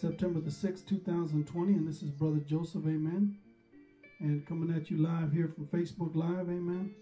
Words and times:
September 0.00 0.40
the 0.40 0.48
6th, 0.48 0.86
2020, 0.86 1.74
and 1.74 1.86
this 1.86 2.02
is 2.02 2.08
Brother 2.08 2.38
Joseph, 2.48 2.84
amen. 2.86 3.36
And 4.20 4.46
coming 4.46 4.74
at 4.74 4.90
you 4.90 4.96
live 4.96 5.30
here 5.30 5.52
from 5.54 5.66
Facebook 5.66 6.14
Live, 6.14 6.48
amen. 6.48 6.94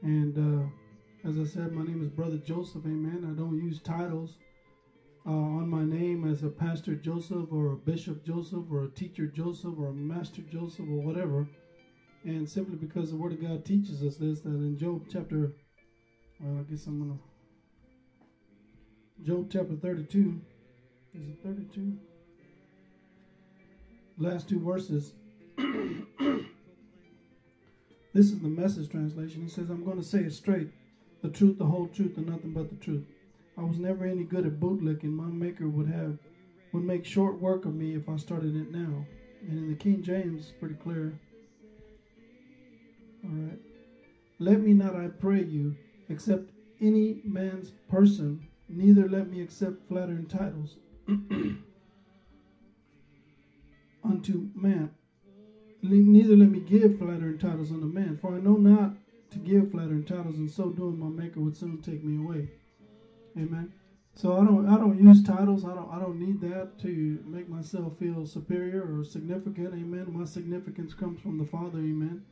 And 0.00 0.38
uh, 0.38 1.28
as 1.28 1.38
I 1.38 1.44
said, 1.44 1.72
my 1.72 1.84
name 1.84 2.02
is 2.02 2.08
Brother 2.08 2.38
Joseph, 2.38 2.86
amen. 2.86 3.28
I 3.30 3.38
don't 3.38 3.58
use 3.62 3.78
titles 3.80 4.38
uh, 5.26 5.30
on 5.30 5.68
my 5.68 5.84
name 5.84 6.26
as 6.26 6.42
a 6.42 6.48
Pastor 6.48 6.94
Joseph 6.94 7.52
or 7.52 7.72
a 7.72 7.76
Bishop 7.76 8.24
Joseph 8.24 8.64
or 8.70 8.84
a 8.84 8.90
Teacher 8.90 9.26
Joseph 9.26 9.74
or 9.78 9.88
a 9.88 9.92
Master 9.92 10.40
Joseph 10.50 10.88
or 10.88 11.02
whatever. 11.02 11.46
And 12.24 12.48
simply 12.48 12.76
because 12.76 13.10
the 13.10 13.18
Word 13.18 13.32
of 13.32 13.42
God 13.42 13.66
teaches 13.66 14.02
us 14.02 14.16
this, 14.16 14.40
that 14.40 14.48
in 14.48 14.78
Job 14.78 15.04
chapter, 15.12 15.52
well, 16.40 16.64
I 16.66 16.70
guess 16.70 16.86
I'm 16.86 17.00
going 17.00 17.18
to. 19.18 19.26
Job 19.26 19.48
chapter 19.52 19.74
32. 19.74 20.40
Is 21.12 21.28
it 21.28 21.38
32? 21.44 21.98
Last 24.18 24.48
two 24.48 24.60
verses. 24.60 25.14
this 25.56 25.66
is 28.26 28.40
the 28.40 28.48
message 28.48 28.90
translation. 28.90 29.42
He 29.42 29.48
says, 29.48 29.70
I'm 29.70 29.84
going 29.84 29.98
to 29.98 30.04
say 30.04 30.20
it 30.20 30.32
straight 30.32 30.70
the 31.22 31.28
truth, 31.28 31.58
the 31.58 31.66
whole 31.66 31.86
truth, 31.88 32.16
and 32.16 32.26
nothing 32.26 32.52
but 32.52 32.70
the 32.70 32.76
truth. 32.76 33.04
I 33.58 33.62
was 33.62 33.78
never 33.78 34.06
any 34.06 34.24
good 34.24 34.46
at 34.46 34.58
bootlicking. 34.58 35.04
My 35.04 35.26
maker 35.26 35.68
would 35.68 35.88
have 35.88 36.18
would 36.72 36.84
make 36.84 37.04
short 37.04 37.40
work 37.40 37.64
of 37.64 37.74
me 37.74 37.94
if 37.94 38.08
I 38.08 38.16
started 38.16 38.56
it 38.56 38.70
now. 38.70 39.04
And 39.48 39.58
in 39.58 39.68
the 39.68 39.74
King 39.74 40.02
James, 40.02 40.44
it's 40.44 40.58
pretty 40.58 40.76
clear. 40.76 41.18
All 43.24 43.30
right. 43.30 43.58
Let 44.38 44.60
me 44.60 44.72
not, 44.72 44.96
I 44.96 45.08
pray 45.08 45.42
you, 45.42 45.76
accept 46.08 46.50
any 46.80 47.20
man's 47.24 47.72
person 47.90 48.48
neither 48.70 49.08
let 49.08 49.28
me 49.28 49.42
accept 49.42 49.86
flattering 49.88 50.26
titles 50.26 50.76
unto 54.04 54.48
man. 54.54 54.90
Neither 55.82 56.36
let 56.36 56.50
me 56.50 56.60
give 56.60 56.98
flattering 56.98 57.38
titles 57.38 57.70
unto 57.70 57.86
man, 57.86 58.18
for 58.20 58.34
I 58.34 58.38
know 58.38 58.56
not 58.56 58.96
to 59.30 59.38
give 59.38 59.70
flattering 59.70 60.04
titles, 60.04 60.36
and 60.36 60.50
so 60.50 60.70
doing 60.70 60.98
my 60.98 61.08
maker 61.08 61.40
would 61.40 61.56
soon 61.56 61.80
take 61.80 62.04
me 62.04 62.22
away. 62.22 62.48
Amen. 63.36 63.72
So 64.14 64.36
I 64.36 64.44
don't 64.44 64.68
I 64.68 64.76
don't 64.76 65.02
use 65.02 65.22
titles. 65.22 65.64
I 65.64 65.74
don't 65.74 65.90
I 65.90 65.98
don't 65.98 66.18
need 66.18 66.40
that 66.42 66.78
to 66.80 67.22
make 67.26 67.48
myself 67.48 67.96
feel 67.98 68.26
superior 68.26 68.98
or 68.98 69.04
significant. 69.04 69.72
Amen. 69.72 70.06
My 70.08 70.24
significance 70.24 70.92
comes 70.92 71.20
from 71.20 71.38
the 71.38 71.44
Father. 71.44 71.78
Amen. 71.78 72.22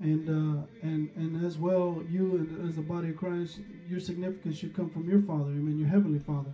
And 0.00 0.28
uh, 0.28 0.62
and 0.82 1.10
and 1.16 1.44
as 1.44 1.58
well, 1.58 2.02
you 2.08 2.48
as 2.66 2.76
the 2.76 2.82
body 2.82 3.10
of 3.10 3.16
Christ, 3.16 3.60
your 3.88 4.00
significance 4.00 4.56
should 4.56 4.74
come 4.74 4.90
from 4.90 5.08
your 5.08 5.22
Father. 5.22 5.50
Amen. 5.50 5.78
Your 5.78 5.88
heavenly 5.88 6.18
Father. 6.20 6.52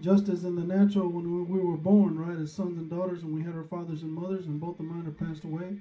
Just 0.00 0.30
as 0.30 0.44
in 0.44 0.56
the 0.56 0.64
natural, 0.64 1.08
when 1.08 1.30
we 1.30 1.42
we 1.42 1.62
were 1.62 1.76
born, 1.76 2.18
right, 2.18 2.38
as 2.38 2.50
sons 2.50 2.78
and 2.78 2.88
daughters, 2.88 3.22
and 3.22 3.34
we 3.34 3.42
had 3.42 3.54
our 3.54 3.64
fathers 3.64 4.02
and 4.02 4.12
mothers, 4.12 4.46
and 4.46 4.58
both 4.58 4.80
of 4.80 4.86
mine 4.86 5.06
are 5.06 5.10
passed 5.10 5.44
away. 5.44 5.76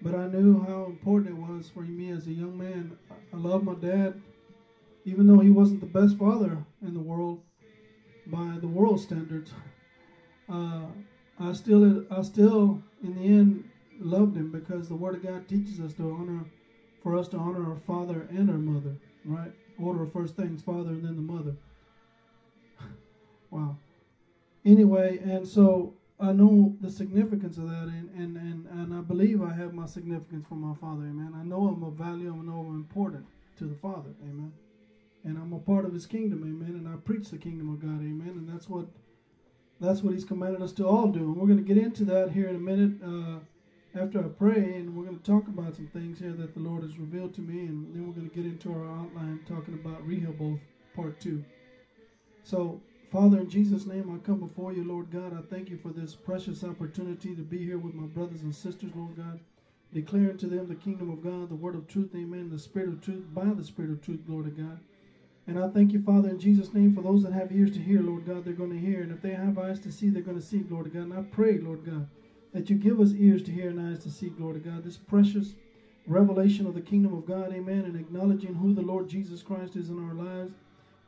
But 0.00 0.14
I 0.14 0.26
knew 0.26 0.58
how 0.58 0.86
important 0.86 1.36
it 1.36 1.38
was 1.38 1.68
for 1.68 1.82
me 1.82 2.08
as 2.10 2.26
a 2.26 2.32
young 2.32 2.56
man. 2.56 2.96
I- 3.10 3.36
I 3.36 3.38
loved 3.38 3.64
my 3.64 3.74
dad, 3.74 4.14
even 5.04 5.26
though 5.26 5.40
he 5.40 5.50
wasn't 5.50 5.80
the 5.80 5.86
best 5.86 6.16
father 6.16 6.64
in 6.80 6.94
the 6.94 7.00
world 7.00 7.40
by 8.26 8.56
the 8.58 8.68
world 8.68 9.00
standards. 9.00 9.52
Uh, 10.48 10.88
I 11.38 11.52
still, 11.52 12.04
I 12.10 12.20
still, 12.22 12.82
in 13.02 13.14
the 13.14 13.26
end, 13.26 13.64
loved 14.00 14.36
him 14.36 14.50
because 14.50 14.88
the 14.88 14.96
Word 14.96 15.14
of 15.14 15.22
God 15.22 15.48
teaches 15.48 15.80
us 15.80 15.94
to 15.94 16.10
honor, 16.10 16.44
for 17.02 17.16
us 17.16 17.28
to 17.28 17.38
honor 17.38 17.64
our 17.64 17.76
father 17.76 18.26
and 18.28 18.50
our 18.50 18.58
mother, 18.58 18.96
right? 19.24 19.52
Order 19.78 20.02
of 20.02 20.12
first 20.12 20.36
things, 20.36 20.60
father 20.60 20.90
and 20.90 21.04
then 21.04 21.16
the 21.16 21.22
mother. 21.22 21.54
Wow. 23.52 23.76
Anyway, 24.64 25.18
and 25.18 25.46
so 25.46 25.94
I 26.18 26.32
know 26.32 26.76
the 26.80 26.90
significance 26.90 27.58
of 27.58 27.68
that, 27.68 27.88
and, 27.88 28.10
and, 28.16 28.36
and, 28.36 28.66
and 28.66 28.94
I 28.94 29.00
believe 29.00 29.42
I 29.42 29.52
have 29.52 29.74
my 29.74 29.86
significance 29.86 30.46
from 30.48 30.60
my 30.60 30.74
father, 30.74 31.02
amen. 31.02 31.34
I 31.36 31.44
know 31.44 31.68
I'm 31.68 31.82
of 31.82 31.94
value, 31.94 32.32
I 32.32 32.44
know 32.44 32.60
I'm 32.60 32.76
important 32.76 33.26
to 33.58 33.64
the 33.64 33.74
Father, 33.74 34.10
amen. 34.22 34.52
And 35.24 35.36
I'm 35.36 35.52
a 35.52 35.58
part 35.58 35.84
of 35.84 35.92
his 35.92 36.06
kingdom, 36.06 36.42
amen, 36.42 36.76
and 36.76 36.88
I 36.88 36.96
preach 36.96 37.28
the 37.28 37.38
kingdom 37.38 37.72
of 37.72 37.80
God, 37.80 38.00
amen, 38.00 38.34
and 38.36 38.48
that's 38.48 38.68
what 38.68 38.86
that's 39.80 40.00
what 40.00 40.14
he's 40.14 40.24
commanded 40.24 40.62
us 40.62 40.70
to 40.72 40.86
all 40.86 41.08
do. 41.08 41.18
And 41.18 41.36
we're 41.36 41.48
going 41.48 41.64
to 41.64 41.74
get 41.74 41.82
into 41.82 42.04
that 42.04 42.30
here 42.30 42.46
in 42.46 42.54
a 42.54 42.60
minute 42.60 43.02
uh, 43.04 44.00
after 44.00 44.20
I 44.20 44.28
pray, 44.28 44.76
and 44.76 44.94
we're 44.94 45.04
going 45.04 45.18
to 45.18 45.24
talk 45.24 45.48
about 45.48 45.74
some 45.74 45.88
things 45.88 46.20
here 46.20 46.32
that 46.32 46.54
the 46.54 46.60
Lord 46.60 46.84
has 46.84 46.98
revealed 46.98 47.34
to 47.34 47.40
me, 47.40 47.66
and 47.66 47.92
then 47.92 48.06
we're 48.06 48.14
going 48.14 48.30
to 48.30 48.34
get 48.34 48.44
into 48.44 48.72
our 48.72 48.84
outline 48.84 49.40
talking 49.48 49.74
about 49.74 50.06
Rehoboth 50.06 50.60
Part 50.94 51.20
2. 51.20 51.44
So, 52.44 52.80
Father, 53.12 53.40
in 53.40 53.50
Jesus' 53.50 53.84
name, 53.84 54.10
I 54.10 54.16
come 54.26 54.40
before 54.40 54.72
you, 54.72 54.84
Lord 54.84 55.10
God. 55.10 55.36
I 55.36 55.42
thank 55.42 55.68
you 55.68 55.76
for 55.76 55.90
this 55.90 56.14
precious 56.14 56.64
opportunity 56.64 57.34
to 57.34 57.42
be 57.42 57.58
here 57.58 57.76
with 57.76 57.92
my 57.92 58.06
brothers 58.06 58.40
and 58.40 58.54
sisters, 58.54 58.90
Lord 58.96 59.18
God, 59.18 59.38
declaring 59.92 60.38
to 60.38 60.46
them 60.46 60.66
the 60.66 60.74
kingdom 60.74 61.10
of 61.10 61.22
God, 61.22 61.50
the 61.50 61.54
word 61.54 61.74
of 61.74 61.86
truth, 61.86 62.08
amen, 62.14 62.48
the 62.48 62.58
spirit 62.58 62.88
of 62.88 63.02
truth, 63.02 63.22
by 63.34 63.52
the 63.52 63.62
spirit 63.64 63.90
of 63.90 64.00
truth, 64.00 64.20
Lord 64.26 64.46
of 64.46 64.56
God. 64.56 64.80
And 65.46 65.58
I 65.58 65.68
thank 65.68 65.92
you, 65.92 66.00
Father, 66.00 66.30
in 66.30 66.38
Jesus' 66.38 66.72
name, 66.72 66.94
for 66.94 67.02
those 67.02 67.22
that 67.24 67.34
have 67.34 67.52
ears 67.52 67.72
to 67.72 67.80
hear, 67.80 68.00
Lord 68.00 68.24
God, 68.24 68.46
they're 68.46 68.54
going 68.54 68.72
to 68.72 68.78
hear. 68.78 69.02
And 69.02 69.12
if 69.12 69.20
they 69.20 69.34
have 69.34 69.58
eyes 69.58 69.78
to 69.80 69.92
see, 69.92 70.08
they're 70.08 70.22
going 70.22 70.40
to 70.40 70.46
see, 70.46 70.64
Lord 70.70 70.90
God. 70.90 71.02
And 71.02 71.12
I 71.12 71.20
pray, 71.20 71.58
Lord 71.58 71.84
God, 71.84 72.08
that 72.54 72.70
you 72.70 72.76
give 72.76 72.98
us 72.98 73.12
ears 73.12 73.42
to 73.42 73.52
hear 73.52 73.68
and 73.68 73.78
eyes 73.78 74.02
to 74.04 74.10
see, 74.10 74.32
Lord 74.38 74.64
God, 74.64 74.84
this 74.84 74.96
precious 74.96 75.52
revelation 76.06 76.66
of 76.66 76.72
the 76.72 76.80
kingdom 76.80 77.12
of 77.12 77.26
God, 77.26 77.52
amen, 77.52 77.84
and 77.84 77.94
acknowledging 77.94 78.54
who 78.54 78.72
the 78.72 78.80
Lord 78.80 79.06
Jesus 79.06 79.42
Christ 79.42 79.76
is 79.76 79.90
in 79.90 79.98
our 79.98 80.14
lives. 80.14 80.54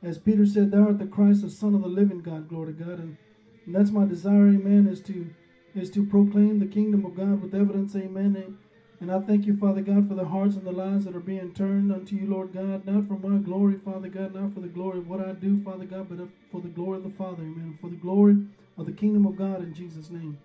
As 0.04 0.18
Peter 0.18 0.44
said, 0.44 0.70
Thou 0.70 0.86
art 0.88 0.98
the 0.98 1.06
Christ, 1.06 1.42
the 1.42 1.50
Son 1.50 1.74
of 1.74 1.80
the 1.80 1.88
living 1.88 2.20
God, 2.20 2.48
glory 2.48 2.74
to 2.74 2.84
God. 2.84 2.98
And, 2.98 3.16
and 3.64 3.74
that's 3.74 3.90
my 3.90 4.04
desire, 4.04 4.48
amen, 4.48 4.86
is 4.86 5.00
to 5.02 5.30
is 5.74 5.90
to 5.90 6.06
proclaim 6.06 6.60
the 6.60 6.66
kingdom 6.66 7.04
of 7.04 7.16
God 7.16 7.42
with 7.42 7.54
evidence, 7.54 7.96
amen, 7.96 8.36
and, 8.36 8.56
And 9.00 9.10
I 9.10 9.18
thank 9.18 9.44
you, 9.44 9.56
Father 9.56 9.80
God, 9.80 10.08
for 10.08 10.14
the 10.14 10.24
hearts 10.24 10.54
and 10.54 10.64
the 10.64 10.72
lives 10.72 11.04
that 11.04 11.16
are 11.16 11.20
being 11.20 11.52
turned 11.52 11.90
unto 11.90 12.14
you, 12.14 12.26
Lord 12.26 12.52
God, 12.52 12.86
not 12.86 13.08
for 13.08 13.18
my 13.18 13.38
glory, 13.38 13.76
Father 13.84 14.08
God, 14.08 14.34
not 14.34 14.54
for 14.54 14.60
the 14.60 14.68
glory 14.68 14.98
of 14.98 15.08
what 15.08 15.20
I 15.20 15.32
do, 15.32 15.62
Father 15.64 15.84
God, 15.84 16.08
but 16.08 16.28
for 16.52 16.60
the 16.60 16.68
glory 16.68 16.98
of 16.98 17.04
the 17.04 17.10
Father, 17.10 17.42
amen, 17.42 17.76
for 17.80 17.90
the 17.90 17.96
glory 17.96 18.36
of 18.78 18.86
the 18.86 18.92
kingdom 18.92 19.26
of 19.26 19.36
God 19.36 19.62
in 19.62 19.74
Jesus' 19.74 20.10
name. 20.10 20.38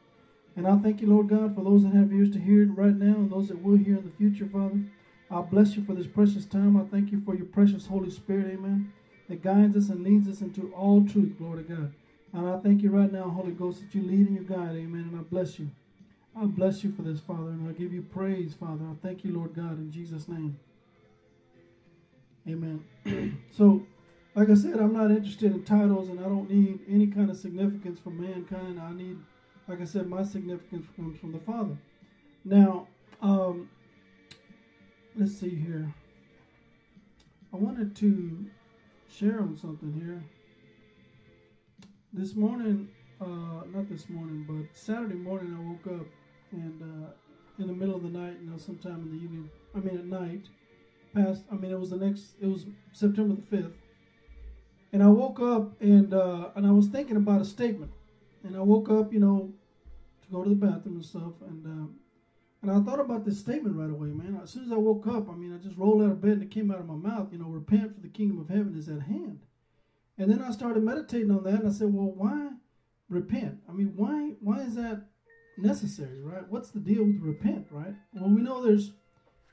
And 0.55 0.67
I 0.67 0.77
thank 0.77 0.99
you, 0.99 1.07
Lord 1.07 1.29
God, 1.29 1.55
for 1.55 1.63
those 1.63 1.83
that 1.83 1.93
have 1.93 2.11
ears 2.11 2.31
to 2.31 2.39
hear 2.39 2.63
it 2.63 2.75
right 2.75 2.95
now 2.95 3.15
and 3.15 3.31
those 3.31 3.49
that 3.49 3.61
will 3.61 3.77
hear 3.77 3.97
in 3.97 4.05
the 4.05 4.17
future, 4.17 4.49
Father. 4.51 4.81
I 5.29 5.41
bless 5.41 5.75
you 5.75 5.83
for 5.85 5.93
this 5.93 6.07
precious 6.07 6.45
time. 6.45 6.75
I 6.75 6.85
thank 6.85 7.11
you 7.11 7.21
for 7.21 7.35
your 7.35 7.45
precious 7.45 7.85
Holy 7.85 8.09
Spirit, 8.09 8.47
amen, 8.47 8.91
that 9.29 9.43
guides 9.43 9.77
us 9.77 9.89
and 9.89 10.03
leads 10.03 10.27
us 10.27 10.41
into 10.41 10.73
all 10.73 11.05
truth, 11.05 11.37
glory 11.37 11.63
to 11.63 11.75
God. 11.75 11.93
And 12.33 12.49
I 12.49 12.57
thank 12.59 12.81
you 12.81 12.89
right 12.89 13.11
now, 13.11 13.29
Holy 13.29 13.51
Ghost, 13.51 13.81
that 13.81 13.95
you 13.95 14.01
lead 14.01 14.27
and 14.27 14.35
you 14.35 14.43
guide, 14.43 14.75
amen, 14.75 15.09
and 15.11 15.19
I 15.19 15.23
bless 15.23 15.57
you. 15.57 15.69
I 16.35 16.45
bless 16.45 16.83
you 16.83 16.91
for 16.91 17.03
this, 17.03 17.19
Father, 17.19 17.49
and 17.49 17.67
I 17.67 17.71
give 17.71 17.93
you 17.93 18.01
praise, 18.01 18.53
Father. 18.53 18.85
I 18.85 18.95
thank 19.01 19.23
you, 19.23 19.33
Lord 19.33 19.55
God, 19.55 19.77
in 19.77 19.91
Jesus' 19.91 20.27
name. 20.27 20.57
Amen. 22.47 22.83
so, 23.51 23.85
like 24.35 24.49
I 24.49 24.55
said, 24.55 24.75
I'm 24.75 24.93
not 24.93 25.11
interested 25.11 25.51
in 25.51 25.63
titles, 25.63 26.09
and 26.09 26.19
I 26.19 26.23
don't 26.23 26.49
need 26.49 26.79
any 26.89 27.07
kind 27.07 27.29
of 27.29 27.37
significance 27.37 27.99
from 27.99 28.21
mankind. 28.21 28.79
I 28.79 28.93
need, 28.93 29.17
like 29.67 29.81
I 29.81 29.85
said, 29.85 30.07
my 30.07 30.23
significance 30.23 30.87
comes 30.95 31.19
from 31.19 31.33
the 31.33 31.39
Father. 31.39 31.77
Now, 32.45 32.87
um, 33.21 33.69
let's 35.15 35.37
see 35.37 35.55
here. 35.55 35.93
I 37.51 37.57
wanted 37.57 37.95
to 37.97 38.45
share 39.09 39.39
on 39.39 39.57
something 39.57 39.93
here. 39.93 40.23
This 42.13 42.35
morning, 42.35 42.89
uh, 43.21 43.65
not 43.73 43.89
this 43.89 44.09
morning, 44.09 44.45
but 44.47 44.77
Saturday 44.77 45.15
morning, 45.15 45.55
I 45.57 45.69
woke 45.69 45.99
up 45.99 46.07
and 46.51 46.81
uh, 46.81 47.11
in 47.59 47.67
the 47.67 47.73
middle 47.73 47.95
of 47.95 48.03
the 48.03 48.09
night, 48.09 48.37
you 48.41 48.49
know, 48.49 48.57
sometime 48.57 49.01
in 49.01 49.17
the 49.17 49.23
evening. 49.23 49.49
I 49.75 49.79
mean, 49.79 49.97
at 49.97 50.05
night, 50.05 50.47
past. 51.13 51.43
I 51.51 51.55
mean, 51.55 51.71
it 51.71 51.79
was 51.79 51.89
the 51.89 51.97
next. 51.97 52.35
It 52.41 52.47
was 52.47 52.65
September 52.93 53.35
the 53.35 53.41
fifth, 53.41 53.73
and 54.93 55.03
I 55.03 55.07
woke 55.07 55.39
up 55.39 55.79
and 55.81 56.13
uh, 56.13 56.49
and 56.55 56.65
I 56.65 56.71
was 56.71 56.87
thinking 56.87 57.17
about 57.17 57.41
a 57.41 57.45
statement, 57.45 57.91
and 58.43 58.55
I 58.55 58.61
woke 58.61 58.89
up, 58.89 59.13
you 59.13 59.19
know, 59.19 59.51
to 60.21 60.31
go 60.31 60.43
to 60.43 60.49
the 60.49 60.55
bathroom 60.55 60.95
and 60.95 61.05
stuff, 61.05 61.33
and 61.47 61.65
uh, 61.65 61.87
and 62.61 62.71
I 62.71 62.79
thought 62.81 62.99
about 62.99 63.25
this 63.25 63.39
statement 63.39 63.75
right 63.75 63.89
away, 63.89 64.09
man. 64.09 64.39
As 64.41 64.49
soon 64.49 64.65
as 64.65 64.71
I 64.71 64.77
woke 64.77 65.07
up, 65.07 65.29
I 65.29 65.33
mean, 65.33 65.53
I 65.53 65.57
just 65.57 65.77
rolled 65.77 66.01
out 66.01 66.11
of 66.11 66.21
bed 66.21 66.33
and 66.33 66.43
it 66.43 66.51
came 66.51 66.71
out 66.71 66.79
of 66.79 66.87
my 66.87 66.95
mouth, 66.95 67.31
you 67.31 67.37
know, 67.37 67.47
repent 67.47 67.95
for 67.95 68.01
the 68.01 68.09
kingdom 68.09 68.39
of 68.39 68.49
heaven 68.49 68.75
is 68.77 68.89
at 68.89 69.01
hand. 69.01 69.39
And 70.17 70.29
then 70.29 70.41
I 70.41 70.51
started 70.51 70.83
meditating 70.83 71.31
on 71.31 71.43
that, 71.43 71.61
and 71.61 71.67
I 71.69 71.71
said, 71.71 71.93
well, 71.93 72.11
why 72.11 72.49
repent? 73.07 73.59
I 73.69 73.71
mean, 73.71 73.93
why 73.95 74.33
why 74.41 74.59
is 74.61 74.75
that 74.75 75.03
necessary, 75.57 76.21
right? 76.21 76.47
What's 76.49 76.71
the 76.71 76.79
deal 76.79 77.03
with 77.03 77.21
repent, 77.21 77.67
right? 77.71 77.95
Well, 78.13 78.29
we 78.29 78.41
know 78.41 78.61
there's, 78.63 78.89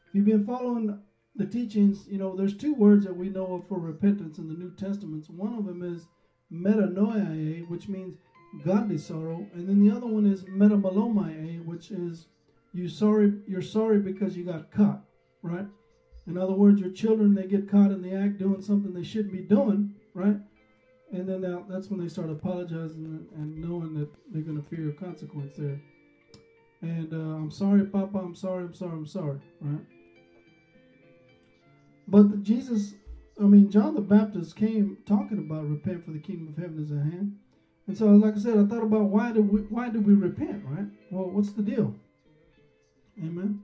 if 0.09 0.15
you've 0.15 0.25
been 0.25 0.47
following 0.47 0.99
the 1.37 1.47
teachings, 1.47 2.07
you 2.09 2.19
know, 2.19 2.35
there's 2.35 2.57
two 2.57 2.75
words 2.75 3.05
that 3.05 3.17
we 3.17 3.29
know 3.29 3.55
of 3.55 3.69
for 3.69 3.79
repentance 3.79 4.39
in 4.39 4.49
the 4.49 4.55
New 4.55 4.75
Testament. 4.75 5.29
One 5.31 5.55
of 5.55 5.67
them 5.67 5.83
is 5.83 6.07
metanoia, 6.53 7.69
which 7.69 7.89
means 7.89 8.17
godly 8.65 8.99
sorrow, 8.99 9.47
and 9.55 9.69
then 9.69 9.87
the 9.87 9.95
other 9.95 10.07
one 10.07 10.27
is 10.27 10.45
metamelomai, 10.45 11.65
which 11.65 11.91
is 11.91 12.27
you 12.73 12.89
sorry 12.89 13.33
you're 13.47 13.63
sorry 13.63 13.99
because 13.99 14.37
you 14.37 14.45
got 14.45 14.71
caught, 14.71 15.03
right? 15.43 15.67
In 16.27 16.37
other 16.37 16.53
words, 16.53 16.81
your 16.81 16.91
children 16.91 17.35
they 17.35 17.47
get 17.47 17.71
caught 17.71 17.93
in 17.93 18.03
the 18.03 18.15
act 18.15 18.39
doing 18.39 18.61
something 18.61 18.93
they 18.93 19.05
shouldn't 19.05 19.33
be 19.33 19.43
doing, 19.43 19.95
right? 20.15 20.37
And 21.13 21.29
then 21.29 21.65
that's 21.69 21.89
when 21.89 22.01
they 22.01 22.09
start 22.09 22.31
apologizing 22.31 23.27
and 23.37 23.57
knowing 23.57 23.95
that 23.95 24.09
they're 24.33 24.43
going 24.43 24.61
to 24.61 24.69
fear 24.69 24.91
a 24.91 24.93
consequence 24.93 25.55
there. 25.57 25.81
And 26.83 27.13
uh, 27.13 27.17
I'm 27.17 27.51
sorry, 27.51 27.85
Papa. 27.85 28.19
I'm 28.19 28.35
sorry. 28.35 28.65
I'm 28.65 28.75
sorry. 28.75 28.93
I'm 28.93 29.07
sorry. 29.07 29.41
Right? 29.61 29.85
But 32.09 32.43
Jesus, 32.43 32.95
I 33.41 33.45
mean, 33.45 33.71
John 33.71 33.95
the 33.95 34.01
Baptist 34.01 34.57
came 34.57 34.99
talking 35.07 35.39
about 35.39 35.69
repent 35.69 36.05
for 36.05 36.11
the 36.11 36.19
kingdom 36.19 36.49
of 36.49 36.57
heaven 36.57 36.83
is 36.83 36.91
at 36.91 36.99
hand. 36.99 37.37
And 37.87 37.97
so, 37.97 38.07
like 38.07 38.35
I 38.35 38.39
said, 38.39 38.59
I 38.59 38.67
thought 38.67 38.83
about 38.83 39.05
why 39.05 39.33
do 39.33 39.43
we 39.43 39.61
why 39.63 39.89
do 39.89 40.01
we 40.01 40.15
repent, 40.15 40.65
right? 40.67 40.87
Well, 41.11 41.31
what's 41.31 41.53
the 41.53 41.63
deal? 41.63 41.95
Amen. 43.19 43.63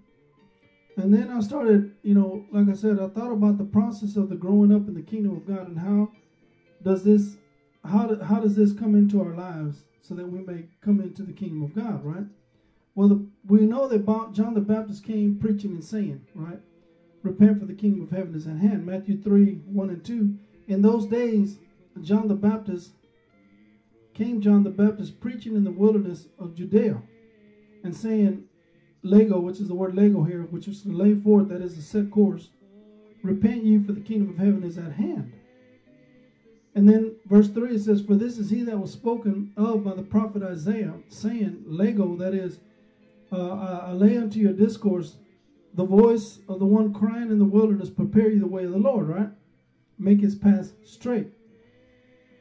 And 0.96 1.12
then 1.12 1.30
I 1.30 1.40
started, 1.40 1.94
you 2.02 2.14
know, 2.14 2.44
like 2.52 2.68
I 2.68 2.74
said, 2.74 2.98
I 3.00 3.08
thought 3.08 3.32
about 3.32 3.58
the 3.58 3.64
process 3.64 4.16
of 4.16 4.28
the 4.28 4.36
growing 4.36 4.72
up 4.72 4.88
in 4.88 4.94
the 4.94 5.02
kingdom 5.02 5.36
of 5.36 5.46
God 5.46 5.68
and 5.68 5.78
how 5.78 6.12
does 6.82 7.04
this 7.04 7.36
how 7.84 8.06
do, 8.06 8.22
how 8.22 8.38
does 8.38 8.54
this 8.54 8.72
come 8.72 8.94
into 8.94 9.20
our 9.20 9.34
lives 9.34 9.82
so 10.02 10.14
that 10.14 10.30
we 10.30 10.40
may 10.40 10.66
come 10.80 11.00
into 11.00 11.22
the 11.22 11.32
kingdom 11.32 11.62
of 11.62 11.74
God, 11.74 12.04
right? 12.04 12.26
Well, 12.94 13.08
the, 13.08 13.26
we 13.46 13.60
know 13.60 13.88
that 13.88 14.06
John 14.32 14.54
the 14.54 14.60
Baptist 14.60 15.04
came 15.04 15.38
preaching 15.40 15.72
and 15.72 15.84
saying, 15.84 16.24
right? 16.34 16.60
Repent 17.22 17.58
for 17.58 17.66
the 17.66 17.74
kingdom 17.74 18.02
of 18.02 18.10
heaven 18.10 18.34
is 18.34 18.46
at 18.46 18.56
hand. 18.56 18.84
Matthew 18.84 19.20
3 19.20 19.62
1 19.66 19.90
and 19.90 20.04
2. 20.04 20.38
In 20.68 20.82
those 20.82 21.06
days, 21.06 21.58
John 22.02 22.28
the 22.28 22.34
Baptist 22.34 22.92
came, 24.14 24.40
John 24.40 24.62
the 24.62 24.70
Baptist, 24.70 25.20
preaching 25.20 25.56
in 25.56 25.64
the 25.64 25.70
wilderness 25.70 26.28
of 26.38 26.54
Judea 26.54 27.00
and 27.84 27.96
saying, 27.96 28.44
Lego, 29.02 29.40
which 29.40 29.60
is 29.60 29.68
the 29.68 29.74
word 29.74 29.94
Lego 29.94 30.22
here, 30.22 30.42
which 30.50 30.68
is 30.68 30.82
to 30.82 30.90
lay 30.90 31.14
forth, 31.14 31.48
that 31.48 31.60
is 31.60 31.76
a 31.76 31.82
set 31.82 32.10
course. 32.10 32.48
Repent 33.22 33.64
ye, 33.64 33.82
for 33.82 33.92
the 33.92 34.00
kingdom 34.00 34.30
of 34.30 34.38
heaven 34.38 34.64
is 34.64 34.78
at 34.78 34.92
hand. 34.92 35.32
And 36.74 36.88
then 36.88 37.16
verse 37.26 37.48
3 37.48 37.74
it 37.74 37.80
says, 37.80 38.00
For 38.00 38.14
this 38.14 38.38
is 38.38 38.50
he 38.50 38.62
that 38.62 38.78
was 38.78 38.92
spoken 38.92 39.52
of 39.56 39.84
by 39.84 39.94
the 39.94 40.02
prophet 40.02 40.42
Isaiah, 40.42 40.94
saying, 41.08 41.64
Lego, 41.66 42.16
that 42.16 42.34
is, 42.34 42.60
uh, 43.30 43.82
I 43.88 43.92
lay 43.92 44.16
unto 44.16 44.38
your 44.38 44.52
discourse 44.52 45.16
the 45.74 45.84
voice 45.84 46.38
of 46.48 46.58
the 46.58 46.66
one 46.66 46.92
crying 46.92 47.30
in 47.30 47.38
the 47.38 47.44
wilderness, 47.44 47.88
prepare 47.90 48.30
you 48.30 48.40
the 48.40 48.46
way 48.46 48.64
of 48.64 48.72
the 48.72 48.78
Lord, 48.78 49.08
right? 49.08 49.30
Make 49.98 50.20
his 50.20 50.34
path 50.34 50.72
straight. 50.84 51.28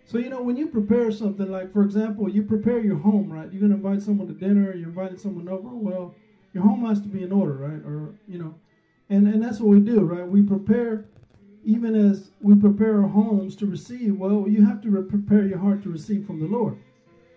So, 0.06 0.18
you 0.18 0.30
know, 0.30 0.42
when 0.42 0.58
you 0.58 0.68
prepare 0.68 1.12
something, 1.12 1.50
like, 1.50 1.72
for 1.72 1.84
example, 1.84 2.28
you 2.30 2.44
prepare 2.44 2.80
your 2.80 2.98
home, 2.98 3.32
right? 3.32 3.50
You're 3.52 3.62
going 3.62 3.72
to 3.72 3.78
invite 3.78 4.02
someone 4.02 4.28
to 4.28 4.34
dinner, 4.34 4.76
you're 4.76 4.90
inviting 4.90 5.18
someone 5.18 5.48
over, 5.48 5.70
well, 5.70 6.14
your 6.54 6.64
home 6.64 6.86
has 6.86 7.02
to 7.02 7.08
be 7.08 7.24
in 7.24 7.32
order, 7.32 7.54
right? 7.54 7.86
Or, 7.86 8.16
you 8.28 8.40
know, 8.40 8.56
and, 9.10 9.28
and 9.28 9.44
that's 9.44 9.60
what 9.60 9.70
we 9.70 9.80
do, 9.80 10.02
right? 10.02 10.28
We 10.28 10.42
prepare 10.42 11.06
even 11.64 11.96
as 11.96 12.32
we 12.42 12.56
prepare 12.56 13.02
our 13.02 13.08
homes 13.08 13.56
to 13.58 13.66
receive, 13.66 14.18
well, 14.18 14.48
you 14.48 14.66
have 14.66 14.82
to 14.82 14.90
re- 14.90 15.04
prepare 15.04 15.46
your 15.46 15.60
heart 15.60 15.84
to 15.84 15.90
receive 15.90 16.26
from 16.26 16.40
the 16.40 16.48
Lord, 16.48 16.78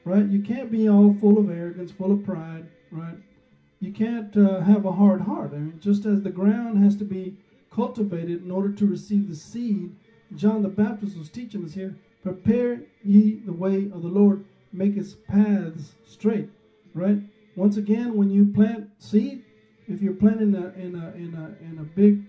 right? 0.04 0.26
You 0.26 0.40
can't 0.40 0.71
be 0.71 0.88
all 0.88 1.14
full 1.21 1.38
of 1.38 1.50
arrogance, 1.50 1.90
full 1.90 2.12
of 2.12 2.25
pride, 2.25 2.66
right? 2.90 3.16
You 3.80 3.92
can't 3.92 4.35
uh, 4.37 4.61
have 4.61 4.87
a 4.87 4.92
hard 4.92 5.21
heart. 5.21 5.50
I 5.52 5.59
mean, 5.59 5.78
just 5.78 6.06
as 6.06 6.23
the 6.23 6.30
ground 6.30 6.83
has 6.83 6.97
to 6.97 7.04
be 7.04 7.37
cultivated 7.71 8.42
in 8.42 8.50
order 8.50 8.73
to 8.73 8.87
receive 8.87 9.28
the 9.28 9.35
seed, 9.35 9.94
John 10.35 10.62
the 10.62 10.68
Baptist 10.68 11.18
was 11.18 11.28
teaching 11.28 11.64
us 11.64 11.75
here 11.75 11.97
prepare 12.23 12.80
ye 13.04 13.42
the 13.44 13.52
way 13.52 13.90
of 13.92 14.00
the 14.00 14.09
Lord, 14.09 14.47
make 14.73 14.94
his 14.94 15.12
paths 15.12 15.92
straight, 16.06 16.49
right? 16.94 17.18
Once 17.56 17.76
again, 17.76 18.16
when 18.16 18.30
you 18.30 18.46
plant 18.52 18.88
seed, 18.99 19.44
if 19.87 20.02
you're 20.02 20.14
planting 20.14 20.54
a, 20.54 20.68
in, 20.80 20.94
a, 20.96 21.12
in, 21.14 21.34
a, 21.34 21.64
in 21.64 21.78
a 21.78 21.84
big 21.84 22.25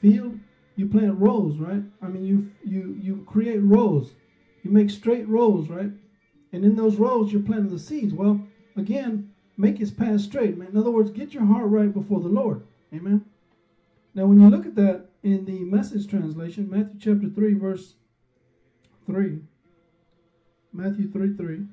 field, 0.00 0.38
you 0.76 0.86
plant 0.86 1.18
rows, 1.18 1.58
right? 1.58 1.82
I 2.00 2.08
mean, 2.08 2.24
you 2.24 2.50
you 2.64 2.98
you 3.00 3.24
create 3.26 3.58
rows. 3.58 4.12
You 4.62 4.70
make 4.70 4.90
straight 4.90 5.28
rows, 5.28 5.68
right? 5.68 5.90
And 6.52 6.64
in 6.64 6.76
those 6.76 6.96
rows, 6.96 7.32
you're 7.32 7.42
planting 7.42 7.70
the 7.70 7.78
seeds. 7.78 8.14
Well, 8.14 8.40
again, 8.76 9.32
make 9.56 9.78
his 9.78 9.90
path 9.90 10.20
straight, 10.20 10.56
man. 10.56 10.68
In 10.68 10.78
other 10.78 10.90
words, 10.90 11.10
get 11.10 11.34
your 11.34 11.44
heart 11.44 11.68
right 11.68 11.92
before 11.92 12.20
the 12.20 12.28
Lord. 12.28 12.62
Amen. 12.94 13.24
Now, 14.14 14.26
when 14.26 14.40
you 14.40 14.48
look 14.48 14.66
at 14.66 14.76
that 14.76 15.06
in 15.22 15.44
the 15.44 15.60
message 15.60 16.08
translation, 16.08 16.68
Matthew 16.70 16.98
chapter 17.00 17.28
3, 17.28 17.54
verse 17.54 17.94
3, 19.06 19.40
Matthew 20.72 21.10
3 21.10 21.36
3, 21.36 21.66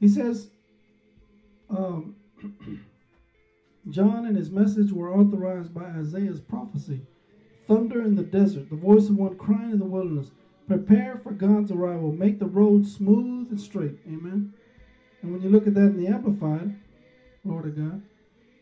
he 0.00 0.08
says, 0.08 0.48
um, 1.76 2.16
John 3.90 4.26
and 4.26 4.36
his 4.36 4.50
message 4.50 4.92
were 4.92 5.14
authorized 5.14 5.74
by 5.74 5.84
Isaiah's 5.84 6.40
prophecy 6.40 7.02
thunder 7.66 8.02
in 8.02 8.14
the 8.14 8.22
desert, 8.22 8.68
the 8.70 8.76
voice 8.76 9.08
of 9.08 9.16
one 9.16 9.36
crying 9.36 9.72
in 9.72 9.78
the 9.78 9.84
wilderness. 9.84 10.30
Prepare 10.66 11.20
for 11.22 11.32
God's 11.32 11.70
arrival. 11.70 12.12
Make 12.12 12.38
the 12.38 12.46
road 12.46 12.86
smooth 12.86 13.50
and 13.50 13.60
straight. 13.60 13.98
Amen. 14.06 14.52
And 15.22 15.32
when 15.32 15.42
you 15.42 15.50
look 15.50 15.66
at 15.66 15.74
that 15.74 15.88
in 15.88 16.02
the 16.02 16.08
Amplified, 16.08 16.74
Lord 17.44 17.66
of 17.66 17.76
God, 17.76 18.02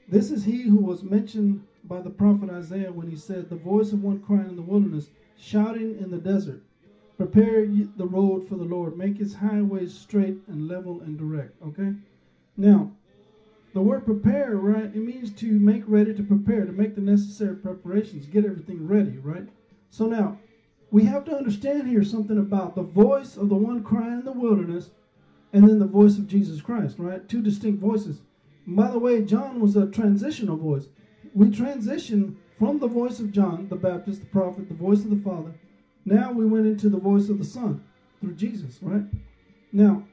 this 0.08 0.30
is 0.30 0.44
he 0.44 0.62
who 0.62 0.78
was 0.78 1.02
mentioned 1.02 1.64
by 1.84 2.00
the 2.00 2.10
prophet 2.10 2.50
Isaiah 2.50 2.92
when 2.92 3.08
he 3.08 3.16
said, 3.16 3.48
The 3.48 3.56
voice 3.56 3.92
of 3.92 4.02
one 4.02 4.20
crying 4.20 4.48
in 4.48 4.56
the 4.56 4.62
wilderness, 4.62 5.10
shouting 5.38 5.98
in 5.98 6.10
the 6.10 6.18
desert, 6.18 6.62
Prepare 7.16 7.66
the 7.66 8.06
road 8.06 8.48
for 8.48 8.56
the 8.56 8.64
Lord, 8.64 8.96
make 8.96 9.18
his 9.18 9.34
highways 9.34 9.96
straight 9.96 10.38
and 10.48 10.66
level 10.66 11.00
and 11.02 11.16
direct. 11.16 11.60
Okay? 11.62 11.94
Now, 12.56 12.90
the 13.72 13.80
word 13.80 14.04
prepare, 14.04 14.56
right, 14.56 14.84
it 14.84 14.96
means 14.96 15.32
to 15.34 15.46
make 15.58 15.84
ready, 15.86 16.14
to 16.14 16.22
prepare, 16.22 16.66
to 16.66 16.72
make 16.72 16.94
the 16.94 17.00
necessary 17.00 17.56
preparations, 17.56 18.26
get 18.26 18.44
everything 18.44 18.86
ready, 18.86 19.18
right? 19.18 19.48
So 19.90 20.06
now, 20.06 20.38
we 20.90 21.04
have 21.04 21.24
to 21.24 21.34
understand 21.34 21.88
here 21.88 22.04
something 22.04 22.38
about 22.38 22.74
the 22.74 22.82
voice 22.82 23.36
of 23.36 23.48
the 23.48 23.54
one 23.54 23.82
crying 23.82 24.20
in 24.20 24.24
the 24.24 24.32
wilderness 24.32 24.90
and 25.52 25.66
then 25.66 25.78
the 25.78 25.86
voice 25.86 26.18
of 26.18 26.28
Jesus 26.28 26.60
Christ, 26.60 26.98
right? 26.98 27.26
Two 27.28 27.40
distinct 27.40 27.80
voices. 27.80 28.20
And 28.66 28.76
by 28.76 28.90
the 28.90 28.98
way, 28.98 29.22
John 29.22 29.60
was 29.60 29.74
a 29.76 29.86
transitional 29.86 30.56
voice. 30.56 30.88
We 31.34 31.46
transitioned 31.46 32.36
from 32.58 32.78
the 32.78 32.88
voice 32.88 33.20
of 33.20 33.32
John, 33.32 33.68
the 33.68 33.76
Baptist, 33.76 34.20
the 34.20 34.26
prophet, 34.26 34.68
the 34.68 34.74
voice 34.74 35.02
of 35.04 35.10
the 35.10 35.16
Father. 35.16 35.54
Now 36.04 36.30
we 36.30 36.46
went 36.46 36.66
into 36.66 36.90
the 36.90 36.98
voice 36.98 37.28
of 37.28 37.38
the 37.38 37.44
Son 37.44 37.82
through 38.20 38.34
Jesus, 38.34 38.78
right? 38.82 39.04
Now, 39.72 40.04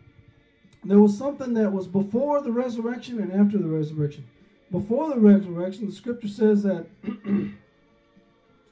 there 0.84 1.00
was 1.00 1.18
something 1.18 1.54
that 1.56 1.72
was 1.72 1.88
before 1.88 2.42
the 2.42 2.52
resurrection 2.52 3.20
and 3.20 3.32
after 3.34 3.58
the 3.58 3.68
resurrection. 3.68 4.26
Before 4.72 5.10
the 5.10 5.20
resurrection, 5.20 5.88
the 5.88 5.92
scripture 5.92 6.28
says 6.28 6.64
that, 6.64 6.86
excuse 7.04 7.56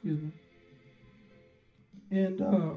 me, 0.04 0.32
and 2.12 2.42
uh, 2.42 2.70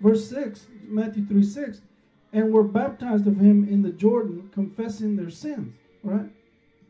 verse 0.00 0.28
6, 0.28 0.66
Matthew 0.84 1.26
3 1.26 1.42
6, 1.42 1.80
and 2.32 2.52
were 2.52 2.62
baptized 2.62 3.26
of 3.26 3.38
him 3.38 3.68
in 3.68 3.82
the 3.82 3.90
Jordan, 3.90 4.50
confessing 4.52 5.16
their 5.16 5.30
sins, 5.30 5.74
right? 6.02 6.30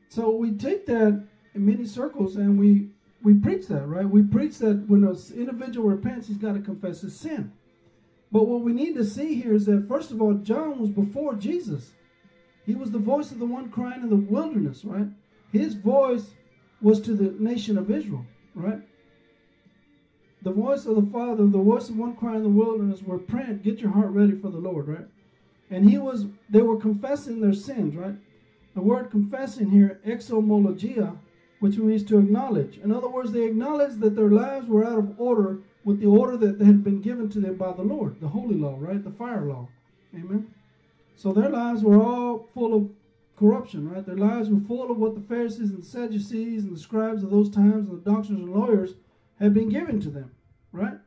So 0.09 0.31
we 0.31 0.53
take 0.53 0.85
that 0.87 1.25
in 1.55 1.67
many 1.67 1.87
circles 1.87 2.37
and 2.37 2.59
we 2.59 2.89
we 3.23 3.35
preach 3.35 3.69
that, 3.69 3.87
right? 3.87 4.09
We 4.09 4.23
preach 4.25 4.59
that 4.59 4.89
when 4.89 5.05
an 5.05 5.17
individual 5.35 5.89
repents, 5.89 6.27
he's 6.27 6.39
got 6.39 6.55
to 6.55 6.61
confess 6.61 7.03
his 7.03 7.17
sin. 7.17 7.53
But 8.33 8.49
what 8.49 8.63
we 8.63 8.73
need 8.73 8.95
to 8.95 9.05
see 9.05 9.35
here 9.35 9.55
is 9.55 9.67
that, 9.67 9.87
first 9.87 10.11
of 10.11 10.23
all, 10.23 10.33
John 10.35 10.79
was 10.79 10.89
before 10.89 11.35
Jesus. 11.35 11.93
He 12.65 12.75
was 12.75 12.91
the 12.91 12.99
voice 12.99 13.31
of 13.31 13.39
the 13.39 13.45
one 13.45 13.71
crying 13.71 14.03
in 14.03 14.09
the 14.09 14.17
wilderness, 14.17 14.85
right? 14.85 15.09
His 15.53 15.75
voice 15.75 16.31
was 16.81 17.01
to 17.03 17.15
the 17.15 17.35
nation 17.39 17.77
of 17.77 17.91
Israel, 17.91 18.25
right? 18.55 18.81
The 20.43 20.51
voice 20.51 20.87
of 20.87 20.97
the 20.97 21.11
Father, 21.13 21.47
the 21.47 21.59
voice 21.59 21.91
of 21.91 21.99
one 21.99 22.17
crying 22.17 22.39
in 22.39 22.43
the 22.43 22.49
wilderness, 22.49 23.03
were 23.03 23.19
praying, 23.19 23.59
get 23.59 23.81
your 23.81 23.91
heart 23.91 24.11
ready 24.11 24.33
for 24.33 24.49
the 24.51 24.59
Lord, 24.59 24.89
right? 24.89 25.07
And 25.71 25.89
he 25.89 25.99
was, 25.99 26.25
they 26.49 26.63
were 26.63 26.79
confessing 26.81 27.41
their 27.41 27.53
sins, 27.53 27.95
right? 27.95 28.15
The 28.75 28.81
word 28.81 29.11
confessing 29.11 29.71
here, 29.71 30.01
exomologia, 30.07 31.19
which 31.61 31.77
means 31.77 32.03
to 32.05 32.19
acknowledge. 32.19 32.79
In 32.79 32.91
other 32.93 33.09
words, 33.09 33.33
they 33.33 33.45
acknowledged 33.45 34.01
that 34.01 34.17
their 34.17 34.31
lives 34.31 34.67
were 34.67 34.85
out 34.85 34.99
of 34.99 35.21
order 35.21 35.59
with 35.85 36.01
the 36.01 36.07
order 36.07 36.37
that 36.37 36.61
had 36.65 36.85
been 36.85 37.01
given 37.01 37.29
to 37.31 37.41
them 37.41 37.57
by 37.57 37.73
the 37.73 37.83
Lord, 37.83 38.21
the 38.21 38.29
holy 38.29 38.55
law, 38.55 38.77
right? 38.79 39.03
The 39.03 39.11
fire 39.11 39.43
law. 39.43 39.69
Amen. 40.15 40.53
So 41.17 41.33
their 41.33 41.51
lives 41.51 41.83
were 41.83 42.01
all 42.01 42.49
full 42.55 42.75
of 42.75 42.91
corruption, 43.37 43.91
right? 43.91 44.05
Their 44.05 44.17
lives 44.17 44.49
were 44.49 44.61
full 44.61 44.91
of 44.91 44.99
what 44.99 45.15
the 45.15 45.21
Pharisees 45.21 45.71
and 45.71 45.83
the 45.83 45.87
Sadducees 45.87 46.65
and 46.65 46.77
the 46.77 46.81
scribes 46.81 47.23
of 47.23 47.31
those 47.31 47.51
times 47.51 47.89
and 47.89 48.05
the 48.05 48.11
doctors 48.11 48.31
and 48.31 48.53
lawyers 48.53 48.95
had 49.39 49.55
been 49.55 49.69
given 49.69 50.01
to 50.01 50.11
them, 50.11 50.31
right? 50.73 50.99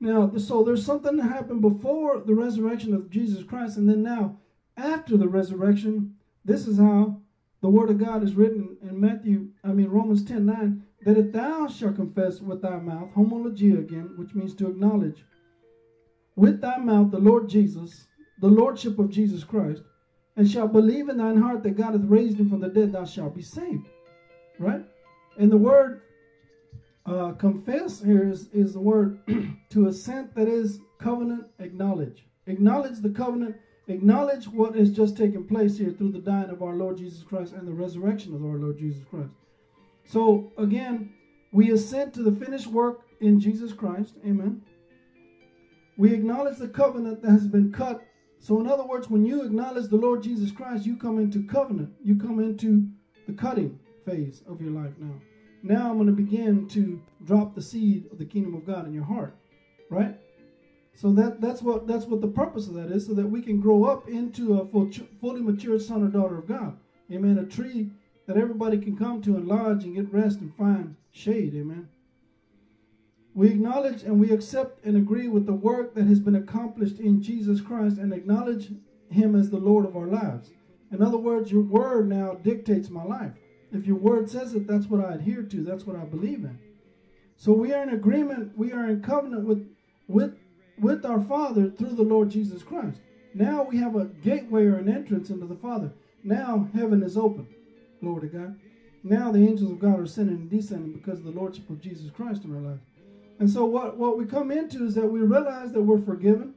Now, 0.00 0.32
so 0.36 0.62
there's 0.62 0.84
something 0.84 1.16
that 1.16 1.24
happened 1.24 1.60
before 1.60 2.20
the 2.20 2.34
resurrection 2.34 2.94
of 2.94 3.10
Jesus 3.10 3.44
Christ, 3.44 3.76
and 3.76 3.88
then 3.88 4.02
now, 4.02 4.38
after 4.76 5.16
the 5.16 5.28
resurrection, 5.28 6.14
this 6.44 6.66
is 6.66 6.78
how 6.78 7.20
the 7.60 7.68
word 7.68 7.90
of 7.90 7.98
God 7.98 8.22
is 8.22 8.34
written 8.34 8.76
in 8.80 9.00
Matthew, 9.00 9.48
I 9.64 9.68
mean 9.68 9.88
Romans 9.88 10.24
10 10.24 10.46
9, 10.46 10.84
that 11.08 11.16
if 11.16 11.32
thou 11.32 11.66
shalt 11.66 11.96
confess 11.96 12.42
with 12.42 12.60
thy 12.60 12.76
mouth, 12.76 13.08
homologia 13.14 13.78
again, 13.78 14.12
which 14.16 14.34
means 14.34 14.54
to 14.54 14.68
acknowledge, 14.68 15.24
with 16.36 16.60
thy 16.60 16.76
mouth 16.76 17.10
the 17.10 17.18
Lord 17.18 17.48
Jesus, 17.48 18.06
the 18.42 18.48
Lordship 18.48 18.98
of 18.98 19.08
Jesus 19.08 19.42
Christ, 19.42 19.80
and 20.36 20.46
shalt 20.46 20.74
believe 20.74 21.08
in 21.08 21.16
thine 21.16 21.40
heart 21.40 21.62
that 21.62 21.78
God 21.78 21.94
hath 21.94 22.04
raised 22.04 22.38
him 22.38 22.50
from 22.50 22.60
the 22.60 22.68
dead, 22.68 22.92
thou 22.92 23.06
shalt 23.06 23.34
be 23.34 23.40
saved. 23.40 23.88
Right? 24.58 24.84
And 25.38 25.50
the 25.50 25.56
word 25.56 26.02
uh, 27.06 27.32
confess 27.32 28.02
here 28.02 28.28
is, 28.28 28.50
is 28.52 28.74
the 28.74 28.80
word 28.80 29.18
to 29.70 29.88
assent, 29.88 30.34
that 30.34 30.46
is 30.46 30.80
covenant 30.98 31.46
acknowledge. 31.58 32.26
Acknowledge 32.46 32.98
the 32.98 33.08
covenant 33.08 33.56
acknowledge 33.86 34.46
what 34.46 34.76
has 34.76 34.90
just 34.90 35.16
taken 35.16 35.46
place 35.46 35.78
here 35.78 35.90
through 35.90 36.12
the 36.12 36.18
dying 36.18 36.50
of 36.50 36.62
our 36.62 36.74
Lord 36.74 36.98
Jesus 36.98 37.22
Christ 37.22 37.54
and 37.54 37.66
the 37.66 37.72
resurrection 37.72 38.34
of 38.34 38.44
our 38.44 38.58
Lord 38.58 38.76
Jesus 38.76 39.02
Christ. 39.08 39.30
So, 40.08 40.50
again, 40.56 41.12
we 41.52 41.70
assent 41.70 42.14
to 42.14 42.22
the 42.22 42.32
finished 42.32 42.66
work 42.66 43.02
in 43.20 43.38
Jesus 43.38 43.74
Christ. 43.74 44.14
Amen. 44.24 44.62
We 45.98 46.14
acknowledge 46.14 46.56
the 46.56 46.68
covenant 46.68 47.20
that 47.20 47.30
has 47.30 47.46
been 47.46 47.70
cut. 47.70 48.02
So, 48.38 48.58
in 48.58 48.66
other 48.66 48.86
words, 48.86 49.10
when 49.10 49.26
you 49.26 49.42
acknowledge 49.42 49.88
the 49.90 49.96
Lord 49.96 50.22
Jesus 50.22 50.50
Christ, 50.50 50.86
you 50.86 50.96
come 50.96 51.18
into 51.18 51.46
covenant. 51.46 51.92
You 52.02 52.16
come 52.16 52.40
into 52.40 52.88
the 53.26 53.34
cutting 53.34 53.78
phase 54.06 54.42
of 54.48 54.62
your 54.62 54.70
life 54.70 54.94
now. 54.98 55.14
Now 55.62 55.90
I'm 55.90 55.98
going 55.98 56.06
to 56.06 56.12
begin 56.12 56.66
to 56.68 57.02
drop 57.26 57.54
the 57.54 57.60
seed 57.60 58.06
of 58.10 58.16
the 58.16 58.24
kingdom 58.24 58.54
of 58.54 58.64
God 58.64 58.86
in 58.86 58.94
your 58.94 59.04
heart. 59.04 59.36
Right? 59.90 60.16
So 60.94 61.12
that 61.12 61.42
that's 61.42 61.60
what 61.60 61.86
that's 61.86 62.06
what 62.06 62.22
the 62.22 62.28
purpose 62.28 62.66
of 62.66 62.74
that 62.74 62.90
is, 62.90 63.06
so 63.06 63.12
that 63.12 63.26
we 63.26 63.42
can 63.42 63.60
grow 63.60 63.84
up 63.84 64.08
into 64.08 64.58
a 64.58 64.66
full, 64.66 64.90
fully 65.20 65.42
matured 65.42 65.82
son 65.82 66.02
or 66.02 66.08
daughter 66.08 66.38
of 66.38 66.48
God. 66.48 66.78
Amen. 67.12 67.38
A 67.38 67.44
tree 67.44 67.90
that 68.28 68.36
everybody 68.36 68.76
can 68.76 68.94
come 68.94 69.22
to 69.22 69.36
and 69.36 69.48
lodge 69.48 69.84
and 69.84 69.96
get 69.96 70.12
rest 70.12 70.40
and 70.40 70.54
find 70.54 70.94
shade. 71.10 71.54
Amen. 71.54 71.88
We 73.34 73.48
acknowledge 73.48 74.02
and 74.02 74.20
we 74.20 74.30
accept 74.30 74.84
and 74.84 74.96
agree 74.98 75.28
with 75.28 75.46
the 75.46 75.54
work 75.54 75.94
that 75.94 76.06
has 76.06 76.20
been 76.20 76.34
accomplished 76.34 77.00
in 77.00 77.22
Jesus 77.22 77.62
Christ 77.62 77.96
and 77.96 78.12
acknowledge 78.12 78.70
Him 79.10 79.34
as 79.34 79.48
the 79.48 79.56
Lord 79.56 79.86
of 79.86 79.96
our 79.96 80.06
lives. 80.06 80.50
In 80.92 81.02
other 81.02 81.16
words, 81.16 81.50
your 81.50 81.62
word 81.62 82.08
now 82.08 82.34
dictates 82.34 82.90
my 82.90 83.02
life. 83.02 83.32
If 83.72 83.86
your 83.86 83.96
word 83.96 84.28
says 84.28 84.54
it, 84.54 84.66
that's 84.66 84.86
what 84.86 85.04
I 85.04 85.14
adhere 85.14 85.42
to. 85.42 85.64
That's 85.64 85.86
what 85.86 85.96
I 85.96 86.04
believe 86.04 86.44
in. 86.44 86.58
So 87.36 87.52
we 87.52 87.72
are 87.72 87.82
in 87.82 87.90
agreement. 87.90 88.56
We 88.58 88.72
are 88.72 88.90
in 88.90 89.00
covenant 89.00 89.46
with 89.46 89.66
with 90.06 90.36
with 90.78 91.06
our 91.06 91.20
Father 91.22 91.70
through 91.70 91.94
the 91.94 92.02
Lord 92.02 92.30
Jesus 92.30 92.62
Christ. 92.62 93.00
Now 93.32 93.62
we 93.62 93.78
have 93.78 93.96
a 93.96 94.04
gateway 94.06 94.66
or 94.66 94.76
an 94.76 94.88
entrance 94.88 95.30
into 95.30 95.46
the 95.46 95.56
Father. 95.56 95.92
Now 96.22 96.68
heaven 96.74 97.02
is 97.02 97.16
open. 97.16 97.46
Glory 98.00 98.28
to 98.28 98.38
God. 98.38 98.58
Now 99.02 99.30
the 99.30 99.46
angels 99.46 99.70
of 99.70 99.78
God 99.78 100.00
are 100.00 100.04
ascending 100.04 100.36
and 100.36 100.50
descending 100.50 100.92
because 100.92 101.18
of 101.18 101.24
the 101.24 101.30
Lordship 101.30 101.68
of 101.70 101.80
Jesus 101.80 102.10
Christ 102.10 102.44
in 102.44 102.54
our 102.54 102.60
lives. 102.60 102.82
And 103.38 103.48
so 103.48 103.64
what, 103.64 103.96
what 103.96 104.18
we 104.18 104.24
come 104.24 104.50
into 104.50 104.84
is 104.84 104.94
that 104.94 105.06
we 105.06 105.20
realize 105.20 105.72
that 105.72 105.82
we're 105.82 106.02
forgiven, 106.02 106.54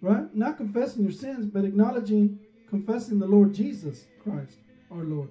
right? 0.00 0.34
Not 0.34 0.56
confessing 0.56 1.02
your 1.02 1.12
sins, 1.12 1.46
but 1.46 1.64
acknowledging, 1.64 2.40
confessing 2.68 3.18
the 3.18 3.26
Lord 3.26 3.54
Jesus 3.54 4.06
Christ, 4.22 4.58
our 4.90 5.04
Lord, 5.04 5.28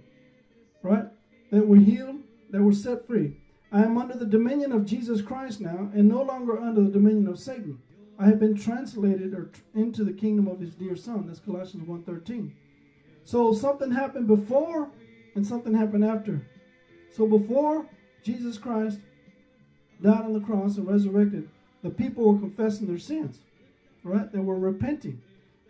right? 0.81 1.05
That 1.51 1.67
we're 1.67 1.81
healed, 1.81 2.21
that 2.51 2.61
we're 2.61 2.71
set 2.71 3.05
free. 3.05 3.37
I 3.71 3.83
am 3.83 3.97
under 3.97 4.17
the 4.17 4.25
dominion 4.25 4.71
of 4.71 4.85
Jesus 4.85 5.21
Christ 5.21 5.61
now 5.61 5.89
and 5.93 6.07
no 6.07 6.23
longer 6.23 6.59
under 6.59 6.81
the 6.81 6.89
dominion 6.89 7.27
of 7.27 7.39
Satan. 7.39 7.79
I 8.17 8.25
have 8.25 8.39
been 8.39 8.57
translated 8.57 9.33
or 9.33 9.51
into 9.75 10.03
the 10.03 10.13
kingdom 10.13 10.47
of 10.47 10.59
his 10.59 10.73
dear 10.73 10.95
son. 10.95 11.27
That's 11.27 11.39
Colossians 11.39 11.87
1.13. 11.87 12.51
So 13.23 13.53
something 13.53 13.91
happened 13.91 14.27
before 14.27 14.89
and 15.39 15.47
something 15.47 15.73
happened 15.73 16.03
after. 16.03 16.45
So 17.15 17.25
before 17.25 17.85
Jesus 18.23 18.57
Christ 18.57 18.99
died 20.01 20.25
on 20.25 20.33
the 20.33 20.41
cross 20.41 20.75
and 20.75 20.85
resurrected, 20.85 21.49
the 21.81 21.89
people 21.89 22.33
were 22.33 22.39
confessing 22.39 22.87
their 22.87 22.99
sins. 22.99 23.39
Right? 24.03 24.29
They 24.33 24.39
were 24.39 24.59
repenting. 24.59 25.21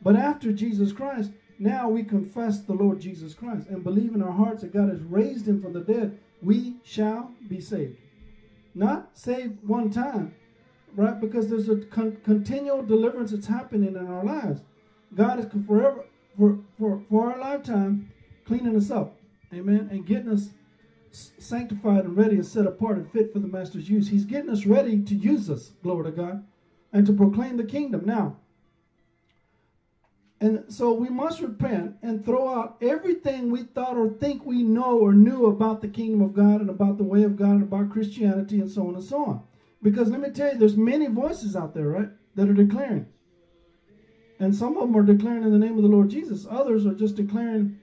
But 0.01 0.15
after 0.15 0.51
Jesus 0.51 0.91
Christ, 0.91 1.29
now 1.59 1.87
we 1.87 2.01
confess 2.01 2.61
the 2.61 2.73
Lord 2.73 2.99
Jesus 2.99 3.35
Christ 3.35 3.67
and 3.67 3.83
believe 3.83 4.15
in 4.15 4.23
our 4.23 4.31
hearts 4.31 4.63
that 4.63 4.73
God 4.73 4.89
has 4.89 5.01
raised 5.01 5.47
him 5.47 5.61
from 5.61 5.73
the 5.73 5.81
dead. 5.81 6.17
We 6.41 6.77
shall 6.83 7.31
be 7.47 7.61
saved. 7.61 7.97
Not 8.73 9.11
saved 9.13 9.67
one 9.67 9.91
time, 9.91 10.33
right? 10.95 11.21
Because 11.21 11.47
there's 11.47 11.69
a 11.69 11.75
con- 11.75 12.17
continual 12.23 12.81
deliverance 12.81 13.31
that's 13.31 13.45
happening 13.45 13.95
in 13.95 14.07
our 14.07 14.23
lives. 14.23 14.61
God 15.13 15.39
is 15.39 15.45
forever, 15.67 16.05
for, 16.35 16.57
for, 16.79 17.03
for 17.07 17.31
our 17.31 17.39
lifetime, 17.39 18.11
cleaning 18.45 18.75
us 18.75 18.89
up, 18.89 19.18
amen, 19.53 19.89
and 19.91 20.05
getting 20.05 20.29
us 20.29 20.49
sanctified 21.11 22.05
and 22.05 22.15
ready 22.15 22.35
and 22.35 22.45
set 22.45 22.67
apart 22.67 22.97
and 22.97 23.11
fit 23.11 23.33
for 23.33 23.39
the 23.39 23.47
Master's 23.47 23.89
use. 23.89 24.07
He's 24.07 24.25
getting 24.25 24.49
us 24.49 24.65
ready 24.65 25.01
to 25.01 25.15
use 25.15 25.49
us, 25.49 25.71
glory 25.81 26.05
to 26.05 26.11
God, 26.11 26.45
and 26.93 27.05
to 27.05 27.13
proclaim 27.13 27.57
the 27.57 27.63
kingdom. 27.63 28.03
Now, 28.05 28.37
and 30.41 30.63
so 30.69 30.93
we 30.93 31.09
must 31.09 31.41
repent 31.41 31.95
and 32.01 32.23
throw 32.23 32.47
out 32.47 32.77
everything 32.81 33.51
we 33.51 33.63
thought 33.63 33.97
or 33.97 34.09
think 34.09 34.45
we 34.45 34.63
know 34.63 34.97
or 34.97 35.13
knew 35.13 35.47
about 35.47 35.81
the 35.81 35.87
kingdom 35.89 36.21
of 36.21 36.33
God 36.33 36.61
and 36.61 36.69
about 36.69 36.97
the 36.97 37.03
way 37.03 37.23
of 37.23 37.35
God 37.35 37.51
and 37.51 37.63
about 37.63 37.91
Christianity 37.91 38.61
and 38.61 38.71
so 38.71 38.87
on 38.87 38.95
and 38.95 39.03
so 39.03 39.25
on. 39.25 39.43
Because 39.81 40.09
let 40.09 40.21
me 40.21 40.29
tell 40.29 40.53
you, 40.53 40.59
there's 40.59 40.77
many 40.77 41.07
voices 41.07 41.55
out 41.55 41.73
there, 41.73 41.87
right, 41.87 42.09
that 42.35 42.49
are 42.49 42.53
declaring. 42.53 43.07
And 44.39 44.55
some 44.55 44.77
of 44.77 44.87
them 44.87 44.95
are 44.95 45.03
declaring 45.03 45.43
in 45.43 45.51
the 45.51 45.59
name 45.59 45.75
of 45.75 45.83
the 45.83 45.89
Lord 45.89 46.09
Jesus. 46.09 46.47
Others 46.49 46.85
are 46.85 46.93
just 46.93 47.15
declaring 47.15 47.77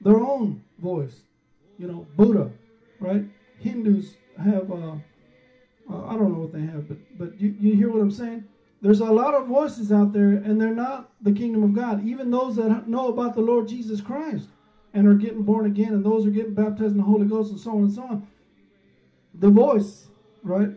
their 0.00 0.18
own 0.18 0.64
voice. 0.80 1.20
You 1.78 1.86
know, 1.86 2.06
Buddha, 2.16 2.50
right? 2.98 3.24
Hindus 3.58 4.16
have, 4.42 4.70
uh, 4.70 4.94
uh, 5.90 6.06
I 6.06 6.16
don't 6.16 6.32
know 6.32 6.40
what 6.40 6.52
they 6.52 6.60
have, 6.60 6.88
but 6.88 6.98
but 7.18 7.40
you, 7.40 7.54
you 7.58 7.74
hear 7.74 7.90
what 7.90 8.00
I'm 8.00 8.10
saying? 8.10 8.44
There's 8.82 9.00
a 9.00 9.04
lot 9.04 9.34
of 9.34 9.46
voices 9.46 9.92
out 9.92 10.12
there, 10.12 10.30
and 10.30 10.60
they're 10.60 10.74
not 10.74 11.10
the 11.20 11.32
kingdom 11.32 11.62
of 11.62 11.74
God. 11.74 12.06
Even 12.06 12.30
those 12.30 12.56
that 12.56 12.88
know 12.88 13.08
about 13.08 13.34
the 13.34 13.42
Lord 13.42 13.68
Jesus 13.68 14.00
Christ 14.00 14.48
and 14.94 15.06
are 15.06 15.14
getting 15.14 15.42
born 15.42 15.66
again, 15.66 15.92
and 15.92 16.04
those 16.04 16.26
are 16.26 16.30
getting 16.30 16.54
baptized 16.54 16.92
in 16.92 16.96
the 16.96 17.02
Holy 17.02 17.26
Ghost, 17.26 17.50
and 17.50 17.60
so 17.60 17.72
on 17.72 17.78
and 17.84 17.92
so 17.92 18.02
on. 18.02 18.26
The 19.34 19.50
voice, 19.50 20.08
right, 20.42 20.70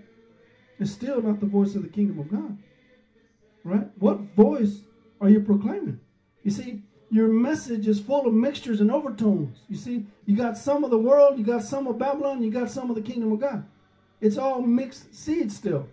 is 0.80 0.92
still 0.92 1.22
not 1.22 1.40
the 1.40 1.46
voice 1.46 1.76
of 1.76 1.84
the 1.84 1.90
kingdom 1.90 2.20
of 2.20 2.30
God. 2.30 2.58
Right? 3.64 3.88
What 4.00 4.20
voice 4.36 4.82
are 5.22 5.30
you 5.30 5.40
proclaiming? 5.40 6.00
You 6.44 6.52
see, 6.52 6.84
your 7.14 7.28
message 7.28 7.88
is 7.88 8.00
full 8.00 8.26
of 8.26 8.34
mixtures 8.34 8.82
and 8.82 8.90
overtones. 8.90 9.60
You 9.70 9.78
see, 9.78 10.08
you 10.26 10.36
got 10.36 10.58
some 10.58 10.84
of 10.84 10.90
the 10.90 10.98
world, 10.98 11.38
you 11.38 11.46
got 11.46 11.62
some 11.62 11.86
of 11.86 12.00
Babylon, 12.00 12.42
you 12.42 12.50
got 12.50 12.72
some 12.72 12.90
of 12.90 12.96
the 12.96 13.04
kingdom 13.04 13.32
of 13.32 13.40
God. 13.40 13.64
It's 14.20 14.40
all 14.40 14.64
mixed 14.64 15.14
seeds 15.14 15.56
still. 15.56 15.88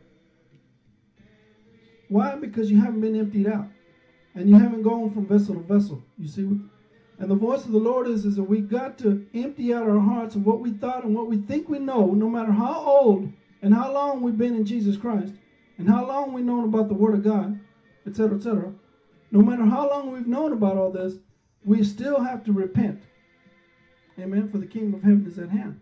Why? 2.09 2.37
Because 2.37 2.71
you 2.71 2.81
haven't 2.81 3.03
been 3.03 3.17
emptied 3.17 3.49
out. 3.49 3.67
And 4.35 4.49
you 4.49 4.57
haven't 4.57 4.83
gone 4.83 5.11
from 5.11 5.27
vessel 5.27 5.57
to 5.57 5.61
vessel. 5.61 6.03
You 6.19 6.27
see? 6.27 6.43
And 7.19 7.31
the 7.31 7.35
voice 7.35 7.67
of 7.67 7.73
the 7.73 7.79
Lord 7.79 8.09
is, 8.09 8.25
is 8.25 8.37
that 8.37 8.45
we 8.45 8.61
got 8.61 8.97
to 9.01 9.27
empty 9.35 9.75
out 9.75 9.83
our 9.83 10.01
hearts 10.01 10.37
of 10.37 10.47
what 10.47 10.61
we 10.61 10.71
thought 10.71 11.05
and 11.05 11.15
what 11.15 11.27
we 11.27 11.37
think 11.37 11.69
we 11.69 11.81
know, 11.81 12.07
no 12.15 12.31
matter 12.31 12.53
how 12.53 12.83
old 12.83 13.31
and 13.61 13.75
how 13.75 13.93
long 13.93 14.23
we've 14.23 14.39
been 14.39 14.57
in 14.57 14.65
Jesus 14.65 14.97
Christ, 14.97 15.35
and 15.77 15.87
how 15.87 16.07
long 16.07 16.33
we've 16.33 16.47
known 16.47 16.65
about 16.65 16.89
the 16.89 16.95
Word 16.95 17.15
of 17.15 17.23
God, 17.23 17.61
etc., 18.07 18.39
etc. 18.39 18.73
No 19.31 19.43
matter 19.43 19.65
how 19.65 19.89
long 19.89 20.13
we've 20.13 20.27
known 20.27 20.53
about 20.53 20.77
all 20.77 20.91
this, 20.91 21.15
we 21.65 21.85
still 21.85 22.21
have 22.21 22.45
to 22.45 22.53
repent. 22.53 23.03
Amen. 24.19 24.51
For 24.51 24.59
the 24.59 24.67
kingdom 24.67 24.95
of 24.95 25.03
heaven 25.03 25.27
is 25.27 25.39
at 25.39 25.51
hand. 25.51 25.81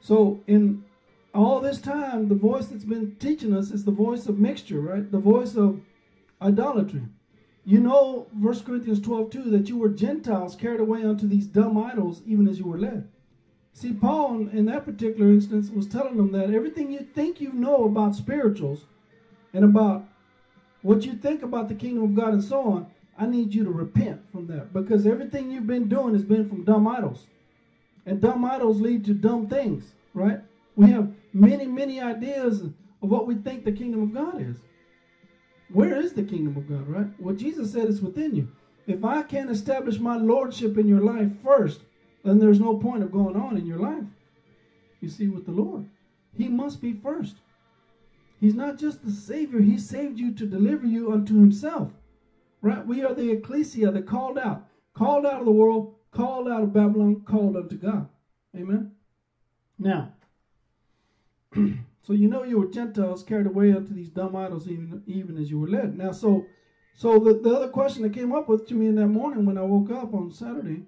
So, 0.00 0.40
in 0.46 0.84
all 1.34 1.60
this 1.60 1.80
time, 1.80 2.28
the 2.28 2.34
voice 2.34 2.66
that's 2.66 2.84
been 2.84 3.16
teaching 3.16 3.54
us 3.54 3.70
is 3.70 3.84
the 3.84 3.90
voice 3.90 4.26
of 4.26 4.38
mixture, 4.38 4.80
right? 4.80 5.10
The 5.10 5.18
voice 5.18 5.56
of 5.56 5.80
idolatry. 6.40 7.02
You 7.64 7.80
know, 7.80 8.28
1 8.32 8.60
Corinthians 8.60 9.00
12 9.00 9.30
2, 9.30 9.42
that 9.50 9.68
you 9.68 9.76
were 9.76 9.88
Gentiles 9.88 10.54
carried 10.54 10.80
away 10.80 11.02
unto 11.02 11.26
these 11.26 11.46
dumb 11.46 11.76
idols, 11.76 12.22
even 12.24 12.46
as 12.46 12.60
you 12.60 12.66
were 12.66 12.78
led. 12.78 13.08
See, 13.72 13.92
Paul, 13.92 14.48
in 14.48 14.66
that 14.66 14.84
particular 14.84 15.30
instance, 15.30 15.70
was 15.70 15.86
telling 15.86 16.16
them 16.16 16.32
that 16.32 16.54
everything 16.54 16.92
you 16.92 17.00
think 17.00 17.40
you 17.40 17.52
know 17.52 17.84
about 17.84 18.14
spirituals 18.14 18.84
and 19.52 19.64
about 19.64 20.06
what 20.86 21.04
you 21.04 21.14
think 21.14 21.42
about 21.42 21.68
the 21.68 21.74
kingdom 21.74 22.04
of 22.04 22.14
God 22.14 22.32
and 22.32 22.44
so 22.44 22.60
on, 22.62 22.86
I 23.18 23.26
need 23.26 23.52
you 23.52 23.64
to 23.64 23.70
repent 23.70 24.20
from 24.30 24.46
that 24.46 24.72
because 24.72 25.04
everything 25.04 25.50
you've 25.50 25.66
been 25.66 25.88
doing 25.88 26.14
has 26.14 26.22
been 26.22 26.48
from 26.48 26.62
dumb 26.62 26.86
idols. 26.86 27.26
And 28.04 28.20
dumb 28.20 28.44
idols 28.44 28.80
lead 28.80 29.04
to 29.06 29.14
dumb 29.14 29.48
things, 29.48 29.94
right? 30.14 30.38
We 30.76 30.92
have 30.92 31.12
many, 31.32 31.66
many 31.66 32.00
ideas 32.00 32.60
of 32.60 33.10
what 33.10 33.26
we 33.26 33.34
think 33.34 33.64
the 33.64 33.72
kingdom 33.72 34.02
of 34.02 34.14
God 34.14 34.40
is. 34.40 34.58
Where 35.72 35.96
is 35.96 36.12
the 36.12 36.22
kingdom 36.22 36.56
of 36.56 36.68
God, 36.68 36.86
right? 36.86 37.08
Well, 37.18 37.34
Jesus 37.34 37.72
said 37.72 37.88
it's 37.88 38.00
within 38.00 38.36
you. 38.36 38.48
If 38.86 39.04
I 39.04 39.24
can't 39.24 39.50
establish 39.50 39.98
my 39.98 40.16
lordship 40.16 40.78
in 40.78 40.86
your 40.86 41.00
life 41.00 41.32
first, 41.42 41.80
then 42.22 42.38
there's 42.38 42.60
no 42.60 42.76
point 42.76 43.02
of 43.02 43.10
going 43.10 43.34
on 43.34 43.56
in 43.56 43.66
your 43.66 43.80
life. 43.80 44.04
You 45.00 45.08
see, 45.08 45.26
with 45.26 45.46
the 45.46 45.52
Lord, 45.52 45.86
He 46.38 46.46
must 46.46 46.80
be 46.80 46.92
first. 46.92 47.34
He's 48.40 48.54
not 48.54 48.78
just 48.78 49.04
the 49.04 49.12
Savior, 49.12 49.60
He 49.60 49.78
saved 49.78 50.18
you 50.18 50.32
to 50.34 50.46
deliver 50.46 50.86
you 50.86 51.12
unto 51.12 51.34
Himself. 51.34 51.92
Right? 52.62 52.86
We 52.86 53.04
are 53.04 53.14
the 53.14 53.30
ecclesia, 53.30 53.90
the 53.90 54.02
called 54.02 54.38
out, 54.38 54.66
called 54.94 55.26
out 55.26 55.40
of 55.40 55.46
the 55.46 55.52
world, 55.52 55.94
called 56.10 56.48
out 56.48 56.62
of 56.62 56.72
Babylon, 56.72 57.22
called 57.24 57.56
unto 57.56 57.76
God. 57.76 58.08
Amen. 58.56 58.92
Now, 59.78 60.12
so 61.54 62.12
you 62.12 62.28
know 62.28 62.42
you 62.42 62.58
were 62.58 62.66
Gentiles 62.66 63.22
carried 63.22 63.46
away 63.46 63.72
unto 63.72 63.92
these 63.92 64.08
dumb 64.08 64.34
idols, 64.34 64.68
even 64.68 65.02
even 65.06 65.36
as 65.36 65.50
you 65.50 65.60
were 65.60 65.68
led. 65.68 65.96
Now, 65.96 66.12
so 66.12 66.46
so 66.96 67.18
the, 67.18 67.34
the 67.34 67.54
other 67.54 67.68
question 67.68 68.02
that 68.02 68.14
came 68.14 68.32
up 68.32 68.48
with 68.48 68.66
to 68.68 68.74
me 68.74 68.86
in 68.86 68.94
that 68.96 69.08
morning 69.08 69.44
when 69.44 69.58
I 69.58 69.62
woke 69.62 69.90
up 69.90 70.14
on 70.14 70.32
Saturday 70.32 70.82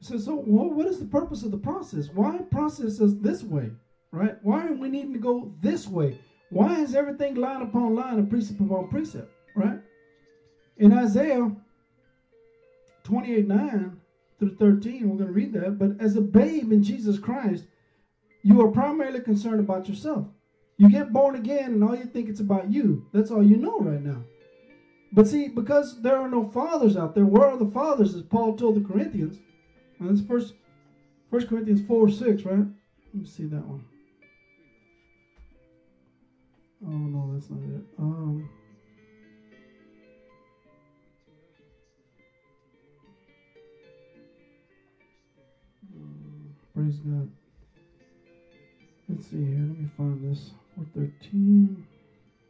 says, 0.00 0.26
so 0.26 0.44
well, 0.46 0.70
what 0.70 0.86
is 0.86 1.00
the 1.00 1.06
purpose 1.06 1.42
of 1.42 1.50
the 1.50 1.58
process? 1.58 2.10
Why 2.12 2.38
process 2.50 3.00
us 3.00 3.14
this 3.14 3.42
way? 3.42 3.70
Right? 4.12 4.36
Why 4.42 4.66
are 4.66 4.74
we 4.74 4.88
needing 4.88 5.14
to 5.14 5.18
go 5.18 5.54
this 5.60 5.88
way? 5.88 6.18
Why 6.50 6.80
is 6.80 6.94
everything 6.94 7.34
line 7.34 7.62
upon 7.62 7.94
line 7.94 8.18
and 8.18 8.30
precept 8.30 8.60
upon 8.60 8.88
precept? 8.88 9.30
Right? 9.54 9.80
In 10.78 10.92
Isaiah 10.92 11.50
28 13.04 13.46
9 13.46 14.00
through 14.38 14.56
13, 14.56 15.08
we're 15.08 15.16
going 15.16 15.28
to 15.28 15.32
read 15.32 15.52
that. 15.54 15.78
But 15.78 16.00
as 16.00 16.16
a 16.16 16.20
babe 16.20 16.72
in 16.72 16.82
Jesus 16.82 17.18
Christ, 17.18 17.64
you 18.42 18.60
are 18.62 18.70
primarily 18.70 19.20
concerned 19.20 19.60
about 19.60 19.88
yourself. 19.88 20.26
You 20.76 20.88
get 20.88 21.12
born 21.12 21.34
again 21.34 21.72
and 21.72 21.84
all 21.84 21.96
you 21.96 22.04
think 22.04 22.28
it's 22.28 22.40
about 22.40 22.70
you. 22.70 23.06
That's 23.12 23.32
all 23.32 23.42
you 23.42 23.56
know 23.56 23.80
right 23.80 24.00
now. 24.00 24.22
But 25.12 25.26
see, 25.26 25.48
because 25.48 26.00
there 26.02 26.18
are 26.18 26.28
no 26.28 26.48
fathers 26.48 26.96
out 26.96 27.14
there, 27.14 27.24
where 27.24 27.48
are 27.48 27.56
the 27.56 27.70
fathers, 27.70 28.14
as 28.14 28.22
Paul 28.22 28.56
told 28.56 28.76
the 28.76 28.88
Corinthians? 28.88 29.38
And 29.98 30.08
that's 30.08 30.26
first 30.26 30.54
First 31.30 31.48
Corinthians 31.48 31.82
4 31.86 32.08
6, 32.08 32.42
right? 32.44 32.58
Let 32.58 33.14
me 33.14 33.26
see 33.26 33.44
that 33.46 33.64
one. 33.66 33.84
Oh 36.86 36.90
no, 36.90 37.32
that's 37.32 37.50
not 37.50 37.60
it. 37.62 37.84
Um 37.98 38.48
Praise 46.78 46.98
God. 46.98 47.28
Let's 49.08 49.26
see 49.26 49.36
here. 49.36 49.66
Let 49.66 49.76
me 49.78 49.88
find 49.96 50.22
this. 50.22 50.52
413. 50.76 51.84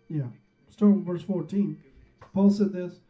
Yeah. 0.08 0.26
Start 0.68 0.96
with 0.96 1.06
verse 1.06 1.22
14. 1.22 1.78
Paul 2.34 2.50
said 2.50 2.72
this 2.72 3.00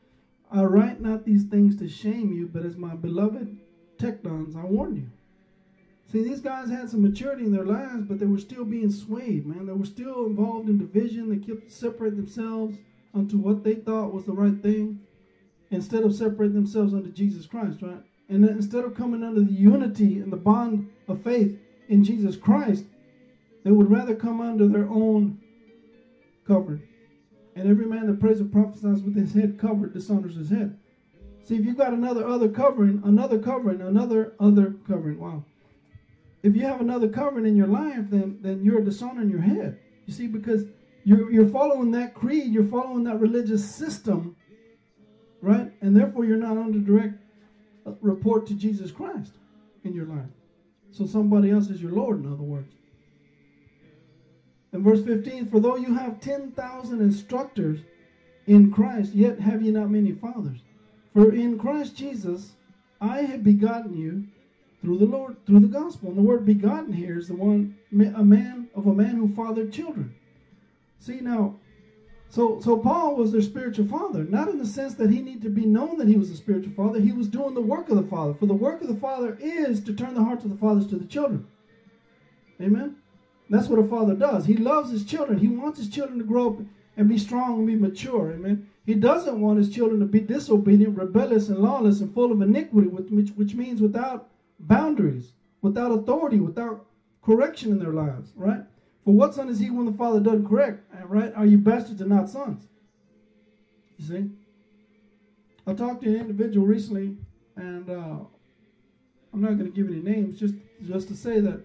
I 0.48 0.62
write 0.62 1.00
not 1.00 1.24
these 1.24 1.42
things 1.42 1.74
to 1.76 1.88
shame 1.88 2.32
you, 2.32 2.46
but 2.46 2.62
as 2.62 2.76
my 2.76 2.94
beloved 2.94 3.56
teknons, 3.98 4.54
I 4.54 4.64
warn 4.64 4.94
you. 4.94 5.10
See, 6.10 6.22
these 6.22 6.40
guys 6.40 6.70
had 6.70 6.88
some 6.88 7.02
maturity 7.02 7.44
in 7.44 7.52
their 7.52 7.66
lives, 7.66 8.06
but 8.06 8.18
they 8.18 8.26
were 8.26 8.38
still 8.38 8.64
being 8.64 8.90
swayed, 8.90 9.46
man. 9.46 9.66
They 9.66 9.74
were 9.74 9.84
still 9.84 10.24
involved 10.24 10.70
in 10.70 10.78
division. 10.78 11.28
They 11.28 11.36
kept 11.36 11.70
separating 11.70 12.16
themselves 12.16 12.78
unto 13.12 13.36
what 13.36 13.62
they 13.62 13.74
thought 13.74 14.14
was 14.14 14.24
the 14.24 14.32
right 14.32 14.60
thing 14.62 15.00
instead 15.70 16.04
of 16.04 16.14
separating 16.14 16.54
themselves 16.54 16.94
unto 16.94 17.12
Jesus 17.12 17.44
Christ, 17.44 17.82
right? 17.82 18.02
And 18.30 18.42
instead 18.44 18.84
of 18.84 18.94
coming 18.94 19.22
under 19.22 19.42
the 19.42 19.52
unity 19.52 20.20
and 20.20 20.32
the 20.32 20.36
bond 20.36 20.90
of 21.08 21.22
faith 21.22 21.58
in 21.88 22.02
Jesus 22.02 22.36
Christ, 22.36 22.84
they 23.64 23.70
would 23.70 23.90
rather 23.90 24.14
come 24.14 24.40
under 24.40 24.66
their 24.66 24.88
own 24.88 25.38
covering. 26.46 26.82
And 27.54 27.68
every 27.68 27.84
man 27.84 28.06
that 28.06 28.20
prays 28.20 28.40
and 28.40 28.50
prophesies 28.50 29.02
with 29.02 29.14
his 29.14 29.34
head 29.34 29.58
covered 29.58 29.92
dishonors 29.92 30.36
his 30.36 30.48
head. 30.48 30.78
See, 31.44 31.56
if 31.56 31.66
you've 31.66 31.76
got 31.76 31.92
another 31.92 32.26
other 32.26 32.48
covering, 32.48 33.02
another 33.04 33.38
covering, 33.38 33.82
another 33.82 34.34
other 34.40 34.74
covering, 34.86 35.18
wow. 35.18 35.44
If 36.42 36.54
you 36.54 36.62
have 36.62 36.80
another 36.80 37.08
covering 37.08 37.46
in 37.46 37.56
your 37.56 37.66
life, 37.66 38.10
then 38.10 38.38
then 38.40 38.62
you're 38.62 38.80
dishonoring 38.80 39.30
your 39.30 39.40
head. 39.40 39.78
You 40.06 40.12
see, 40.12 40.26
because 40.26 40.64
you're 41.04 41.30
you're 41.30 41.48
following 41.48 41.90
that 41.92 42.14
creed, 42.14 42.52
you're 42.52 42.64
following 42.64 43.04
that 43.04 43.20
religious 43.20 43.68
system, 43.68 44.36
right? 45.40 45.72
And 45.80 45.96
therefore 45.96 46.24
you're 46.24 46.36
not 46.36 46.56
under 46.56 46.78
direct 46.78 47.14
uh, 47.86 47.92
report 48.00 48.46
to 48.48 48.54
Jesus 48.54 48.90
Christ 48.90 49.32
in 49.84 49.94
your 49.94 50.06
life. 50.06 50.30
So 50.90 51.06
somebody 51.06 51.50
else 51.50 51.68
is 51.68 51.82
your 51.82 51.92
Lord, 51.92 52.20
in 52.20 52.32
other 52.32 52.42
words. 52.42 52.72
In 54.72 54.82
verse 54.82 55.02
15, 55.02 55.46
for 55.46 55.60
though 55.60 55.76
you 55.76 55.94
have 55.94 56.20
10,000 56.20 57.00
instructors 57.00 57.80
in 58.46 58.70
Christ, 58.70 59.14
yet 59.14 59.40
have 59.40 59.62
ye 59.62 59.70
not 59.70 59.90
many 59.90 60.12
fathers. 60.12 60.60
For 61.14 61.32
in 61.32 61.58
Christ 61.58 61.96
Jesus, 61.96 62.52
I 63.00 63.22
have 63.22 63.42
begotten 63.42 63.96
you 63.96 64.26
through 64.80 64.98
the 64.98 65.06
Lord, 65.06 65.36
through 65.46 65.60
the 65.60 65.66
gospel. 65.66 66.10
And 66.10 66.18
the 66.18 66.22
word 66.22 66.46
begotten 66.46 66.92
here 66.92 67.18
is 67.18 67.28
the 67.28 67.34
one, 67.34 67.76
a 67.92 68.24
man 68.24 68.68
of 68.74 68.86
a 68.86 68.94
man 68.94 69.16
who 69.16 69.34
fathered 69.34 69.72
children. 69.72 70.14
See 71.00 71.20
now, 71.20 71.56
so 72.28 72.60
so 72.60 72.76
Paul 72.76 73.16
was 73.16 73.32
their 73.32 73.42
spiritual 73.42 73.86
father, 73.86 74.24
not 74.24 74.48
in 74.48 74.58
the 74.58 74.66
sense 74.66 74.94
that 74.94 75.10
he 75.10 75.20
needed 75.20 75.42
to 75.42 75.50
be 75.50 75.64
known 75.64 75.96
that 75.98 76.08
he 76.08 76.16
was 76.16 76.30
a 76.30 76.36
spiritual 76.36 76.72
father. 76.72 77.00
He 77.00 77.12
was 77.12 77.28
doing 77.28 77.54
the 77.54 77.60
work 77.60 77.88
of 77.88 77.96
the 77.96 78.08
father. 78.08 78.34
For 78.34 78.46
the 78.46 78.54
work 78.54 78.82
of 78.82 78.88
the 78.88 78.96
father 78.96 79.38
is 79.40 79.80
to 79.84 79.94
turn 79.94 80.14
the 80.14 80.24
hearts 80.24 80.44
of 80.44 80.50
the 80.50 80.56
fathers 80.56 80.86
to 80.88 80.96
the 80.96 81.06
children. 81.06 81.46
Amen. 82.60 82.96
That's 83.50 83.68
what 83.68 83.78
a 83.78 83.88
father 83.88 84.14
does. 84.14 84.44
He 84.44 84.56
loves 84.56 84.90
his 84.90 85.04
children. 85.04 85.38
He 85.38 85.48
wants 85.48 85.78
his 85.78 85.88
children 85.88 86.18
to 86.18 86.24
grow 86.24 86.50
up 86.50 86.58
and 86.98 87.08
be 87.08 87.16
strong 87.16 87.58
and 87.58 87.66
be 87.66 87.76
mature. 87.76 88.32
Amen. 88.32 88.68
He 88.84 88.94
doesn't 88.94 89.40
want 89.40 89.58
his 89.58 89.70
children 89.70 90.00
to 90.00 90.06
be 90.06 90.20
disobedient, 90.20 90.98
rebellious, 90.98 91.48
and 91.48 91.58
lawless, 91.58 92.00
and 92.00 92.12
full 92.12 92.32
of 92.32 92.42
iniquity, 92.42 92.88
which, 92.88 93.30
which 93.30 93.54
means 93.54 93.80
without 93.80 94.28
boundaries, 94.58 95.32
without 95.62 95.90
authority, 95.90 96.38
without 96.40 96.86
correction 97.22 97.70
in 97.70 97.78
their 97.78 97.92
lives, 97.92 98.32
right? 98.36 98.62
For 99.04 99.14
what 99.14 99.34
son 99.34 99.48
is 99.48 99.58
he 99.58 99.70
when 99.70 99.86
the 99.86 99.92
father 99.92 100.20
doesn't 100.20 100.48
correct, 100.48 100.82
right? 101.04 101.32
Are 101.34 101.46
you 101.46 101.58
bastards 101.58 102.00
and 102.00 102.10
not 102.10 102.28
sons? 102.28 102.66
You 103.98 104.06
see? 104.06 104.30
I 105.66 105.74
talked 105.74 106.02
to 106.02 106.08
an 106.08 106.20
individual 106.20 106.66
recently, 106.66 107.16
and 107.56 107.90
uh, 107.90 108.18
I'm 109.32 109.40
not 109.40 109.58
going 109.58 109.64
to 109.64 109.70
give 109.70 109.88
any 109.88 110.00
names, 110.00 110.38
just 110.38 110.54
just 110.82 111.08
to 111.08 111.16
say 111.16 111.40
that. 111.40 111.64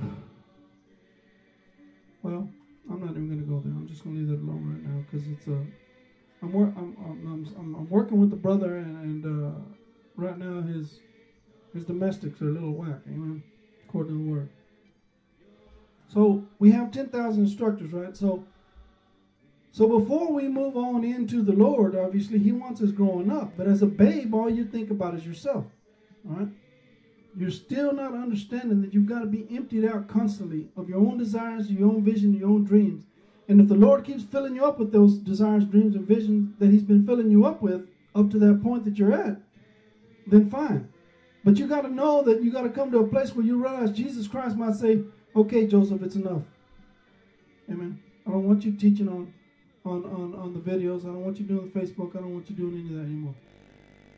Well, 2.22 2.46
I'm 2.90 3.00
not 3.00 3.12
even 3.12 3.28
going 3.28 3.40
to 3.40 3.46
go 3.46 3.60
there. 3.64 3.72
I'm 3.72 3.88
just 3.88 4.04
going 4.04 4.14
to 4.14 4.20
leave 4.20 4.28
that 4.28 4.44
alone 4.44 4.68
right 4.68 4.84
now 4.84 5.02
because 5.10 5.26
it's 5.26 5.46
a. 5.46 5.54
Uh, 5.54 5.64
I'm, 6.42 6.54
I'm, 6.54 6.96
I'm, 7.02 7.54
I'm, 7.58 7.74
I'm 7.74 7.88
working 7.88 8.20
with 8.20 8.28
the 8.28 8.36
brother, 8.36 8.76
and, 8.76 9.24
and 9.24 9.46
uh, 9.46 9.58
right 10.16 10.36
now 10.36 10.60
his 10.60 11.00
his 11.72 11.84
domestics 11.84 12.40
are 12.42 12.48
a 12.48 12.52
little 12.52 12.72
whack. 12.72 13.00
Amen. 13.06 13.42
According 13.88 14.18
to 14.18 14.24
the 14.24 14.30
word. 14.30 14.48
So 16.12 16.44
we 16.58 16.72
have 16.72 16.90
10,000 16.90 17.42
instructors, 17.42 17.92
right? 17.92 18.16
So 18.16 18.44
So 19.72 19.86
before 20.00 20.32
we 20.32 20.48
move 20.48 20.76
on 20.76 21.04
into 21.04 21.42
the 21.42 21.52
Lord, 21.52 21.94
obviously 21.96 22.38
He 22.38 22.52
wants 22.52 22.82
us 22.82 22.90
growing 22.90 23.30
up. 23.30 23.52
But 23.56 23.68
as 23.68 23.82
a 23.82 23.86
babe, 23.86 24.34
all 24.34 24.50
you 24.50 24.64
think 24.64 24.90
about 24.90 25.14
is 25.14 25.24
yourself. 25.24 25.64
All 26.28 26.36
right? 26.36 26.48
You're 27.36 27.52
still 27.52 27.92
not 27.92 28.12
understanding 28.12 28.82
that 28.82 28.92
you've 28.92 29.06
got 29.06 29.20
to 29.20 29.26
be 29.26 29.46
emptied 29.54 29.84
out 29.84 30.08
constantly 30.08 30.68
of 30.76 30.88
your 30.88 30.98
own 30.98 31.18
desires, 31.18 31.70
your 31.70 31.88
own 31.88 32.02
vision, 32.02 32.34
your 32.34 32.48
own 32.48 32.64
dreams. 32.64 33.04
And 33.48 33.60
if 33.60 33.68
the 33.68 33.76
Lord 33.76 34.04
keeps 34.04 34.24
filling 34.24 34.56
you 34.56 34.64
up 34.64 34.78
with 34.78 34.92
those 34.92 35.18
desires, 35.18 35.64
dreams, 35.64 35.94
and 35.94 36.06
visions 36.06 36.58
that 36.58 36.70
He's 36.70 36.82
been 36.82 37.06
filling 37.06 37.30
you 37.30 37.44
up 37.44 37.62
with 37.62 37.88
up 38.14 38.30
to 38.30 38.38
that 38.40 38.62
point 38.62 38.84
that 38.84 38.98
you're 38.98 39.12
at, 39.12 39.36
then 40.26 40.50
fine. 40.50 40.89
But 41.44 41.56
you 41.56 41.66
got 41.66 41.82
to 41.82 41.88
know 41.88 42.22
that 42.22 42.42
you 42.42 42.52
got 42.52 42.62
to 42.62 42.68
come 42.68 42.90
to 42.90 42.98
a 42.98 43.06
place 43.06 43.34
where 43.34 43.44
you 43.44 43.62
realize 43.62 43.90
Jesus 43.92 44.28
Christ 44.28 44.56
might 44.56 44.74
say, 44.74 45.02
"Okay, 45.34 45.66
Joseph, 45.66 46.02
it's 46.02 46.16
enough." 46.16 46.42
Amen. 47.70 48.00
I 48.26 48.30
don't 48.30 48.46
want 48.46 48.64
you 48.64 48.72
teaching 48.72 49.08
on 49.08 49.32
on, 49.84 50.04
on, 50.04 50.34
on 50.34 50.52
the 50.52 50.60
videos. 50.60 51.02
I 51.02 51.08
don't 51.08 51.24
want 51.24 51.38
you 51.38 51.46
doing 51.46 51.70
Facebook. 51.70 52.16
I 52.16 52.20
don't 52.20 52.34
want 52.34 52.50
you 52.50 52.56
doing 52.56 52.74
any 52.74 52.90
of 52.90 52.96
that 52.96 53.06
anymore. 53.06 53.34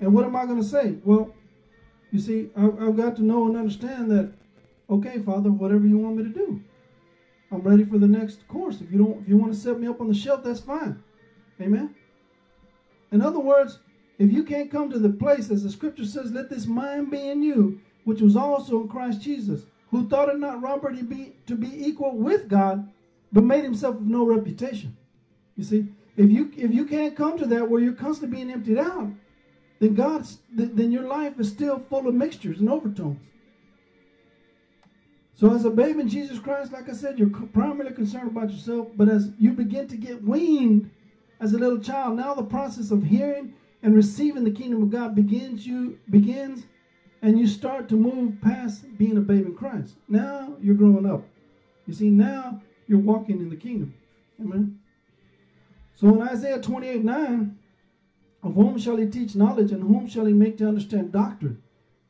And 0.01 0.13
what 0.13 0.25
am 0.25 0.35
I 0.35 0.47
going 0.47 0.61
to 0.61 0.69
say? 0.69 0.97
Well, 1.05 1.33
you 2.11 2.19
see, 2.19 2.51
I, 2.57 2.65
I've 2.65 2.97
got 2.97 3.17
to 3.17 3.23
know 3.23 3.47
and 3.47 3.57
understand 3.57 4.11
that, 4.11 4.33
okay, 4.91 5.21
Father, 5.21 5.51
whatever 5.51 5.87
you 5.87 5.99
want 5.99 6.17
me 6.17 6.25
to 6.25 6.29
do. 6.29 6.61
I'm 7.53 7.61
ready 7.61 7.85
for 7.85 7.99
the 7.99 8.09
next 8.09 8.49
course. 8.49 8.81
If 8.81 8.91
you 8.91 8.99
don't, 8.99 9.23
if 9.23 9.29
you 9.29 9.37
want 9.37 9.53
to 9.53 9.59
set 9.59 9.79
me 9.79 9.87
up 9.87 10.01
on 10.01 10.09
the 10.09 10.15
shelf, 10.15 10.43
that's 10.43 10.61
fine. 10.61 11.03
Amen. 11.61 11.95
In 13.13 13.21
other 13.21 13.39
words, 13.39 13.79
if 14.19 14.33
you 14.33 14.45
can't 14.45 14.71
come 14.71 14.91
to 14.91 14.99
the 14.99 15.09
place, 15.09 15.51
as 15.51 15.63
the 15.63 15.71
scripture 15.71 16.05
says, 16.05 16.33
let 16.33 16.51
this 16.51 16.67
mind 16.67 17.11
be 17.11 17.29
in 17.29 17.43
you, 17.43 17.81
which 18.05 18.21
was 18.21 18.37
also 18.37 18.81
in 18.83 18.89
Christ 18.89 19.21
Jesus, 19.21 19.63
who 19.91 20.09
thought 20.09 20.29
it 20.29 20.39
not 20.39 20.63
robbery 20.63 20.97
to 20.97 21.05
be 21.05 21.35
to 21.47 21.55
be 21.55 21.87
equal 21.87 22.17
with 22.17 22.49
God, 22.49 22.89
but 23.33 23.45
made 23.45 23.65
himself 23.65 23.97
of 23.97 24.03
no 24.03 24.25
reputation. 24.25 24.97
You 25.57 25.65
see, 25.65 25.89
if 26.17 26.31
you 26.31 26.51
if 26.57 26.73
you 26.73 26.85
can't 26.85 27.17
come 27.17 27.39
to 27.39 27.47
that 27.47 27.69
where 27.69 27.81
you're 27.81 27.93
constantly 27.93 28.37
being 28.37 28.51
emptied 28.51 28.79
out, 28.79 29.11
then 29.81 29.95
God's 29.95 30.39
then 30.53 30.93
your 30.93 31.09
life 31.09 31.39
is 31.39 31.49
still 31.49 31.79
full 31.89 32.07
of 32.07 32.15
mixtures 32.15 32.61
and 32.61 32.71
overtones. 32.71 33.19
So 35.35 35.53
as 35.53 35.65
a 35.65 35.71
babe 35.71 35.99
in 35.99 36.09
Jesus 36.09 36.39
Christ, 36.39 36.73
like 36.73 36.89
I 36.89 36.93
said, 36.93 37.19
you're 37.19 37.31
primarily 37.31 37.93
concerned 37.95 38.29
about 38.29 38.51
yourself, 38.51 38.89
but 38.95 39.09
as 39.09 39.31
you 39.41 39.53
begin 39.53 39.89
to 39.89 39.97
get 39.97 40.23
weaned 40.23 40.91
as 41.41 41.53
a 41.53 41.59
little 41.59 41.81
child, 41.81 42.17
now 42.17 42.35
the 42.35 42.45
process 42.45 42.93
of 42.93 43.03
hearing 43.03 43.55
and 43.83 43.95
receiving 43.95 44.45
the 44.45 44.51
kingdom 44.51 44.83
of 44.83 44.91
God 44.91 45.15
begins 45.15 45.67
you 45.67 45.99
begins 46.11 46.65
and 47.23 47.39
you 47.39 47.47
start 47.47 47.89
to 47.89 47.97
move 47.97 48.41
past 48.41 48.85
being 48.99 49.17
a 49.17 49.21
babe 49.21 49.47
in 49.47 49.55
Christ. 49.55 49.95
Now 50.09 50.57
you're 50.61 50.75
growing 50.75 51.07
up. 51.07 51.25
You 51.87 51.95
see, 51.95 52.11
now 52.11 52.61
you're 52.87 52.99
walking 52.99 53.39
in 53.39 53.49
the 53.49 53.57
kingdom. 53.57 53.95
Amen. 54.41 54.79
So 55.95 56.09
in 56.09 56.23
Isaiah 56.23 56.61
28 56.61 57.05
9, 57.05 57.59
of 58.43 58.55
whom 58.55 58.79
shall 58.79 58.97
he 58.97 59.07
teach 59.07 59.37
knowledge, 59.37 59.71
and 59.71 59.83
whom 59.83 60.09
shall 60.09 60.27
he 60.27 60.33
make 60.33 60.59
to 60.59 60.67
understand 60.67 61.13
doctrine? 61.13 61.63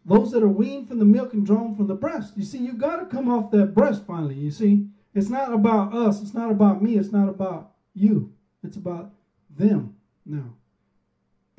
Those 0.04 0.32
that 0.32 0.42
are 0.42 0.48
weaned 0.48 0.88
from 0.88 0.98
the 0.98 1.04
milk 1.04 1.34
and 1.34 1.44
drawn 1.44 1.76
from 1.76 1.86
the 1.86 1.94
breast. 1.94 2.32
You 2.36 2.44
see, 2.44 2.58
you 2.58 2.72
got 2.72 2.96
to 2.96 3.06
come 3.06 3.30
off 3.30 3.50
that 3.52 3.74
breast 3.74 4.04
finally. 4.06 4.34
You 4.34 4.50
see, 4.50 4.88
it's 5.14 5.28
not 5.28 5.52
about 5.52 5.94
us, 5.94 6.22
it's 6.22 6.34
not 6.34 6.50
about 6.50 6.82
me, 6.82 6.96
it's 6.96 7.12
not 7.12 7.28
about 7.28 7.72
you, 7.94 8.32
it's 8.64 8.76
about 8.76 9.12
them 9.50 9.94
now. 10.24 10.54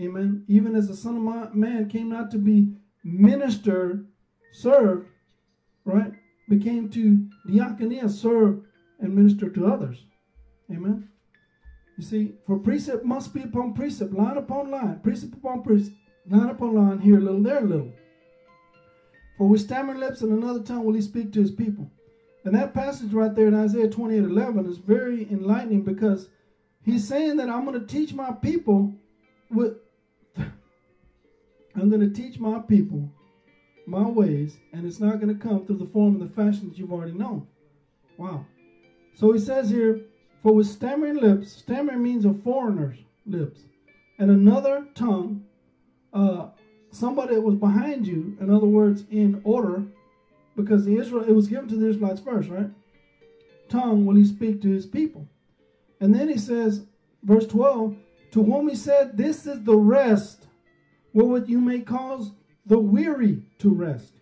Amen. 0.01 0.43
Even 0.47 0.75
as 0.75 0.87
the 0.87 0.95
Son 0.95 1.15
of 1.15 1.55
Man 1.55 1.89
came 1.89 2.09
not 2.09 2.31
to 2.31 2.37
be 2.37 2.73
ministered, 3.03 4.07
served, 4.51 5.07
right? 5.85 6.11
Became 6.49 6.89
to 6.89 7.27
diakonia, 7.47 8.09
serve 8.09 8.61
and 8.99 9.15
minister 9.15 9.49
to 9.49 9.67
others. 9.67 10.05
Amen. 10.71 11.09
You 11.97 12.03
see, 12.03 12.33
for 12.47 12.57
precept 12.57 13.05
must 13.05 13.33
be 13.33 13.43
upon 13.43 13.73
precept, 13.73 14.13
line 14.13 14.37
upon 14.37 14.71
line, 14.71 14.99
precept 15.03 15.33
upon 15.33 15.61
precept, 15.61 15.95
line 16.27 16.49
upon 16.49 16.73
line, 16.73 16.99
here 16.99 17.17
a 17.17 17.21
little, 17.21 17.43
there 17.43 17.59
a 17.59 17.61
little. 17.61 17.91
For 19.37 19.47
with 19.47 19.61
stammering 19.61 19.99
lips 19.99 20.21
and 20.21 20.31
another 20.31 20.61
tongue 20.61 20.85
will 20.85 20.93
he 20.93 21.01
speak 21.01 21.33
to 21.33 21.41
his 21.41 21.51
people. 21.51 21.89
And 22.45 22.55
that 22.55 22.73
passage 22.73 23.13
right 23.13 23.33
there 23.33 23.47
in 23.47 23.55
Isaiah 23.55 23.89
28 23.89 24.23
11 24.23 24.65
is 24.65 24.77
very 24.77 25.29
enlightening 25.31 25.83
because 25.83 26.29
he's 26.83 27.07
saying 27.07 27.37
that 27.37 27.49
I'm 27.49 27.65
going 27.65 27.79
to 27.79 27.85
teach 27.87 28.13
my 28.13 28.31
people 28.31 28.93
with, 29.49 29.77
I'm 31.75 31.89
going 31.89 32.01
to 32.01 32.21
teach 32.21 32.39
my 32.39 32.59
people 32.59 33.09
my 33.85 34.07
ways, 34.07 34.57
and 34.71 34.85
it's 34.85 34.99
not 34.99 35.19
going 35.19 35.35
to 35.35 35.41
come 35.41 35.65
through 35.65 35.77
the 35.77 35.87
form 35.87 36.15
and 36.15 36.29
the 36.29 36.33
fashion 36.33 36.69
that 36.69 36.77
you've 36.77 36.93
already 36.93 37.13
known. 37.13 37.47
Wow. 38.17 38.45
So 39.13 39.31
he 39.33 39.39
says 39.39 39.69
here, 39.69 40.01
for 40.41 40.53
with 40.53 40.67
stammering 40.67 41.17
lips, 41.17 41.51
stammering 41.51 42.03
means 42.03 42.25
a 42.25 42.33
foreigner's 42.33 42.97
lips, 43.25 43.61
and 44.19 44.29
another 44.29 44.87
tongue, 44.95 45.43
uh, 46.13 46.49
somebody 46.91 47.35
that 47.35 47.41
was 47.41 47.55
behind 47.55 48.07
you, 48.07 48.37
in 48.39 48.49
other 48.49 48.67
words, 48.67 49.05
in 49.09 49.41
order, 49.43 49.83
because 50.55 50.85
the 50.85 50.95
Israel 50.95 51.23
it 51.23 51.33
was 51.33 51.47
given 51.47 51.67
to 51.69 51.75
the 51.75 51.87
Israelites 51.87 52.21
first, 52.21 52.49
right? 52.49 52.69
Tongue 53.69 54.05
will 54.05 54.15
he 54.15 54.25
speak 54.25 54.61
to 54.61 54.69
his 54.69 54.85
people. 54.85 55.27
And 55.99 56.13
then 56.13 56.29
he 56.29 56.37
says, 56.37 56.85
verse 57.23 57.47
12, 57.47 57.95
to 58.31 58.43
whom 58.43 58.69
he 58.69 58.75
said, 58.75 59.17
This 59.17 59.47
is 59.47 59.63
the 59.63 59.75
rest 59.75 60.47
wherewith 61.13 61.47
you 61.47 61.61
may 61.61 61.79
cause 61.79 62.31
the 62.65 62.79
weary 62.79 63.43
to 63.59 63.69
rest. 63.69 64.13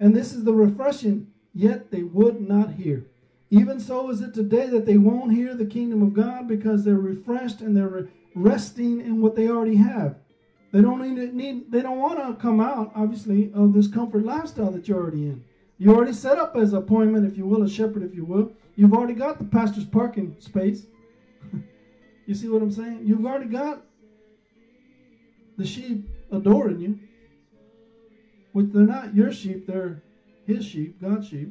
And 0.00 0.14
this 0.14 0.32
is 0.32 0.44
the 0.44 0.54
refreshing, 0.54 1.28
yet 1.54 1.90
they 1.90 2.02
would 2.02 2.40
not 2.40 2.72
hear. 2.72 3.06
Even 3.50 3.80
so 3.80 4.10
is 4.10 4.20
it 4.20 4.34
today 4.34 4.66
that 4.66 4.86
they 4.86 4.98
won't 4.98 5.32
hear 5.32 5.54
the 5.54 5.64
kingdom 5.64 6.02
of 6.02 6.14
God 6.14 6.46
because 6.46 6.84
they're 6.84 6.94
refreshed 6.94 7.60
and 7.60 7.76
they're 7.76 8.08
resting 8.34 9.00
in 9.00 9.20
what 9.20 9.34
they 9.34 9.48
already 9.48 9.76
have. 9.76 10.16
They 10.70 10.82
don't 10.82 11.00
need, 11.00 11.34
need 11.34 11.72
they 11.72 11.80
don't 11.80 11.98
want 11.98 12.18
to 12.18 12.40
come 12.40 12.60
out, 12.60 12.92
obviously, 12.94 13.50
of 13.54 13.72
this 13.72 13.88
comfort 13.88 14.24
lifestyle 14.24 14.70
that 14.72 14.86
you're 14.86 15.00
already 15.00 15.22
in. 15.22 15.42
You're 15.78 15.94
already 15.94 16.12
set 16.12 16.38
up 16.38 16.56
as 16.56 16.72
appointment, 16.72 17.26
if 17.26 17.38
you 17.38 17.46
will, 17.46 17.62
a 17.62 17.68
shepherd, 17.68 18.02
if 18.02 18.14
you 18.14 18.24
will. 18.24 18.52
You've 18.76 18.92
already 18.92 19.14
got 19.14 19.38
the 19.38 19.44
pastor's 19.44 19.86
parking 19.86 20.36
space. 20.40 20.86
you 22.26 22.34
see 22.34 22.48
what 22.48 22.62
I'm 22.62 22.70
saying? 22.70 23.00
You've 23.04 23.24
already 23.24 23.46
got 23.46 23.82
the 25.58 25.66
sheep 25.66 26.08
adoring 26.32 26.80
you. 26.80 26.98
Which 28.52 28.68
they're 28.72 28.82
not 28.82 29.14
your 29.14 29.32
sheep, 29.32 29.66
they're 29.66 30.02
his 30.46 30.64
sheep, 30.64 31.00
God's 31.02 31.28
sheep. 31.28 31.50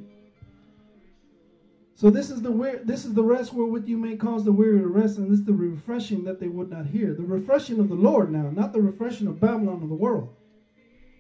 So 1.93 2.09
this 2.09 2.29
is 2.29 2.41
the 2.41 2.51
where 2.51 2.77
this 2.83 3.05
is 3.05 3.13
the 3.13 3.23
rest 3.23 3.53
wherewith 3.53 3.87
you 3.87 3.97
may 3.97 4.15
cause 4.15 4.45
the 4.45 4.51
weary 4.51 4.79
to 4.79 4.87
rest, 4.87 5.17
and 5.17 5.31
this 5.31 5.39
is 5.39 5.45
the 5.45 5.53
refreshing 5.53 6.23
that 6.25 6.39
they 6.39 6.47
would 6.47 6.69
not 6.69 6.87
hear. 6.87 7.13
The 7.13 7.23
refreshing 7.23 7.79
of 7.79 7.89
the 7.89 7.95
Lord 7.95 8.31
now, 8.31 8.49
not 8.51 8.73
the 8.73 8.81
refreshing 8.81 9.27
of 9.27 9.39
Babylon 9.39 9.83
of 9.83 9.89
the 9.89 9.95
world. 9.95 10.29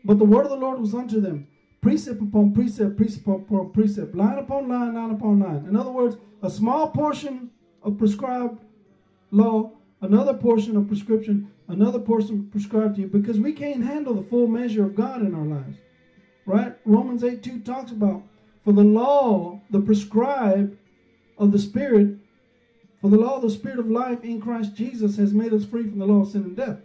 But 0.05 0.19
the 0.19 0.25
word 0.25 0.45
of 0.45 0.51
the 0.51 0.57
Lord 0.57 0.79
was 0.79 0.93
unto 0.93 1.19
them, 1.19 1.47
precept 1.81 2.21
upon 2.21 2.53
precept, 2.53 2.95
precept 2.95 3.27
upon 3.27 3.71
precept, 3.71 4.15
line 4.15 4.37
upon 4.37 4.69
line, 4.69 4.93
line 4.93 5.11
upon 5.11 5.39
line. 5.39 5.65
In 5.67 5.75
other 5.75 5.91
words, 5.91 6.17
a 6.43 6.49
small 6.49 6.89
portion 6.89 7.49
of 7.81 7.97
prescribed 7.97 8.59
law, 9.31 9.71
another 10.01 10.33
portion 10.33 10.77
of 10.77 10.87
prescription, 10.87 11.51
another 11.67 11.99
portion 11.99 12.49
prescribed 12.51 12.95
to 12.95 13.01
you, 13.01 13.07
because 13.07 13.39
we 13.39 13.53
can't 13.53 13.83
handle 13.83 14.13
the 14.13 14.29
full 14.29 14.47
measure 14.47 14.85
of 14.85 14.95
God 14.95 15.21
in 15.21 15.33
our 15.33 15.45
lives. 15.45 15.77
Right? 16.45 16.75
Romans 16.85 17.23
8 17.23 17.43
2 17.43 17.59
talks 17.59 17.91
about 17.91 18.23
for 18.63 18.73
the 18.73 18.83
law, 18.83 19.61
the 19.69 19.81
prescribed 19.81 20.77
of 21.37 21.51
the 21.51 21.59
Spirit, 21.59 22.17
for 23.01 23.09
the 23.09 23.17
law 23.17 23.35
of 23.35 23.41
the 23.41 23.49
Spirit 23.49 23.79
of 23.79 23.89
life 23.89 24.23
in 24.23 24.41
Christ 24.41 24.75
Jesus 24.75 25.15
has 25.17 25.33
made 25.33 25.53
us 25.53 25.65
free 25.65 25.83
from 25.83 25.99
the 25.99 26.05
law 26.05 26.21
of 26.21 26.29
sin 26.29 26.43
and 26.43 26.55
death. 26.55 26.79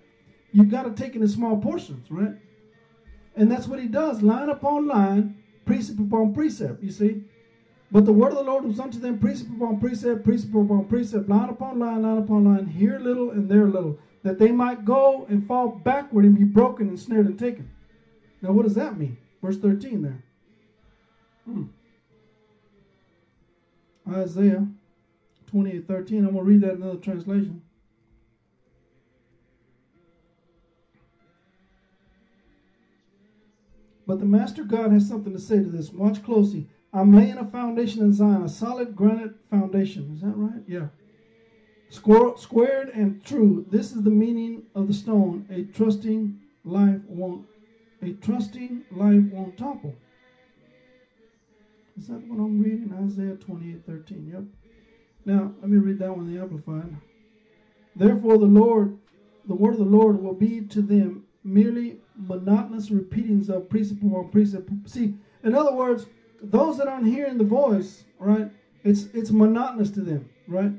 You've 0.53 0.70
got 0.70 0.85
to 0.85 0.92
take 0.92 1.16
it 1.16 1.22
in 1.22 1.29
small 1.29 1.57
portions, 1.57 2.11
right? 2.11 2.35
And 3.35 3.51
that's 3.51 3.66
what 3.66 3.81
he 3.81 3.88
does, 3.88 4.22
line 4.22 4.51
upon 4.51 4.87
line, 4.87 5.42
precept 5.64 5.98
upon 5.98 6.35
precept, 6.35 6.83
you 6.83 6.90
see. 6.90 7.25
But 7.92 8.07
the 8.07 8.12
word 8.12 8.33
of 8.33 8.38
the 8.38 8.44
Lord 8.44 8.64
was 8.64 8.81
unto 8.81 8.98
them 8.98 9.18
precept 9.18 9.50
upon 9.55 9.78
precept, 9.78 10.24
precept 10.24 10.55
upon 10.55 10.87
precept, 10.87 11.28
line 11.28 11.50
upon 11.50 11.78
line, 11.78 12.02
line 12.02 12.16
upon 12.16 12.44
line, 12.44 12.66
here 12.66 12.98
little 12.98 13.31
and 13.31 13.50
there 13.50 13.66
little, 13.66 13.98
that 14.22 14.38
they 14.38 14.50
might 14.50 14.87
go 14.87 15.26
and 15.28 15.46
fall 15.46 15.68
backward 15.68 16.24
and 16.24 16.38
be 16.38 16.44
broken 16.44 16.88
and 16.88 16.98
snared 16.98 17.26
and 17.26 17.38
taken. 17.38 17.70
Now, 18.40 18.52
what 18.52 18.62
does 18.62 18.74
that 18.76 18.98
mean? 18.98 19.18
Verse 19.42 19.59
13 19.59 20.00
there. 20.00 20.24
Hmm. 21.44 21.64
Isaiah 24.11 24.66
28 25.48 25.87
13. 25.87 26.18
I'm 26.24 26.33
going 26.33 26.37
to 26.37 26.42
read 26.42 26.61
that 26.62 26.76
in 26.76 26.83
another 26.83 26.98
translation. 26.98 27.61
But 34.07 34.18
the 34.18 34.24
Master 34.24 34.64
God 34.64 34.92
has 34.92 35.07
something 35.07 35.33
to 35.35 35.38
say 35.38 35.57
to 35.57 35.68
this. 35.68 35.92
Watch 35.92 36.22
closely. 36.24 36.68
I'm 36.92 37.14
laying 37.14 37.38
a 37.38 37.46
foundation 37.46 38.02
in 38.02 38.12
Zion, 38.12 38.42
a 38.42 38.48
solid 38.48 38.94
granite 38.94 39.35
foundation. 39.50 40.12
Is 40.14 40.20
that 40.20 40.37
right? 40.37 40.62
Yeah. 40.66 40.88
Square, 41.88 42.37
squared 42.37 42.90
and 42.90 43.24
true. 43.24 43.66
This 43.70 43.92
is 43.92 44.02
the 44.02 44.11
meaning 44.11 44.64
of 44.74 44.88
the 44.88 44.94
stone. 44.94 45.46
A 45.50 45.64
trusting 45.64 46.38
life 46.64 47.00
won't. 47.07 47.46
A 48.02 48.12
trusting 48.14 48.85
life 48.90 49.24
won't 49.31 49.57
topple. 49.57 49.94
Is 51.98 52.09
that 52.09 52.26
what 52.26 52.42
I'm 52.42 52.61
reading? 52.61 52.92
Isaiah 53.05 53.37
28 53.37 53.87
13. 53.87 54.31
Yep. 54.33 54.42
Now, 55.24 55.52
let 55.61 55.70
me 55.70 55.78
read 55.78 55.98
that 56.00 56.16
one, 56.16 56.33
the 56.33 56.40
Amplified. 56.40 56.96
Therefore, 57.94 58.38
the 58.38 58.46
Lord, 58.46 58.98
the 59.46 59.55
word 59.55 59.74
of 59.74 59.78
the 59.78 59.85
Lord 59.85 60.20
will 60.20 60.35
be 60.35 60.62
to 60.62 60.83
them 60.83 61.24
merely 61.44 61.98
monotonous 62.16 62.90
repeatings 62.90 63.48
of 63.48 63.68
precept 63.68 64.02
upon 64.02 64.31
precept. 64.31 64.70
See, 64.87 65.14
in 65.44 65.55
other 65.55 65.72
words, 65.72 66.07
those 66.42 66.78
that 66.78 66.88
aren't 66.88 67.07
hearing 67.07 67.38
the 67.38 67.44
voice, 67.44 68.05
right? 68.18 68.50
It's 68.85 69.05
it's 69.14 69.31
monotonous 69.31 69.90
to 69.92 70.00
them, 70.00 70.28
right? 70.48 70.72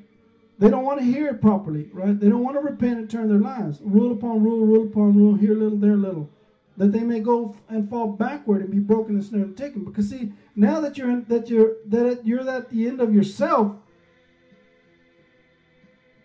They 0.60 0.69
don't 0.69 0.84
want 0.84 0.99
to 0.99 1.06
hear 1.06 1.28
it 1.30 1.41
properly, 1.41 1.89
right? 1.93 2.17
They 2.19 2.30
don't 2.30 2.43
want 2.43 2.56
to 2.56 2.62
repent 2.62 2.99
and 2.99 3.10
turn 3.10 3.28
their 3.28 3.39
lives. 3.39 3.80
Rule 3.82 4.12
upon 4.12 4.43
rule, 4.43 4.65
rule 4.65 4.88
upon 4.88 5.17
rule, 5.17 5.36
here 5.36 5.56
little, 5.56 5.78
there 5.78 5.95
little. 5.95 6.30
That 6.78 6.91
they 6.91 7.02
may 7.02 7.19
go 7.19 7.56
and 7.69 7.89
fall 7.89 8.08
backward 8.08 8.62
and 8.62 8.71
be 8.71 8.80
broken 8.80 9.15
and 9.15 9.23
snared 9.23 9.47
and 9.47 9.58
taken. 9.58 9.84
Because 9.84 10.10
see, 10.10 10.32
now 10.56 10.80
that 10.82 10.97
you're 10.97 11.10
in, 11.10 11.26
that 11.26 11.49
you're 11.49 11.76
that 11.88 12.26
you're 12.26 12.47
at 12.49 12.69
the 12.69 12.88
end 12.88 12.99
of 12.99 13.13
yourself, 13.13 13.76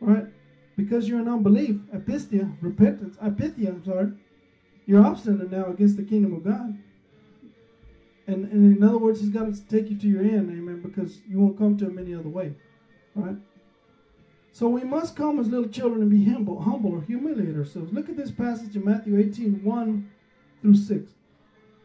right? 0.01 0.27
Because 0.77 1.09
you're 1.09 1.21
in 1.21 1.29
unbelief, 1.29 1.77
apistia, 1.95 2.55
repentance, 2.61 3.17
apithia, 3.17 3.69
I'm 3.69 3.85
sorry. 3.85 4.13
You're 4.87 5.05
obstinate 5.05 5.51
now 5.51 5.67
against 5.67 5.97
the 5.97 6.05
kingdom 6.05 6.35
of 6.35 6.45
God. 6.45 6.79
And, 8.29 8.45
and 8.53 8.77
in 8.77 8.85
other 8.85 8.99
words, 8.99 9.21
he's 9.21 9.31
got 9.31 9.53
to 9.53 9.69
take 9.69 9.91
you 9.91 9.97
to 9.97 10.07
your 10.07 10.21
end, 10.21 10.51
amen, 10.51 10.83
because 10.83 11.19
you 11.27 11.41
won't 11.41 11.57
come 11.57 11.79
to 11.79 11.87
him 11.87 11.99
any 11.99 12.15
other 12.15 12.29
way. 12.29 12.53
Right? 13.15 13.37
So 14.53 14.69
we 14.69 14.85
must 14.85 15.17
come 15.17 15.39
as 15.39 15.49
little 15.49 15.69
children 15.69 16.03
and 16.03 16.11
be 16.11 16.25
humble, 16.31 16.61
humble 16.61 16.93
or 16.93 17.01
humiliate 17.01 17.57
ourselves. 17.57 17.91
Look 17.91 18.11
at 18.11 18.19
this 18.19 18.31
passage 18.31 18.77
in 18.77 18.85
Matthew 18.85 19.19
18, 19.19 19.65
1 19.65 20.11
through 20.61 20.77
6. 20.77 21.13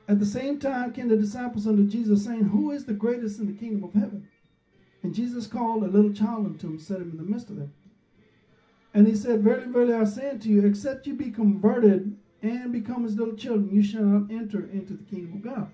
At 0.10 0.20
the 0.20 0.26
same 0.26 0.60
time 0.60 0.92
came 0.92 1.08
the 1.08 1.16
disciples 1.16 1.66
unto 1.66 1.88
Jesus, 1.88 2.26
saying, 2.26 2.44
Who 2.44 2.72
is 2.72 2.86
the 2.86 2.94
greatest 2.94 3.40
in 3.40 3.48
the 3.48 3.54
kingdom 3.54 3.86
of 3.86 3.94
heaven? 3.94 4.28
And 5.02 5.16
Jesus 5.16 5.48
called 5.48 5.84
a 5.84 5.88
little 5.88 6.12
child 6.12 6.46
unto 6.46 6.68
him, 6.68 6.78
set 6.80 6.98
him 6.98 7.12
in 7.12 7.18
the 7.18 7.24
midst 7.24 7.50
of 7.50 7.56
them. 7.56 7.74
And 8.94 9.08
he 9.08 9.16
said, 9.16 9.44
Verily, 9.44 9.68
verily, 9.68 9.94
I 9.94 10.04
say 10.04 10.32
unto 10.32 10.50
you, 10.50 10.66
except 10.66 11.08
you 11.08 11.14
be 11.14 11.32
converted 11.32 12.18
and 12.42 12.74
become 12.74 13.06
as 13.06 13.16
little 13.16 13.36
children, 13.36 13.74
you 13.74 13.82
shall 13.82 14.04
not 14.04 14.30
enter 14.30 14.70
into 14.72 14.94
the 14.94 15.04
kingdom 15.04 15.36
of 15.36 15.42
God. 15.42 15.72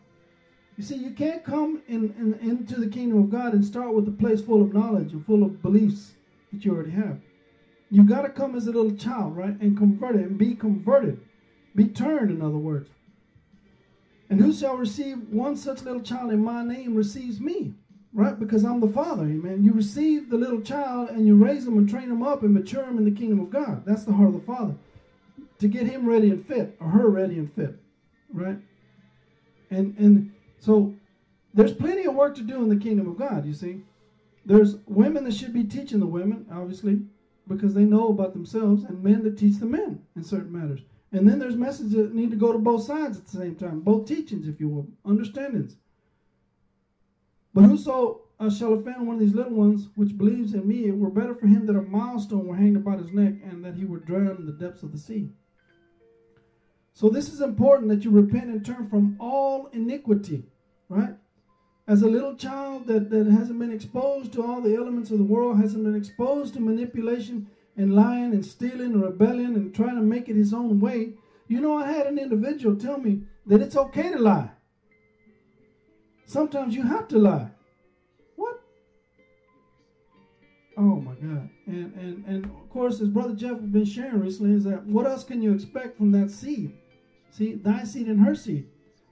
You 0.80 0.86
see, 0.86 0.96
you 0.96 1.12
can't 1.12 1.44
come 1.44 1.82
in, 1.90 2.16
in, 2.18 2.50
into 2.50 2.80
the 2.80 2.88
kingdom 2.88 3.22
of 3.22 3.30
God 3.30 3.52
and 3.52 3.66
start 3.66 3.94
with 3.94 4.08
a 4.08 4.12
place 4.12 4.40
full 4.40 4.62
of 4.62 4.74
knowledge 4.74 5.12
and 5.12 5.26
full 5.26 5.44
of 5.44 5.62
beliefs 5.62 6.14
that 6.54 6.64
you 6.64 6.74
already 6.74 6.92
have. 6.92 7.20
You 7.92 8.06
got 8.06 8.22
to 8.22 8.30
come 8.30 8.56
as 8.56 8.66
a 8.66 8.72
little 8.72 8.96
child, 8.96 9.36
right? 9.36 9.60
And 9.60 9.78
convert 9.78 10.16
it 10.16 10.22
and 10.22 10.38
be 10.38 10.56
converted. 10.56 11.20
Be 11.76 11.90
turned, 11.90 12.32
in 12.32 12.42
other 12.42 12.58
words. 12.58 12.90
And 14.30 14.40
who 14.40 14.54
shall 14.54 14.78
receive 14.78 15.18
one 15.28 15.58
such 15.58 15.82
little 15.82 16.02
child 16.02 16.32
in 16.32 16.42
my 16.42 16.64
name 16.64 16.96
receives 16.96 17.42
me, 17.42 17.74
right? 18.14 18.40
Because 18.40 18.64
I'm 18.64 18.80
the 18.80 18.88
Father, 18.88 19.24
amen. 19.24 19.66
You 19.66 19.74
receive 19.74 20.30
the 20.30 20.38
little 20.38 20.62
child 20.62 21.10
and 21.10 21.28
you 21.28 21.36
raise 21.36 21.68
him 21.68 21.78
and 21.78 21.90
train 21.90 22.10
him 22.10 22.24
up 22.24 22.44
and 22.44 22.54
mature 22.54 22.86
him 22.86 22.98
in 22.98 23.04
the 23.04 23.12
kingdom 23.12 23.42
of 23.42 23.50
God. 23.50 23.84
That's 23.86 24.06
the 24.06 24.14
heart 24.14 24.30
of 24.30 24.36
the 24.36 24.48
Father. 24.48 24.76
To 25.60 25.68
get 25.68 25.88
him 25.88 26.08
ready 26.08 26.30
and 26.30 26.48
fit, 26.48 26.78
or 26.80 26.88
her 26.88 27.10
ready 27.10 27.38
and 27.38 27.54
fit, 27.54 27.78
right? 28.32 28.60
And 29.70 29.94
and 29.98 30.32
so 30.60 30.94
there's 31.54 31.74
plenty 31.74 32.06
of 32.06 32.16
work 32.16 32.36
to 32.36 32.44
do 32.44 32.62
in 32.62 32.70
the 32.70 32.76
kingdom 32.76 33.10
of 33.10 33.18
God, 33.18 33.46
you 33.46 33.54
see. 33.54 33.82
There's 34.46 34.78
women 34.88 35.24
that 35.26 35.34
should 35.34 35.54
be 35.54 35.64
teaching 35.64 36.00
the 36.00 36.06
women, 36.06 36.46
obviously, 36.52 37.02
because 37.48 37.74
they 37.74 37.84
know 37.84 38.10
about 38.10 38.34
themselves, 38.34 38.84
and 38.84 39.04
men 39.04 39.24
that 39.24 39.38
teach 39.38 39.58
the 39.58 39.66
men 39.66 40.02
in 40.16 40.24
certain 40.24 40.52
matters. 40.52 40.82
And 41.12 41.28
then 41.28 41.40
there's 41.40 41.56
messages 41.56 41.94
that 41.94 42.14
need 42.14 42.30
to 42.32 42.38
go 42.38 42.54
to 42.54 42.60
both 42.60 42.84
sides 42.84 43.18
at 43.18 43.26
the 43.26 43.38
same 43.38 43.56
time, 43.56 43.82
both 43.82 44.08
teachings, 44.08 44.48
if 44.48 44.60
you 44.60 44.70
will, 44.70 44.88
understandings. 45.06 45.76
But 47.54 47.64
whoso 47.64 48.22
uh, 48.40 48.50
shall 48.50 48.74
offend 48.74 49.08
one 49.08 49.16
of 49.16 49.20
these 49.20 49.34
little 49.34 49.54
ones 49.54 49.90
which 49.96 50.18
believes 50.18 50.54
in 50.54 50.68
me, 50.68 50.86
it 50.86 50.98
were 50.98 51.10
better 51.10 51.34
for 51.34 51.48
him 51.48 51.66
that 51.66 51.76
a 51.76 51.82
milestone 51.82 52.46
were 52.46 52.56
hanged 52.56 52.78
about 52.78 53.00
his 53.00 53.12
neck 53.12 53.34
and 53.44 53.66
that 53.66 53.76
he 53.76 53.86
were 53.86 54.00
drowned 54.00 54.40
in 54.40 54.46
the 54.46 54.54
depths 54.54 54.84
of 54.84 54.92
the 54.92 54.98
sea. 54.98 55.30
So 57.00 57.08
this 57.08 57.30
is 57.30 57.40
important 57.40 57.88
that 57.92 58.04
you 58.04 58.12
repent 58.12 58.50
and 58.50 58.66
turn 58.66 58.90
from 58.90 59.16
all 59.22 59.68
iniquity, 59.68 60.44
right? 60.90 61.16
As 61.88 62.02
a 62.02 62.10
little 62.10 62.36
child 62.36 62.88
that, 62.88 63.10
that 63.10 63.26
hasn't 63.26 63.58
been 63.58 63.72
exposed 63.72 64.34
to 64.34 64.44
all 64.44 64.60
the 64.60 64.76
elements 64.76 65.10
of 65.10 65.18
the 65.18 65.24
world, 65.24 65.62
hasn't 65.62 65.86
been 65.86 65.96
exposed 65.96 66.56
to 66.56 66.60
manipulation 66.60 67.48
and 67.78 67.96
lying 67.96 68.34
and 68.34 68.46
stealing 68.46 68.92
and 68.92 69.02
rebellion 69.02 69.56
and 69.56 69.74
trying 69.74 69.96
to 69.96 70.02
make 70.02 70.28
it 70.28 70.36
his 70.36 70.54
own 70.54 70.82
way. 70.82 71.14
You 71.48 71.62
know, 71.62 71.78
I 71.78 71.90
had 71.90 72.06
an 72.06 72.20
individual 72.20 72.76
tell 72.76 72.98
me 72.98 73.22
that 73.46 73.62
it's 73.62 73.78
okay 73.78 74.12
to 74.12 74.20
lie. 74.20 74.52
Sometimes 76.26 76.76
you 76.76 76.84
have 76.84 77.08
to 77.08 77.18
lie. 77.18 77.50
What? 78.36 78.60
Oh 80.76 81.00
my 81.00 81.14
God. 81.14 81.50
And 81.66 81.94
and 81.96 82.26
and 82.26 82.44
of 82.44 82.70
course, 82.70 83.00
as 83.00 83.08
Brother 83.08 83.36
Jeff 83.36 83.62
has 83.62 83.70
been 83.70 83.86
sharing 83.86 84.20
recently, 84.20 84.54
is 84.54 84.66
that 84.66 84.86
what 84.86 85.06
else 85.06 85.24
can 85.24 85.42
you 85.42 85.54
expect 85.54 85.96
from 85.96 86.12
that 86.12 86.30
seed? 86.30 86.74
See, 87.32 87.54
thy 87.54 87.84
seed 87.84 88.08
and 88.08 88.26
her 88.26 88.36
seed. 88.36 88.68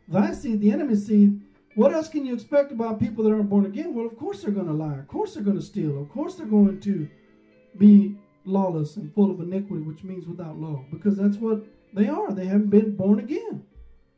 Thy 0.07 0.33
seed, 0.33 0.61
the 0.61 0.71
enemy's 0.71 1.05
seed. 1.05 1.41
What 1.75 1.93
else 1.93 2.09
can 2.09 2.25
you 2.25 2.33
expect 2.33 2.71
about 2.71 2.99
people 2.99 3.23
that 3.23 3.31
aren't 3.31 3.49
born 3.49 3.65
again? 3.65 3.93
Well, 3.93 4.07
of 4.07 4.17
course 4.17 4.41
they're 4.41 4.51
going 4.51 4.67
to 4.67 4.73
lie. 4.73 4.97
Of 4.97 5.07
course 5.07 5.33
they're 5.33 5.43
going 5.43 5.59
to 5.59 5.63
steal. 5.63 6.01
Of 6.01 6.09
course 6.09 6.35
they're 6.35 6.47
going 6.47 6.79
to 6.81 7.07
be 7.77 8.15
lawless 8.45 8.95
and 8.95 9.13
full 9.13 9.29
of 9.29 9.39
iniquity, 9.41 9.83
which 9.83 10.03
means 10.03 10.25
without 10.25 10.57
law, 10.57 10.83
because 10.91 11.17
that's 11.17 11.37
what 11.37 11.63
they 11.93 12.07
are. 12.07 12.31
They 12.31 12.45
haven't 12.45 12.69
been 12.69 12.95
born 12.95 13.19
again, 13.19 13.63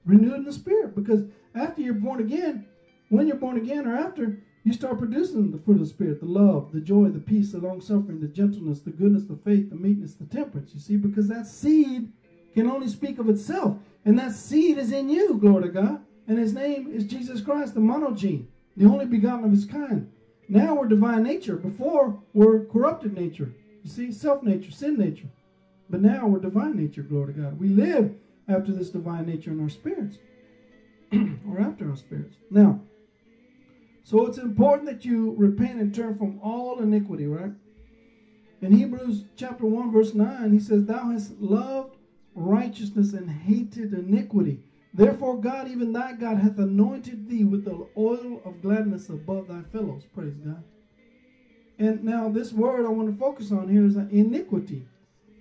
renewed 0.05 0.35
in 0.35 0.45
the 0.45 0.53
spirit. 0.53 0.95
Because 0.95 1.25
after 1.55 1.81
you're 1.81 1.95
born 1.95 2.21
again, 2.21 2.65
when 3.09 3.27
you're 3.27 3.35
born 3.35 3.57
again 3.57 3.87
or 3.87 3.95
after, 3.95 4.39
you 4.63 4.73
start 4.73 4.99
producing 4.99 5.51
the 5.51 5.57
fruit 5.57 5.75
of 5.75 5.79
the 5.79 5.85
Spirit 5.87 6.19
the 6.19 6.25
love, 6.25 6.71
the 6.71 6.81
joy, 6.81 7.09
the 7.09 7.19
peace, 7.19 7.51
the 7.51 7.57
long 7.57 7.81
suffering, 7.81 8.19
the 8.19 8.27
gentleness, 8.27 8.81
the 8.81 8.91
goodness, 8.91 9.23
the 9.23 9.35
faith, 9.37 9.69
the 9.69 9.75
meekness, 9.75 10.13
the 10.13 10.25
temperance. 10.25 10.73
You 10.73 10.79
see, 10.79 10.95
because 10.95 11.27
that 11.27 11.47
seed 11.47 12.11
can 12.53 12.69
only 12.69 12.87
speak 12.87 13.19
of 13.19 13.29
itself. 13.29 13.77
And 14.05 14.17
that 14.17 14.33
seed 14.33 14.77
is 14.77 14.91
in 14.91 15.09
you, 15.09 15.37
glory 15.37 15.63
to 15.63 15.69
God. 15.69 16.01
And 16.27 16.37
his 16.37 16.53
name 16.53 16.91
is 16.91 17.05
Jesus 17.05 17.41
Christ, 17.41 17.73
the 17.73 17.79
monogene, 17.79 18.45
the 18.77 18.85
only 18.85 19.05
begotten 19.05 19.45
of 19.45 19.51
his 19.51 19.65
kind. 19.65 20.09
Now 20.47 20.75
we're 20.75 20.87
divine 20.87 21.23
nature. 21.23 21.55
Before 21.55 22.19
we're 22.33 22.65
corrupted 22.65 23.13
nature. 23.13 23.53
You 23.83 23.89
see, 23.89 24.11
self 24.11 24.43
nature, 24.43 24.71
sin 24.71 24.97
nature. 24.97 25.29
But 25.89 26.01
now 26.01 26.27
we're 26.27 26.39
divine 26.39 26.75
nature, 26.75 27.01
glory 27.01 27.33
to 27.33 27.39
God. 27.39 27.59
We 27.59 27.69
live 27.69 28.13
after 28.47 28.71
this 28.71 28.89
divine 28.89 29.25
nature 29.25 29.51
in 29.51 29.61
our 29.61 29.69
spirits, 29.69 30.17
or 31.13 31.59
after 31.59 31.89
our 31.89 31.95
spirits. 31.95 32.35
Now, 32.51 32.79
so 34.03 34.25
it's 34.25 34.37
important 34.37 34.87
that 34.87 35.05
you 35.05 35.35
repent 35.37 35.79
and 35.79 35.93
turn 35.93 36.17
from 36.17 36.39
all 36.43 36.79
iniquity, 36.79 37.27
right? 37.27 37.51
In 38.61 38.71
Hebrews 38.71 39.25
chapter 39.35 39.65
1, 39.65 39.91
verse 39.91 40.13
9, 40.13 40.51
he 40.51 40.59
says, 40.59 40.85
Thou 40.85 41.11
hast 41.11 41.39
loved 41.39 41.88
righteousness 42.39 43.13
and 43.13 43.29
hated 43.29 43.93
iniquity. 43.93 44.59
Therefore, 44.93 45.39
God, 45.39 45.67
even 45.67 45.93
thy 45.93 46.13
God, 46.13 46.37
hath 46.37 46.57
anointed 46.57 47.29
thee 47.29 47.43
with 47.43 47.65
the 47.65 47.87
oil 47.95 48.41
of 48.43 48.61
gladness 48.61 49.09
above 49.09 49.47
thy 49.47 49.61
fellows. 49.71 50.03
Praise 50.15 50.35
God. 50.37 50.63
And 51.77 52.03
now, 52.03 52.27
this 52.29 52.51
word 52.51 52.85
I 52.85 52.89
want 52.89 53.09
to 53.09 53.17
focus 53.17 53.51
on 53.51 53.69
here 53.69 53.85
is 53.85 53.95
iniquity. 53.95 54.87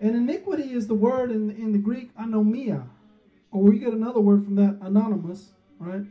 And 0.01 0.15
iniquity 0.15 0.73
is 0.73 0.87
the 0.87 0.95
word 0.95 1.31
in, 1.31 1.51
in 1.51 1.73
the 1.73 1.79
Greek 1.79 2.15
anomia, 2.17 2.87
or 3.51 3.63
we 3.63 3.79
get 3.79 3.93
another 3.93 4.21
word 4.21 4.45
from 4.45 4.55
that, 4.57 4.79
anonymous, 4.83 5.51
right? 5.81 6.03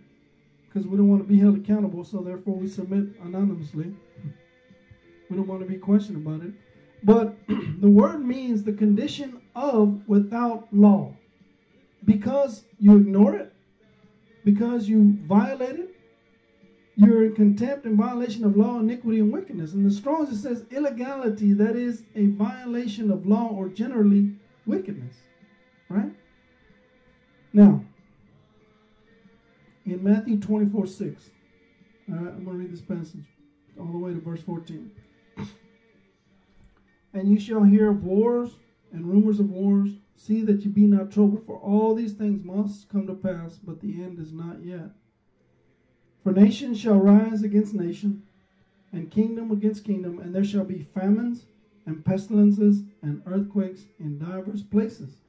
Because 0.68 0.88
we 0.88 0.98
don't 0.98 1.08
want 1.08 1.22
to 1.22 1.28
be 1.28 1.40
held 1.40 1.58
accountable, 1.58 2.04
so 2.04 2.20
therefore 2.20 2.56
we 2.56 2.68
submit 2.68 3.06
anonymously. 3.24 3.94
we 5.30 5.38
don't 5.38 5.48
want 5.48 5.62
to 5.62 5.68
be 5.68 5.78
questioned 5.78 6.26
about 6.26 6.46
it. 6.46 6.54
But 7.04 7.38
the 7.78 7.90
word 7.90 8.26
means 8.26 8.64
the 8.64 8.74
condition 8.74 9.42
of 9.56 10.08
without 10.08 10.68
law. 10.72 11.14
Because 12.06 12.64
you 12.80 12.98
ignore 12.98 13.36
it, 13.36 13.54
because 14.44 14.88
you 14.88 15.18
violate 15.28 15.80
it, 15.80 15.96
you're 16.96 17.26
in 17.26 17.36
contempt 17.36 17.86
and 17.86 17.96
violation 17.96 18.44
of 18.44 18.58
law, 18.58 18.80
iniquity, 18.80 19.20
and 19.20 19.32
wickedness. 19.32 19.74
And 19.74 19.86
the 19.86 19.94
Strong's 19.94 20.32
it 20.32 20.42
says 20.42 20.66
illegality, 20.72 21.54
that 21.54 21.76
is 21.76 22.04
a 22.16 22.26
violation 22.28 23.12
of 23.12 23.28
law 23.28 23.50
or 23.50 23.70
generally 23.70 24.32
wickedness. 24.66 25.14
Right? 25.90 26.12
Now, 27.54 27.84
in 29.86 30.04
Matthew 30.04 30.40
24 30.40 30.88
6, 30.88 31.30
all 32.10 32.16
right, 32.16 32.34
I'm 32.34 32.44
going 32.44 32.58
to 32.58 32.64
read 32.64 32.74
this 32.74 32.82
passage 32.82 33.26
all 33.80 33.92
the 33.92 33.98
way 33.98 34.14
to 34.14 34.20
verse 34.20 34.42
14. 34.42 34.92
And 37.14 37.30
you 37.30 37.40
shall 37.40 37.64
hear 37.64 37.90
of 37.90 38.04
wars 38.04 38.52
and 38.92 39.06
rumors 39.06 39.40
of 39.40 39.50
wars. 39.50 39.92
See 40.16 40.42
that 40.44 40.64
you 40.64 40.72
be 40.72 40.88
not 40.88 41.12
troubled, 41.12 41.46
for 41.46 41.58
all 41.58 41.94
these 41.94 42.14
things 42.14 42.44
must 42.44 42.90
come 42.90 43.06
to 43.08 43.14
pass, 43.14 43.58
but 43.58 43.82
the 43.82 44.02
end 44.02 44.20
is 44.20 44.34
not 44.34 44.64
yet. 44.64 44.90
For 46.24 46.32
nation 46.32 46.74
shall 46.74 47.00
rise 47.00 47.44
against 47.44 47.74
nation, 47.74 48.24
and 48.92 49.12
kingdom 49.12 49.52
against 49.52 49.86
kingdom, 49.86 50.20
and 50.20 50.34
there 50.34 50.44
shall 50.44 50.66
be 50.66 50.88
famines 50.94 51.46
and 51.86 52.04
pestilences 52.04 52.84
and 53.02 53.22
earthquakes 53.26 53.86
in 54.00 54.20
divers 54.20 54.64
places. 54.64 55.22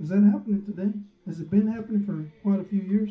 Is 0.00 0.08
that 0.08 0.22
happening 0.22 0.64
today? 0.64 0.92
Has 1.26 1.40
it 1.40 1.50
been 1.50 1.68
happening 1.68 2.04
for 2.04 2.24
quite 2.42 2.60
a 2.60 2.64
few 2.64 2.80
years? 2.80 3.10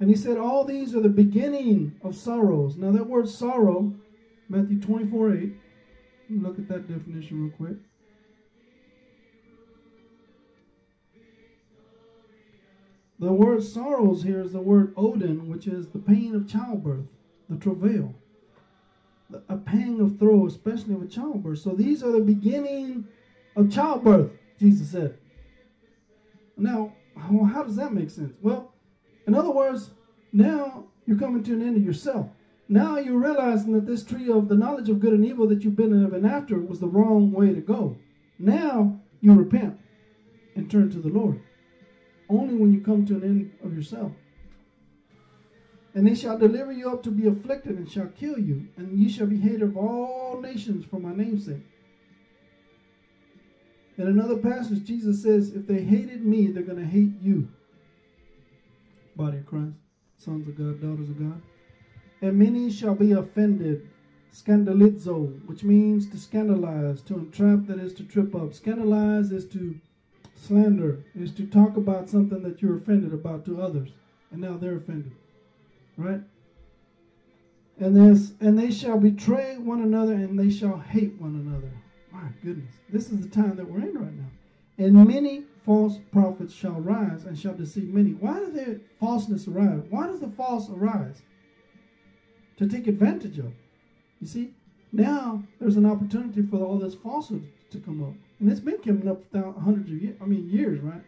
And 0.00 0.10
he 0.10 0.16
said, 0.16 0.36
All 0.36 0.64
these 0.64 0.94
are 0.94 1.00
the 1.00 1.08
beginning 1.08 1.98
of 2.02 2.16
sorrows. 2.16 2.76
Now, 2.76 2.90
that 2.92 3.08
word 3.08 3.28
sorrow, 3.28 3.94
Matthew 4.48 4.80
24 4.80 5.36
8, 5.36 5.52
Look 6.42 6.58
at 6.58 6.68
that 6.68 6.88
definition 6.88 7.44
real 7.44 7.52
quick? 7.52 7.76
The 13.20 13.32
word 13.32 13.62
sorrows 13.62 14.22
here 14.22 14.40
is 14.40 14.52
the 14.52 14.60
word 14.60 14.92
Odin, 14.96 15.48
which 15.48 15.66
is 15.66 15.88
the 15.88 15.98
pain 15.98 16.34
of 16.34 16.48
childbirth, 16.48 17.06
the 17.48 17.56
travail, 17.56 18.14
a 19.48 19.56
pang 19.56 20.00
of 20.00 20.18
throe, 20.18 20.46
especially 20.46 20.94
with 20.94 21.12
childbirth. 21.12 21.60
So 21.60 21.70
these 21.70 22.02
are 22.02 22.10
the 22.10 22.20
beginning 22.20 23.06
of 23.56 23.72
childbirth, 23.72 24.32
Jesus 24.58 24.90
said. 24.90 25.16
Now, 26.56 26.92
how 27.16 27.62
does 27.62 27.76
that 27.76 27.94
make 27.94 28.10
sense? 28.10 28.34
Well, 28.42 28.72
in 29.26 29.34
other 29.34 29.50
words, 29.50 29.90
now 30.32 30.84
you're 31.06 31.18
coming 31.18 31.44
to 31.44 31.52
an 31.54 31.62
end 31.62 31.76
of 31.76 31.84
yourself. 31.84 32.28
Now 32.68 32.98
you're 32.98 33.18
realizing 33.18 33.72
that 33.74 33.86
this 33.86 34.04
tree 34.04 34.30
of 34.30 34.48
the 34.48 34.56
knowledge 34.56 34.88
of 34.88 35.00
good 35.00 35.12
and 35.12 35.24
evil 35.24 35.46
that 35.48 35.62
you've 35.62 35.76
been 35.76 35.92
in 35.92 36.24
after 36.24 36.58
was 36.58 36.80
the 36.80 36.88
wrong 36.88 37.30
way 37.30 37.52
to 37.52 37.60
go. 37.60 37.96
Now 38.38 38.98
you 39.20 39.34
repent 39.34 39.78
and 40.56 40.70
turn 40.70 40.90
to 40.90 40.98
the 40.98 41.08
Lord. 41.08 41.40
Only 42.28 42.54
when 42.54 42.72
you 42.72 42.80
come 42.80 43.04
to 43.06 43.16
an 43.16 43.22
end 43.22 43.52
of 43.62 43.76
yourself. 43.76 44.12
And 45.94 46.06
they 46.06 46.14
shall 46.14 46.38
deliver 46.38 46.72
you 46.72 46.90
up 46.90 47.02
to 47.04 47.10
be 47.10 47.28
afflicted 47.28 47.76
and 47.76 47.88
shall 47.88 48.08
kill 48.08 48.38
you, 48.38 48.66
and 48.76 48.98
ye 48.98 49.08
shall 49.08 49.26
be 49.26 49.38
hated 49.38 49.62
of 49.62 49.76
all 49.76 50.40
nations 50.40 50.84
for 50.84 50.98
my 50.98 51.14
name's 51.14 51.46
sake. 51.46 51.62
In 53.96 54.08
another 54.08 54.38
passage, 54.38 54.84
Jesus 54.84 55.22
says, 55.22 55.54
If 55.54 55.68
they 55.68 55.82
hated 55.82 56.24
me, 56.24 56.48
they're 56.48 56.64
going 56.64 56.80
to 56.80 56.84
hate 56.84 57.20
you. 57.20 57.48
Body 59.14 59.38
of 59.38 59.46
Christ, 59.46 59.76
sons 60.18 60.48
of 60.48 60.58
God, 60.58 60.80
daughters 60.80 61.10
of 61.10 61.18
God. 61.18 61.40
And 62.24 62.38
many 62.38 62.70
shall 62.70 62.94
be 62.94 63.12
offended. 63.12 63.86
Scandalizo, 64.32 65.46
which 65.46 65.62
means 65.62 66.08
to 66.08 66.16
scandalize, 66.16 67.02
to 67.02 67.18
entrap, 67.18 67.66
that 67.66 67.78
is 67.78 67.92
to 67.94 68.02
trip 68.02 68.34
up. 68.34 68.54
Scandalize 68.54 69.30
is 69.30 69.44
to 69.48 69.78
slander, 70.34 71.04
is 71.14 71.32
to 71.32 71.44
talk 71.44 71.76
about 71.76 72.08
something 72.08 72.42
that 72.42 72.62
you're 72.62 72.78
offended 72.78 73.12
about 73.12 73.44
to 73.44 73.60
others. 73.60 73.90
And 74.30 74.40
now 74.40 74.56
they're 74.56 74.76
offended. 74.76 75.12
Right? 75.98 76.22
And 77.78 77.94
this 77.94 78.32
and 78.40 78.58
they 78.58 78.70
shall 78.70 78.98
betray 78.98 79.58
one 79.58 79.82
another 79.82 80.14
and 80.14 80.38
they 80.38 80.48
shall 80.48 80.78
hate 80.78 81.20
one 81.20 81.34
another. 81.34 81.72
My 82.10 82.30
goodness. 82.42 82.72
This 82.88 83.10
is 83.10 83.20
the 83.20 83.28
time 83.28 83.56
that 83.56 83.70
we're 83.70 83.86
in 83.86 83.98
right 83.98 84.16
now. 84.16 84.30
And 84.78 84.94
many 85.06 85.42
false 85.66 85.98
prophets 86.10 86.54
shall 86.54 86.80
rise 86.80 87.26
and 87.26 87.38
shall 87.38 87.54
deceive 87.54 87.92
many. 87.92 88.12
Why 88.12 88.38
does 88.38 88.54
the 88.54 88.80
falseness 88.98 89.46
arise? 89.46 89.82
Why 89.90 90.06
does 90.06 90.20
the 90.20 90.30
false 90.30 90.70
arise? 90.70 91.20
To 92.58 92.68
take 92.68 92.86
advantage 92.86 93.38
of. 93.38 93.52
You 94.20 94.26
see, 94.26 94.54
now 94.92 95.42
there's 95.60 95.76
an 95.76 95.86
opportunity 95.86 96.42
for 96.42 96.58
all 96.58 96.78
this 96.78 96.94
falsehood 96.94 97.46
to 97.70 97.78
come 97.78 98.02
up. 98.02 98.14
And 98.40 98.50
it's 98.50 98.60
been 98.60 98.78
coming 98.78 99.08
up 99.08 99.22
for 99.32 99.54
hundreds 99.60 99.90
of 99.90 100.02
years, 100.02 100.16
I 100.20 100.24
mean 100.26 100.48
years, 100.48 100.80
right? 100.80 101.02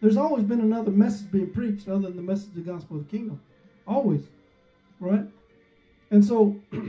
There's 0.00 0.16
always 0.16 0.44
been 0.44 0.60
another 0.60 0.90
message 0.90 1.30
being 1.30 1.50
preached 1.50 1.88
other 1.88 2.02
than 2.02 2.16
the 2.16 2.22
message 2.22 2.48
of 2.48 2.54
the 2.54 2.72
gospel 2.72 2.98
of 2.98 3.08
the 3.08 3.16
kingdom. 3.16 3.40
Always. 3.86 4.22
Right? 5.00 5.24
And 6.10 6.24
so 6.24 6.56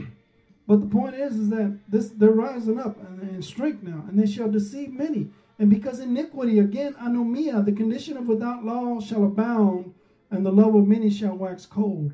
But 0.66 0.80
the 0.80 0.86
point 0.86 1.14
is, 1.14 1.36
is 1.36 1.48
that 1.50 1.78
this 1.88 2.08
they're 2.10 2.30
rising 2.30 2.80
up 2.80 2.96
in 3.20 3.42
strength 3.42 3.82
now, 3.82 4.04
and 4.08 4.18
they 4.18 4.26
shall 4.26 4.50
deceive 4.50 4.92
many. 4.92 5.28
And 5.58 5.70
because 5.70 6.00
iniquity, 6.00 6.58
again, 6.58 6.94
anomia, 6.94 7.64
the 7.64 7.72
condition 7.72 8.16
of 8.16 8.26
without 8.26 8.64
law 8.64 9.00
shall 9.00 9.24
abound, 9.24 9.94
and 10.30 10.44
the 10.44 10.50
love 10.50 10.74
of 10.74 10.86
many 10.86 11.10
shall 11.10 11.36
wax 11.36 11.66
cold. 11.66 12.12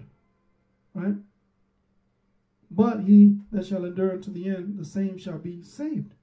Right? 0.95 1.15
But 2.71 3.01
he 3.01 3.39
that 3.51 3.67
shall 3.67 3.85
endure 3.85 4.17
to 4.17 4.31
the 4.31 4.49
end, 4.49 4.79
the 4.79 4.85
same 4.85 5.19
shall 5.19 5.39
be 5.39 5.63
saved. 5.63 6.15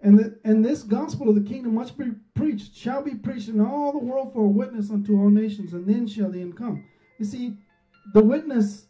And, 0.00 0.18
the, 0.18 0.38
and 0.44 0.64
this 0.64 0.82
gospel 0.82 1.28
of 1.28 1.34
the 1.34 1.48
kingdom 1.48 1.74
must 1.74 1.98
be 1.98 2.12
preached, 2.34 2.76
shall 2.76 3.02
be 3.02 3.14
preached 3.14 3.48
in 3.48 3.60
all 3.60 3.92
the 3.92 3.98
world 3.98 4.32
for 4.32 4.44
a 4.44 4.48
witness 4.48 4.90
unto 4.90 5.18
all 5.18 5.30
nations, 5.30 5.72
and 5.72 5.86
then 5.86 6.06
shall 6.06 6.30
the 6.30 6.40
end 6.40 6.56
come. 6.56 6.84
You 7.18 7.24
see, 7.24 7.56
the 8.12 8.22
witness 8.22 8.86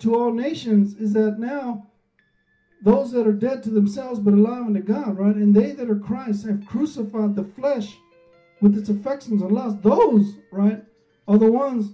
to 0.00 0.14
all 0.14 0.32
nations 0.32 0.96
is 0.96 1.12
that 1.14 1.38
now 1.38 1.86
those 2.84 3.10
that 3.12 3.26
are 3.26 3.32
dead 3.32 3.62
to 3.64 3.70
themselves 3.70 4.20
but 4.20 4.34
alive 4.34 4.66
unto 4.66 4.80
God, 4.80 5.16
right? 5.18 5.34
And 5.34 5.54
they 5.54 5.72
that 5.72 5.90
are 5.90 5.98
Christ 5.98 6.46
have 6.46 6.66
crucified 6.66 7.34
the 7.34 7.44
flesh 7.44 7.96
with 8.60 8.76
its 8.76 8.88
affections 8.88 9.42
and 9.42 9.52
lusts. 9.52 9.80
Those, 9.82 10.36
right, 10.52 10.82
are 11.26 11.38
the 11.38 11.50
ones 11.50 11.92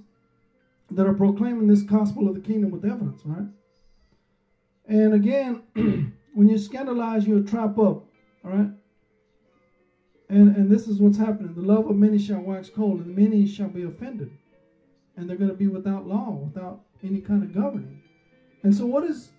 that 0.90 1.06
are 1.06 1.14
proclaiming 1.14 1.66
this 1.66 1.82
gospel 1.82 2.28
of 2.28 2.34
the 2.34 2.40
kingdom 2.40 2.70
with 2.70 2.84
evidence, 2.84 3.22
right? 3.24 3.46
And 4.86 5.14
again, 5.14 5.62
when 6.34 6.48
you 6.48 6.58
scandalize, 6.58 7.26
you'll 7.26 7.44
trap 7.44 7.78
up, 7.78 8.06
all 8.44 8.50
right? 8.50 8.70
And, 10.28 10.56
and 10.56 10.70
this 10.70 10.88
is 10.88 10.98
what's 10.98 11.18
happening. 11.18 11.54
The 11.54 11.62
love 11.62 11.88
of 11.88 11.96
many 11.96 12.18
shall 12.18 12.40
wax 12.40 12.70
cold, 12.70 13.00
and 13.00 13.16
many 13.16 13.46
shall 13.46 13.68
be 13.68 13.84
offended. 13.84 14.30
And 15.16 15.28
they're 15.28 15.36
going 15.36 15.50
to 15.50 15.56
be 15.56 15.68
without 15.68 16.06
law, 16.06 16.30
without 16.30 16.82
any 17.02 17.20
kind 17.20 17.42
of 17.42 17.54
governing. 17.54 18.02
And 18.62 18.74
so, 18.74 18.84
what 18.84 19.04
is, 19.04 19.30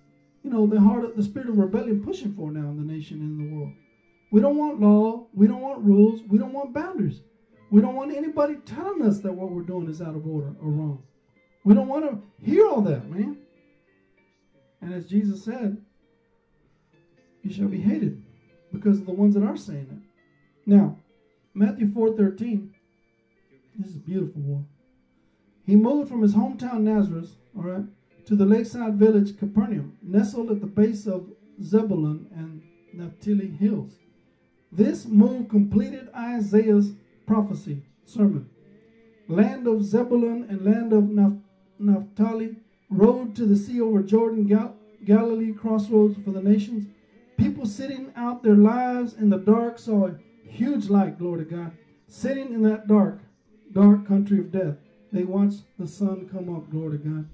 you 0.43 0.49
know, 0.49 0.65
the 0.67 0.79
heart 0.79 1.03
of 1.03 1.15
the 1.15 1.23
spirit 1.23 1.49
of 1.49 1.57
rebellion 1.57 2.03
pushing 2.03 2.33
for 2.33 2.51
now 2.51 2.69
in 2.69 2.77
the 2.77 2.93
nation 2.93 3.19
and 3.19 3.41
in 3.41 3.49
the 3.49 3.55
world? 3.55 3.73
We 4.31 4.41
don't 4.41 4.57
want 4.57 4.79
law. 4.79 5.27
We 5.33 5.47
don't 5.47 5.61
want 5.61 5.83
rules. 5.83 6.21
We 6.27 6.37
don't 6.37 6.53
want 6.53 6.73
boundaries. 6.73 7.21
We 7.71 7.81
don't 7.81 7.95
want 7.95 8.15
anybody 8.15 8.55
telling 8.65 9.01
us 9.01 9.19
that 9.19 9.33
what 9.33 9.51
we're 9.51 9.63
doing 9.63 9.89
is 9.89 10.01
out 10.01 10.15
of 10.15 10.25
order 10.27 10.53
or 10.61 10.69
wrong. 10.69 11.03
We 11.63 11.73
don't 11.73 11.87
want 11.87 12.05
to 12.05 12.21
hear 12.45 12.67
all 12.67 12.81
that, 12.81 13.09
man. 13.09 13.37
And 14.85 14.93
as 14.93 15.07
Jesus 15.07 15.43
said, 15.43 15.81
you 17.41 17.51
shall 17.51 17.67
be 17.67 17.81
hated 17.81 18.21
because 18.71 18.99
of 18.99 19.07
the 19.07 19.13
ones 19.13 19.33
that 19.33 19.41
are 19.41 19.57
saying 19.57 19.87
it. 19.89 20.67
Now, 20.67 20.99
Matthew 21.55 21.87
4:13. 21.87 22.69
This 23.79 23.89
is 23.89 23.95
a 23.95 23.99
beautiful 23.99 24.43
one. 24.43 24.67
He 25.65 25.75
moved 25.75 26.07
from 26.07 26.21
his 26.21 26.35
hometown 26.35 26.81
Nazareth, 26.81 27.35
all 27.57 27.63
right, 27.63 27.85
to 28.27 28.35
the 28.35 28.45
lakeside 28.45 28.93
village 28.95 29.35
Capernaum, 29.39 29.97
nestled 30.03 30.51
at 30.51 30.61
the 30.61 30.67
base 30.67 31.07
of 31.07 31.31
Zebulun 31.63 32.27
and 32.35 32.61
Naphtali 32.93 33.47
hills. 33.47 33.97
This 34.71 35.07
move 35.07 35.49
completed 35.49 36.09
Isaiah's 36.15 36.93
prophecy 37.25 37.81
sermon. 38.05 38.47
Land 39.27 39.65
of 39.65 39.83
Zebulun 39.83 40.45
and 40.47 40.63
land 40.63 40.93
of 40.93 41.09
Naphtali, 41.79 42.57
road 42.89 43.35
to 43.35 43.45
the 43.45 43.55
sea 43.55 43.81
over 43.81 44.03
Jordan, 44.03 44.45
Gal- 44.45 44.74
Galilee, 45.03 45.51
crossroads 45.51 46.17
for 46.23 46.31
the 46.31 46.41
nations. 46.41 46.87
People 47.37 47.65
sitting 47.65 48.13
out 48.15 48.43
their 48.43 48.55
lives 48.55 49.13
in 49.15 49.29
the 49.29 49.37
dark 49.37 49.77
saw 49.77 50.07
a 50.07 50.15
huge 50.47 50.89
light, 50.89 51.19
glory 51.19 51.45
to 51.45 51.51
God, 51.51 51.71
sitting 52.07 52.53
in 52.53 52.61
that 52.63 52.87
dark, 52.87 53.19
dark 53.73 54.07
country 54.07 54.39
of 54.39 54.51
death. 54.51 54.75
They 55.11 55.23
watched 55.23 55.63
the 55.77 55.87
sun 55.87 56.29
come 56.31 56.55
up, 56.55 56.69
glory 56.69 56.97
to 56.97 57.03
God. 57.03 57.27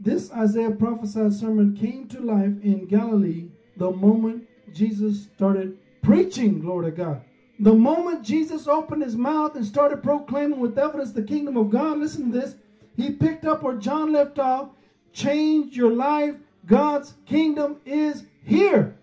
This 0.00 0.32
Isaiah 0.32 0.70
prophesied 0.70 1.32
sermon 1.32 1.76
came 1.76 2.08
to 2.08 2.20
life 2.20 2.60
in 2.62 2.86
Galilee 2.86 3.50
the 3.76 3.90
moment 3.90 4.46
Jesus 4.74 5.28
started 5.34 5.78
preaching, 6.02 6.60
glory 6.60 6.90
to 6.90 6.96
God. 6.96 7.22
The 7.60 7.72
moment 7.72 8.24
Jesus 8.24 8.66
opened 8.66 9.02
his 9.02 9.16
mouth 9.16 9.54
and 9.54 9.64
started 9.64 10.02
proclaiming 10.02 10.58
with 10.58 10.78
evidence 10.78 11.12
the 11.12 11.22
kingdom 11.22 11.56
of 11.56 11.70
God, 11.70 11.98
listen 11.98 12.32
to 12.32 12.40
this. 12.40 12.56
He 12.96 13.12
picked 13.12 13.44
up 13.44 13.62
where 13.62 13.76
John 13.76 14.12
left 14.12 14.38
off. 14.38 14.70
Change 15.12 15.76
your 15.76 15.92
life. 15.92 16.34
God's 16.66 17.14
kingdom 17.26 17.76
is 17.84 18.24
here. 18.44 18.96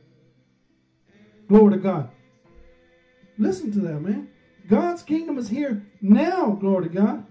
Glory 1.48 1.74
to 1.74 1.80
God. 1.80 2.10
Listen 3.38 3.72
to 3.72 3.80
that, 3.80 4.02
man. 4.02 4.30
God's 4.68 5.02
kingdom 5.02 5.38
is 5.38 5.50
here 5.50 5.84
now, 6.02 6.52
glory 6.52 6.90
to 6.90 6.94
God. 6.94 7.26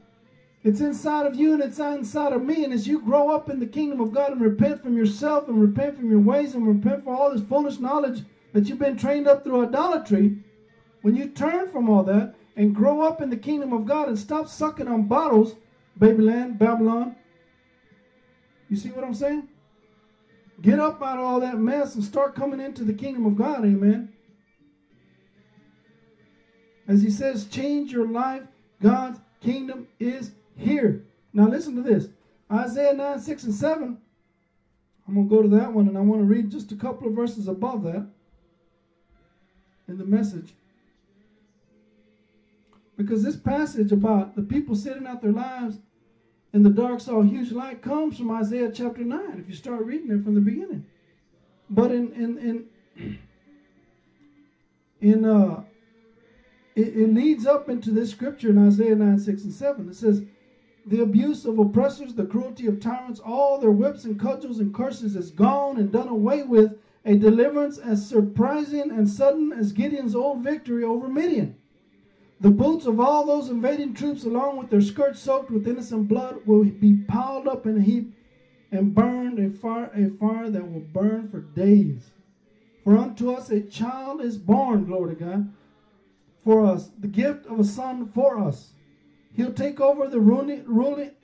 It's 0.64 0.81
inside 0.81 1.26
of 1.26 1.37
you 1.37 1.55
and 1.55 1.62
it's 1.62 1.79
inside 1.79 2.33
of 2.33 2.43
me. 2.43 2.64
And 2.64 2.72
as 2.72 2.87
you 2.87 3.01
grow 3.01 3.31
up 3.31 3.49
in 3.49 3.61
the 3.61 3.66
kingdom 3.66 4.01
of 4.01 4.12
God 4.12 4.33
and 4.33 4.41
repent 4.41 4.83
from 4.83 4.97
yourself 4.97 5.49
and 5.49 5.61
repent 5.61 5.97
from 5.97 6.11
your 6.11 6.20
ways 6.20 6.55
and 6.55 6.66
repent 6.66 7.05
for 7.05 7.14
all 7.14 7.33
this 7.33 7.47
foolish 7.49 7.79
knowledge 7.79 8.24
that 8.53 8.68
you've 8.68 8.79
been 8.79 8.97
trained 8.97 9.29
up 9.29 9.45
through 9.45 9.66
idolatry, 9.66 10.39
when 11.03 11.14
you 11.14 11.29
turn 11.29 11.70
from 11.70 11.89
all 11.89 12.03
that 12.03 12.35
and 12.57 12.74
grow 12.74 13.03
up 13.03 13.22
in 13.22 13.31
the 13.31 13.37
kingdom 13.37 13.72
of 13.72 13.87
God 13.87 14.09
and 14.09 14.18
stop 14.18 14.49
sucking 14.49 14.89
on 14.89 15.05
bottles, 15.05 15.55
Babyland, 15.99 16.59
Babylon, 16.59 17.14
you 18.69 18.77
see 18.77 18.91
what 18.91 19.05
I'm 19.05 19.14
saying? 19.14 19.49
Get 20.61 20.81
up 20.81 21.03
out 21.03 21.19
of 21.19 21.25
all 21.25 21.41
that 21.41 21.59
mess 21.59 21.95
and 21.95 22.03
start 22.03 22.35
coming 22.35 22.61
into 22.61 22.85
the 22.85 22.93
kingdom 22.93 23.27
of 23.27 23.37
God, 23.37 23.64
amen. 23.64 24.12
As 26.89 27.03
he 27.03 27.11
says, 27.11 27.47
change 27.47 27.93
your 27.93 28.09
life. 28.09 28.43
God's 28.83 29.21
kingdom 29.41 29.87
is 30.01 30.33
here. 30.57 31.05
Now 31.33 31.47
listen 31.49 31.77
to 31.77 31.83
this. 31.83 32.09
Isaiah 32.51 32.95
9, 32.95 33.21
6, 33.21 33.45
and 33.45 33.55
7. 33.55 33.99
I'm 35.07 35.14
going 35.14 35.29
to 35.29 35.35
go 35.35 35.43
to 35.43 35.49
that 35.57 35.73
one 35.73 35.89
and 35.89 35.97
I 35.97 36.01
want 36.01 36.21
to 36.21 36.27
read 36.27 36.51
just 36.51 36.73
a 36.73 36.77
couple 36.77 37.09
of 37.09 37.14
verses 37.14 37.49
above 37.49 37.83
that 37.85 38.07
in 39.87 39.99
the 39.99 40.05
message. 40.05 40.53
Because 42.97 43.23
this 43.23 43.37
passage 43.37 43.93
about 43.93 44.35
the 44.35 44.43
people 44.43 44.75
sitting 44.75 45.07
out 45.07 45.23
their 45.23 45.33
lives 45.33 45.79
in 46.53 46.62
the 46.62 46.70
dark 46.70 47.01
saw 47.01 47.20
a 47.20 47.26
huge 47.26 47.53
light 47.53 47.82
comes 47.82 48.16
from 48.18 48.30
Isaiah 48.30 48.70
chapter 48.72 49.03
9, 49.03 49.38
if 49.38 49.49
you 49.49 49.55
start 49.55 49.84
reading 49.84 50.11
it 50.11 50.24
from 50.24 50.34
the 50.34 50.40
beginning. 50.40 50.86
But 51.70 51.92
in 51.92 52.12
in 52.12 52.38
in 52.99 53.18
in 55.01 55.24
uh 55.24 55.64
it, 56.78 56.96
it 56.96 57.12
leads 57.12 57.44
up 57.44 57.68
into 57.68 57.90
this 57.90 58.12
scripture 58.12 58.51
in 58.51 58.66
Isaiah 58.66 58.94
9, 58.94 59.18
6, 59.18 59.42
and 59.42 59.53
7. 59.53 59.88
It 59.88 59.96
says, 59.96 60.22
The 60.86 61.03
abuse 61.03 61.44
of 61.44 61.59
oppressors, 61.59 62.14
the 62.14 62.24
cruelty 62.24 62.68
of 62.68 62.78
tyrants, 62.78 63.18
all 63.18 63.59
their 63.59 63.72
whips 63.72 64.05
and 64.05 64.18
cudgels 64.18 64.61
and 64.61 64.72
curses 64.72 65.16
is 65.16 65.32
gone 65.32 65.78
and 65.78 65.90
done 65.90 66.07
away 66.07 66.44
with, 66.44 66.78
a 67.05 67.16
deliverance 67.16 67.78
as 67.78 68.07
surprising 68.07 68.92
and 68.92 69.09
sudden 69.09 69.53
as 69.53 69.72
Gideon's 69.72 70.14
old 70.14 70.44
victory 70.44 70.84
over 70.84 71.09
Midian. 71.09 71.57
The 72.41 72.51
boots 72.51 72.86
of 72.86 73.01
all 73.01 73.26
those 73.26 73.51
invading 73.51 73.95
troops, 73.95 74.24
along 74.24 74.59
with 74.59 74.70
their 74.70 74.80
skirts 74.80 75.20
soaked 75.20 75.51
with 75.51 75.66
innocent 75.66 76.07
blood, 76.07 76.41
will 76.47 76.64
be 76.64 76.95
piled 76.95 77.49
up 77.49 77.66
in 77.66 77.78
a 77.78 77.82
heap 77.82 78.14
and 78.70 78.95
burned 78.95 79.39
a 79.41 79.51
fire, 79.51 79.91
a 79.95 80.11
fire 80.18 80.49
that 80.49 80.70
will 80.70 80.80
burn 80.80 81.28
for 81.28 81.41
days. 81.41 82.11
For 82.84 82.97
unto 82.97 83.32
us 83.32 83.51
a 83.51 83.61
child 83.61 84.20
is 84.20 84.39
born, 84.39 84.84
glory 84.84 85.16
to 85.16 85.24
God, 85.24 85.53
for 86.45 86.64
us, 86.64 86.91
the 86.99 87.09
gift 87.09 87.47
of 87.47 87.59
a 87.59 87.64
son 87.64 88.09
for 88.14 88.39
us. 88.39 88.70
He'll 89.34 89.53
take 89.53 89.80
over 89.80 90.07
the 90.07 90.20
ruling, 90.20 90.64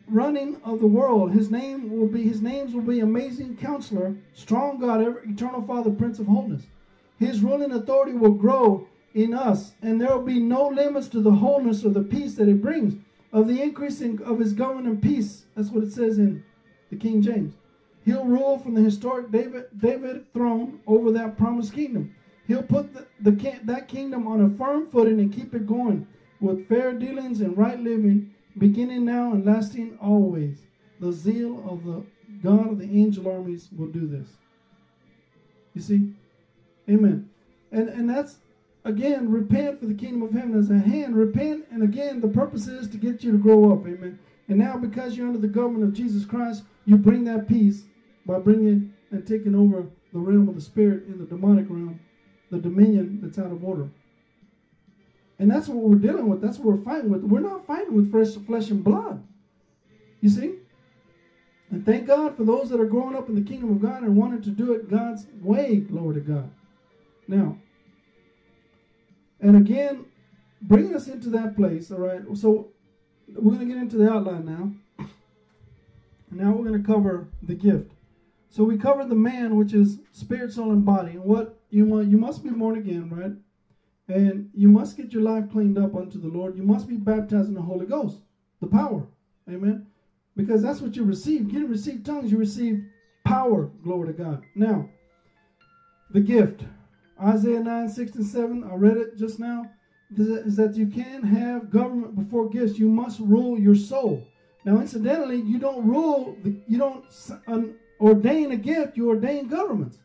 running 0.08 0.60
of 0.64 0.80
the 0.80 0.86
world. 0.86 1.32
His 1.32 1.50
name 1.50 1.90
will 1.96 2.08
be 2.08 2.22
his 2.22 2.42
names 2.42 2.74
will 2.74 2.82
be 2.82 3.00
amazing 3.00 3.56
counselor, 3.56 4.16
strong 4.34 4.78
God, 4.80 5.00
eternal 5.26 5.62
Father, 5.62 5.90
Prince 5.90 6.18
of 6.18 6.26
Wholeness. 6.26 6.64
His 7.18 7.40
ruling 7.40 7.72
authority 7.72 8.12
will 8.12 8.34
grow 8.34 8.86
in 9.14 9.32
us, 9.32 9.72
and 9.80 10.00
there 10.00 10.16
will 10.16 10.24
be 10.24 10.40
no 10.40 10.66
limits 10.66 11.08
to 11.08 11.20
the 11.20 11.30
wholeness 11.30 11.84
or 11.84 11.90
the 11.90 12.02
peace 12.02 12.34
that 12.34 12.48
it 12.48 12.60
brings, 12.60 12.94
of 13.32 13.48
the 13.48 13.62
increasing 13.62 14.20
of 14.22 14.38
his 14.38 14.52
government 14.52 15.00
peace. 15.00 15.44
That's 15.54 15.70
what 15.70 15.84
it 15.84 15.92
says 15.92 16.18
in 16.18 16.44
the 16.90 16.96
King 16.96 17.22
James. 17.22 17.54
He'll 18.04 18.24
rule 18.24 18.58
from 18.58 18.74
the 18.74 18.82
historic 18.82 19.30
David 19.30 19.66
David 19.78 20.32
throne 20.34 20.80
over 20.86 21.10
that 21.12 21.38
promised 21.38 21.72
kingdom. 21.72 22.14
He'll 22.46 22.62
put 22.62 22.92
the, 22.92 23.06
the 23.20 23.60
that 23.64 23.88
kingdom 23.88 24.26
on 24.26 24.42
a 24.42 24.50
firm 24.58 24.90
footing 24.90 25.20
and 25.20 25.32
keep 25.32 25.54
it 25.54 25.66
going 25.66 26.06
with 26.40 26.68
fair 26.68 26.92
dealings 26.92 27.40
and 27.40 27.56
right 27.56 27.80
living, 27.80 28.34
beginning 28.58 29.04
now 29.04 29.32
and 29.32 29.46
lasting 29.46 29.98
always. 30.02 30.58
The 31.00 31.12
zeal 31.12 31.64
of 31.68 31.84
the 31.84 32.04
God 32.42 32.72
of 32.72 32.78
the 32.78 32.84
angel 32.84 33.30
armies 33.30 33.68
will 33.76 33.86
do 33.86 34.06
this. 34.06 34.28
You 35.72 35.80
see? 35.80 36.12
Amen. 36.88 37.30
And 37.72 37.88
and 37.88 38.08
that's 38.08 38.36
again, 38.84 39.30
repent 39.30 39.80
for 39.80 39.86
the 39.86 39.94
kingdom 39.94 40.22
of 40.22 40.32
heaven 40.32 40.54
is 40.58 40.70
at 40.70 40.84
hand. 40.86 41.16
Repent, 41.16 41.66
and 41.70 41.82
again, 41.82 42.20
the 42.20 42.28
purpose 42.28 42.66
is 42.66 42.88
to 42.88 42.96
get 42.96 43.22
you 43.22 43.32
to 43.32 43.38
grow 43.38 43.72
up. 43.72 43.86
Amen. 43.86 44.18
And 44.48 44.58
now, 44.58 44.76
because 44.76 45.16
you're 45.16 45.26
under 45.26 45.38
the 45.38 45.48
government 45.48 45.84
of 45.84 45.94
Jesus 45.94 46.24
Christ, 46.24 46.64
you 46.84 46.96
bring 46.96 47.24
that 47.24 47.48
peace 47.48 47.84
by 48.26 48.38
bringing 48.38 48.92
and 49.10 49.26
taking 49.26 49.54
over 49.54 49.86
the 50.12 50.18
realm 50.18 50.48
of 50.48 50.54
the 50.54 50.60
spirit 50.60 51.06
in 51.06 51.18
the 51.18 51.24
demonic 51.24 51.66
realm, 51.68 51.98
the 52.50 52.58
dominion 52.58 53.20
that's 53.22 53.38
out 53.38 53.50
of 53.50 53.64
order. 53.64 53.88
And 55.38 55.50
that's 55.50 55.66
what 55.66 55.78
we're 55.78 55.96
dealing 55.96 56.28
with. 56.28 56.40
That's 56.40 56.58
what 56.58 56.76
we're 56.76 56.84
fighting 56.84 57.10
with. 57.10 57.22
We're 57.22 57.40
not 57.40 57.66
fighting 57.66 57.94
with 57.94 58.10
fresh 58.10 58.34
flesh 58.46 58.70
and 58.70 58.84
blood. 58.84 59.22
You 60.20 60.28
see? 60.28 60.54
And 61.70 61.84
thank 61.84 62.06
God 62.06 62.36
for 62.36 62.44
those 62.44 62.70
that 62.70 62.80
are 62.80 62.86
growing 62.86 63.16
up 63.16 63.28
in 63.28 63.34
the 63.34 63.42
kingdom 63.42 63.72
of 63.72 63.82
God 63.82 64.02
and 64.02 64.16
wanting 64.16 64.42
to 64.42 64.50
do 64.50 64.72
it 64.72 64.88
God's 64.88 65.26
way. 65.42 65.76
Glory 65.76 66.14
to 66.14 66.20
God. 66.20 66.50
Now, 67.26 67.58
and 69.44 69.58
again, 69.58 70.06
bringing 70.62 70.94
us 70.96 71.06
into 71.06 71.28
that 71.30 71.54
place, 71.54 71.90
all 71.90 71.98
right? 71.98 72.22
So 72.34 72.70
we're 73.28 73.54
going 73.54 73.68
to 73.68 73.74
get 73.74 73.76
into 73.76 73.98
the 73.98 74.10
outline 74.10 74.46
now. 74.46 75.06
Now 76.30 76.52
we're 76.52 76.66
going 76.66 76.82
to 76.82 76.86
cover 76.86 77.28
the 77.42 77.54
gift. 77.54 77.92
So 78.48 78.64
we 78.64 78.78
covered 78.78 79.10
the 79.10 79.14
man, 79.14 79.56
which 79.56 79.74
is 79.74 79.98
spirit, 80.12 80.52
soul, 80.54 80.72
and 80.72 80.82
body. 80.82 81.12
And 81.12 81.24
what 81.24 81.60
you 81.68 81.84
want, 81.84 82.08
you 82.08 82.16
must 82.16 82.42
be 82.42 82.48
born 82.48 82.78
again, 82.78 83.10
right? 83.10 84.16
And 84.16 84.48
you 84.54 84.68
must 84.68 84.96
get 84.96 85.12
your 85.12 85.22
life 85.22 85.50
cleaned 85.52 85.76
up 85.76 85.94
unto 85.94 86.18
the 86.18 86.28
Lord. 86.28 86.56
You 86.56 86.62
must 86.62 86.88
be 86.88 86.96
baptized 86.96 87.48
in 87.48 87.54
the 87.54 87.60
Holy 87.60 87.84
Ghost, 87.84 88.20
the 88.62 88.66
power. 88.66 89.06
Amen. 89.48 89.86
Because 90.36 90.62
that's 90.62 90.80
what 90.80 90.96
you 90.96 91.04
receive. 91.04 91.42
You 91.42 91.52
didn't 91.52 91.70
receive 91.70 92.02
tongues, 92.02 92.32
you 92.32 92.38
receive 92.38 92.82
power. 93.24 93.70
Glory 93.82 94.06
to 94.06 94.14
God. 94.14 94.42
Now, 94.54 94.88
the 96.10 96.20
gift. 96.20 96.62
Isaiah 97.24 97.60
9, 97.60 97.88
6 97.88 98.14
and 98.16 98.26
7, 98.26 98.64
I 98.64 98.74
read 98.74 98.96
it 98.98 99.16
just 99.16 99.38
now, 99.38 99.70
is 100.16 100.56
that 100.56 100.74
you 100.76 100.86
can't 100.86 101.24
have 101.24 101.70
government 101.70 102.14
before 102.16 102.50
gifts. 102.50 102.78
You 102.78 102.88
must 102.88 103.18
rule 103.20 103.58
your 103.58 103.74
soul. 103.74 104.26
Now, 104.64 104.80
incidentally, 104.80 105.40
you 105.40 105.58
don't 105.58 105.86
rule, 105.86 106.36
you 106.66 106.78
don't 106.78 107.04
ordain 108.00 108.52
a 108.52 108.56
gift, 108.56 108.96
you 108.96 109.08
ordain 109.08 109.48
governments. 109.48 109.98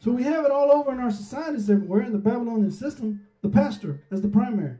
So 0.00 0.10
we 0.10 0.22
have 0.24 0.44
it 0.44 0.50
all 0.50 0.70
over 0.70 0.92
in 0.92 1.00
our 1.00 1.10
societies 1.10 1.70
everywhere 1.70 2.02
in 2.02 2.12
the 2.12 2.18
Babylonian 2.18 2.70
system, 2.70 3.26
the 3.42 3.48
pastor 3.48 4.00
as 4.10 4.20
the 4.20 4.28
primary. 4.28 4.78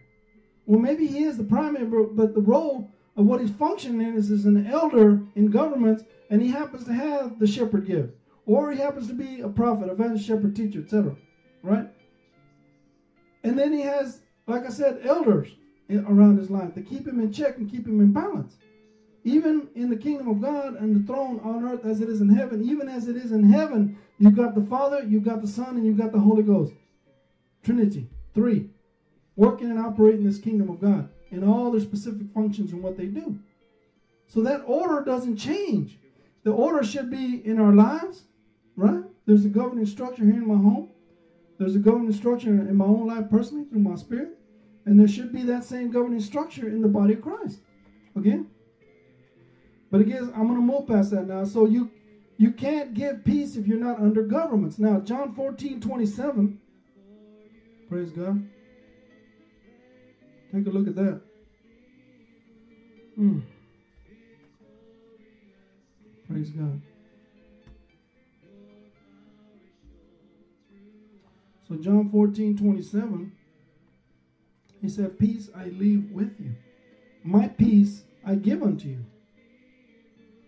Well, 0.66 0.80
maybe 0.80 1.06
he 1.06 1.24
is 1.24 1.36
the 1.36 1.44
primary, 1.44 1.86
but 1.86 2.34
the 2.34 2.40
role 2.40 2.90
of 3.16 3.24
what 3.24 3.40
he's 3.40 3.50
functioning 3.50 4.06
in 4.06 4.16
is 4.16 4.30
as 4.30 4.44
an 4.44 4.66
elder 4.66 5.20
in 5.34 5.50
governments, 5.50 6.04
and 6.30 6.42
he 6.42 6.48
happens 6.48 6.84
to 6.84 6.92
have 6.92 7.38
the 7.38 7.46
shepherd 7.46 7.86
gift 7.86 8.14
or 8.48 8.72
he 8.72 8.78
happens 8.78 9.06
to 9.08 9.14
be 9.14 9.42
a 9.42 9.48
prophet, 9.48 9.90
evangelist, 9.90 10.26
shepherd, 10.26 10.56
teacher, 10.56 10.80
etc. 10.80 11.14
Right? 11.62 11.86
And 13.44 13.58
then 13.58 13.72
he 13.72 13.82
has, 13.82 14.22
like 14.46 14.66
I 14.66 14.70
said, 14.70 15.02
elders 15.04 15.48
around 15.90 16.38
his 16.38 16.50
life 16.50 16.74
to 16.74 16.80
keep 16.80 17.06
him 17.06 17.20
in 17.20 17.30
check 17.30 17.58
and 17.58 17.70
keep 17.70 17.86
him 17.86 18.00
in 18.00 18.12
balance. 18.12 18.56
Even 19.22 19.68
in 19.74 19.90
the 19.90 19.96
kingdom 19.96 20.28
of 20.28 20.40
God 20.40 20.76
and 20.76 20.96
the 20.96 21.06
throne 21.06 21.40
on 21.44 21.62
earth 21.68 21.84
as 21.84 22.00
it 22.00 22.08
is 22.08 22.22
in 22.22 22.30
heaven, 22.30 22.64
even 22.64 22.88
as 22.88 23.06
it 23.06 23.16
is 23.16 23.32
in 23.32 23.52
heaven, 23.52 23.98
you've 24.18 24.36
got 24.36 24.54
the 24.54 24.64
Father, 24.64 25.04
you've 25.04 25.24
got 25.24 25.42
the 25.42 25.48
Son, 25.48 25.76
and 25.76 25.84
you've 25.84 25.98
got 25.98 26.12
the 26.12 26.18
Holy 26.18 26.42
Ghost. 26.42 26.72
Trinity, 27.62 28.08
three, 28.34 28.70
working 29.36 29.70
and 29.70 29.78
operating 29.78 30.24
this 30.24 30.38
kingdom 30.38 30.70
of 30.70 30.80
God 30.80 31.10
in 31.30 31.44
all 31.44 31.70
their 31.70 31.82
specific 31.82 32.32
functions 32.32 32.72
and 32.72 32.82
what 32.82 32.96
they 32.96 33.06
do. 33.06 33.38
So 34.26 34.40
that 34.42 34.62
order 34.66 35.04
doesn't 35.04 35.36
change. 35.36 35.98
The 36.44 36.52
order 36.52 36.82
should 36.82 37.10
be 37.10 37.42
in 37.44 37.60
our 37.60 37.74
lives, 37.74 38.22
Right? 38.78 39.02
There's 39.26 39.44
a 39.44 39.48
governing 39.48 39.86
structure 39.86 40.24
here 40.24 40.34
in 40.34 40.46
my 40.46 40.54
home. 40.54 40.90
There's 41.58 41.74
a 41.74 41.80
governing 41.80 42.12
structure 42.12 42.50
in 42.50 42.76
my 42.76 42.84
own 42.84 43.08
life 43.08 43.28
personally 43.28 43.64
through 43.64 43.80
my 43.80 43.96
spirit. 43.96 44.38
And 44.86 44.98
there 44.98 45.08
should 45.08 45.32
be 45.32 45.42
that 45.42 45.64
same 45.64 45.90
governing 45.90 46.20
structure 46.20 46.68
in 46.68 46.80
the 46.80 46.88
body 46.88 47.14
of 47.14 47.20
Christ. 47.20 47.58
Okay? 48.16 48.38
But 49.90 50.00
again, 50.00 50.32
I'm 50.36 50.46
to 50.46 50.54
move 50.54 50.86
past 50.86 51.10
that 51.10 51.26
now. 51.26 51.44
So 51.44 51.66
you 51.66 51.90
you 52.36 52.52
can't 52.52 52.94
give 52.94 53.24
peace 53.24 53.56
if 53.56 53.66
you're 53.66 53.80
not 53.80 53.98
under 53.98 54.22
governments. 54.22 54.78
Now, 54.78 55.00
John 55.00 55.34
14, 55.34 55.80
27. 55.80 56.60
Praise 57.88 58.10
God. 58.10 58.48
Take 60.54 60.66
a 60.68 60.70
look 60.70 60.86
at 60.86 60.94
that. 60.94 61.20
Mm. 63.18 63.42
Praise 66.28 66.50
God. 66.50 66.80
So 71.68 71.76
John 71.76 72.08
14, 72.10 72.56
27, 72.56 73.32
he 74.80 74.88
said, 74.88 75.18
Peace 75.18 75.50
I 75.54 75.66
leave 75.66 76.10
with 76.10 76.34
you. 76.40 76.54
My 77.22 77.48
peace 77.48 78.04
I 78.24 78.36
give 78.36 78.62
unto 78.62 78.88
you. 78.88 79.04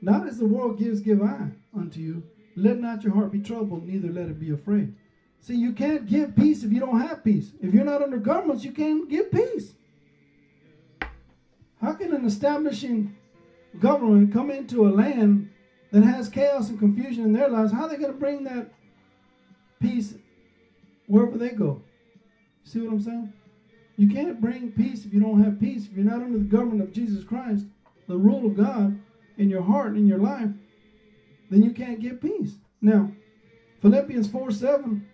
Not 0.01 0.27
as 0.27 0.39
the 0.39 0.47
world 0.47 0.79
gives, 0.79 1.01
give 1.01 1.23
I 1.23 1.49
unto 1.77 2.01
you. 2.01 2.23
Let 2.57 2.79
not 2.79 3.05
your 3.05 3.15
heart 3.15 3.33
be 3.33 3.41
troubled, 3.41 3.87
neither 3.87 4.09
let 4.09 4.29
it 4.29 4.41
be 4.41 4.51
afraid. 4.51 4.95
See, 5.41 5.57
you 5.57 5.73
can't 5.73 6.07
give 6.07 6.37
peace 6.37 6.65
if 6.65 6.73
you 6.73 6.81
don't 6.81 7.01
have 7.01 7.23
peace. 7.23 7.53
If 7.61 7.75
you're 7.75 7.85
not 7.85 8.03
under 8.03 8.19
governments, 8.19 8.65
you 8.65 8.73
can't 8.73 9.09
give 9.09 9.31
peace. 9.31 9.75
How 11.81 11.93
can 11.93 12.15
an 12.15 12.27
establishing 12.27 13.17
government 13.79 14.33
come 14.33 14.51
into 14.51 14.87
a 14.87 14.91
land 14.91 15.51
that 15.93 16.03
has 16.03 16.29
chaos 16.29 16.69
and 16.69 16.79
confusion 16.79 17.25
in 17.25 17.33
their 17.33 17.49
lives? 17.49 17.73
How 17.73 17.85
are 17.85 17.89
they 17.89 17.97
going 17.97 18.13
to 18.13 18.19
bring 18.19 18.45
that 18.45 18.73
peace 19.81 20.15
wherever 21.11 21.37
they 21.37 21.51
go. 21.51 21.83
See 22.63 22.81
what 22.81 22.93
I'm 22.93 23.01
saying? 23.01 23.33
You 23.97 24.09
can't 24.09 24.41
bring 24.41 24.71
peace 24.71 25.05
if 25.05 25.13
you 25.13 25.21
don't 25.21 25.43
have 25.43 25.59
peace. 25.59 25.87
If 25.87 25.93
you're 25.93 26.05
not 26.05 26.23
under 26.23 26.39
the 26.39 26.45
government 26.45 26.83
of 26.83 26.93
Jesus 26.93 27.25
Christ, 27.25 27.67
the 28.07 28.17
rule 28.17 28.47
of 28.47 28.57
God 28.57 28.99
in 29.37 29.51
your 29.51 29.63
heart, 29.63 29.89
and 29.89 29.99
in 29.99 30.07
your 30.07 30.19
life, 30.19 30.51
then 31.51 31.63
you 31.63 31.73
can't 31.73 32.01
get 32.01 32.23
peace. 32.23 32.55
Now, 32.81 33.11
Philippians 33.83 34.29
4 34.29 34.51
7. 34.53 35.07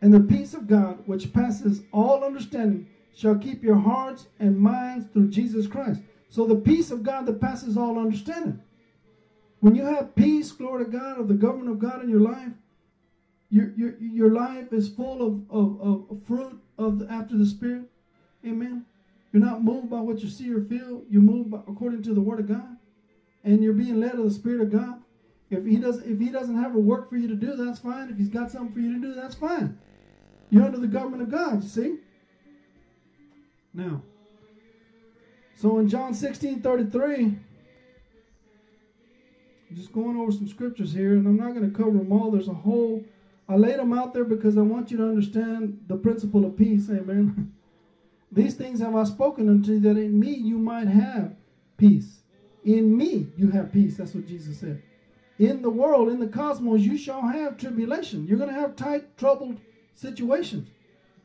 And 0.00 0.14
the 0.14 0.20
peace 0.20 0.54
of 0.54 0.68
God, 0.68 1.02
which 1.06 1.32
passes 1.32 1.82
all 1.92 2.22
understanding, 2.22 2.86
shall 3.16 3.36
keep 3.36 3.64
your 3.64 3.78
hearts 3.78 4.26
and 4.38 4.58
minds 4.58 5.06
through 5.12 5.28
Jesus 5.28 5.66
Christ. 5.66 6.00
So 6.28 6.46
the 6.46 6.54
peace 6.54 6.90
of 6.90 7.02
God 7.02 7.26
that 7.26 7.40
passes 7.40 7.76
all 7.76 7.98
understanding. 7.98 8.60
When 9.60 9.74
you 9.74 9.84
have 9.84 10.14
peace, 10.14 10.52
glory 10.52 10.84
to 10.84 10.90
God, 10.90 11.20
of 11.20 11.28
the 11.28 11.34
government 11.34 11.70
of 11.70 11.78
God 11.78 12.02
in 12.02 12.10
your 12.10 12.20
life, 12.20 12.52
your, 13.50 13.72
your, 13.76 13.94
your 13.98 14.32
life 14.32 14.72
is 14.72 14.88
full 14.88 15.26
of, 15.26 15.50
of, 15.50 16.10
of 16.10 16.22
fruit 16.26 16.60
of 16.78 16.98
the, 17.00 17.10
after 17.10 17.36
the 17.36 17.46
Spirit. 17.46 17.84
Amen. 18.46 18.84
You're 19.32 19.44
not 19.44 19.64
moved 19.64 19.90
by 19.90 20.00
what 20.00 20.20
you 20.20 20.28
see 20.28 20.52
or 20.52 20.62
feel. 20.62 21.02
You're 21.10 21.22
moved 21.22 21.52
according 21.54 22.02
to 22.04 22.14
the 22.14 22.20
Word 22.20 22.40
of 22.40 22.48
God. 22.48 22.76
And 23.44 23.62
you're 23.62 23.72
being 23.72 24.00
led 24.00 24.14
of 24.14 24.24
the 24.24 24.30
Spirit 24.30 24.60
of 24.60 24.72
God. 24.72 25.02
If 25.50 25.64
he 25.64 25.76
doesn't, 25.76 26.10
if 26.10 26.18
he 26.18 26.28
doesn't 26.28 26.56
have 26.56 26.74
a 26.74 26.78
work 26.78 27.08
for 27.08 27.16
you 27.16 27.26
to 27.28 27.34
do, 27.34 27.56
that's 27.56 27.78
fine. 27.78 28.10
If 28.10 28.18
he's 28.18 28.28
got 28.28 28.50
something 28.50 28.74
for 28.74 28.80
you 28.80 28.94
to 28.94 29.00
do, 29.00 29.14
that's 29.14 29.34
fine. 29.34 29.78
You're 30.50 30.64
under 30.64 30.78
the 30.78 30.86
government 30.86 31.22
of 31.22 31.30
God. 31.30 31.62
You 31.62 31.68
see. 31.68 31.96
Now. 33.72 34.02
So 35.56 35.78
in 35.78 35.88
John 35.88 36.14
16, 36.14 36.60
33, 36.60 37.36
I'm 39.68 39.76
just 39.76 39.92
going 39.92 40.16
over 40.16 40.32
some 40.32 40.48
scriptures 40.48 40.92
here, 40.92 41.12
and 41.12 41.26
I'm 41.26 41.36
not 41.36 41.54
going 41.54 41.70
to 41.70 41.76
cover 41.76 41.98
them 41.98 42.12
all. 42.12 42.30
There's 42.30 42.48
a 42.48 42.54
whole 42.54 43.04
I 43.48 43.56
laid 43.56 43.78
them 43.78 43.94
out 43.94 44.12
there 44.12 44.24
because 44.24 44.58
I 44.58 44.62
want 44.62 44.90
you 44.90 44.98
to 44.98 45.08
understand 45.08 45.82
the 45.86 45.96
principle 45.96 46.44
of 46.44 46.56
peace. 46.56 46.90
Amen. 46.90 47.52
These 48.32 48.54
things 48.54 48.80
have 48.80 48.94
I 48.94 49.04
spoken 49.04 49.48
unto 49.48 49.72
you 49.72 49.80
that 49.80 49.96
in 49.96 50.20
me 50.20 50.34
you 50.34 50.58
might 50.58 50.86
have 50.86 51.34
peace. 51.78 52.20
In 52.64 52.94
me 52.94 53.28
you 53.38 53.50
have 53.50 53.72
peace. 53.72 53.96
That's 53.96 54.14
what 54.14 54.26
Jesus 54.26 54.60
said. 54.60 54.82
In 55.38 55.62
the 55.62 55.70
world, 55.70 56.10
in 56.10 56.18
the 56.18 56.26
cosmos, 56.26 56.82
you 56.82 56.98
shall 56.98 57.22
have 57.22 57.56
tribulation. 57.56 58.26
You're 58.26 58.38
going 58.38 58.52
to 58.52 58.60
have 58.60 58.76
tight, 58.76 59.16
troubled 59.16 59.60
situations. 59.94 60.68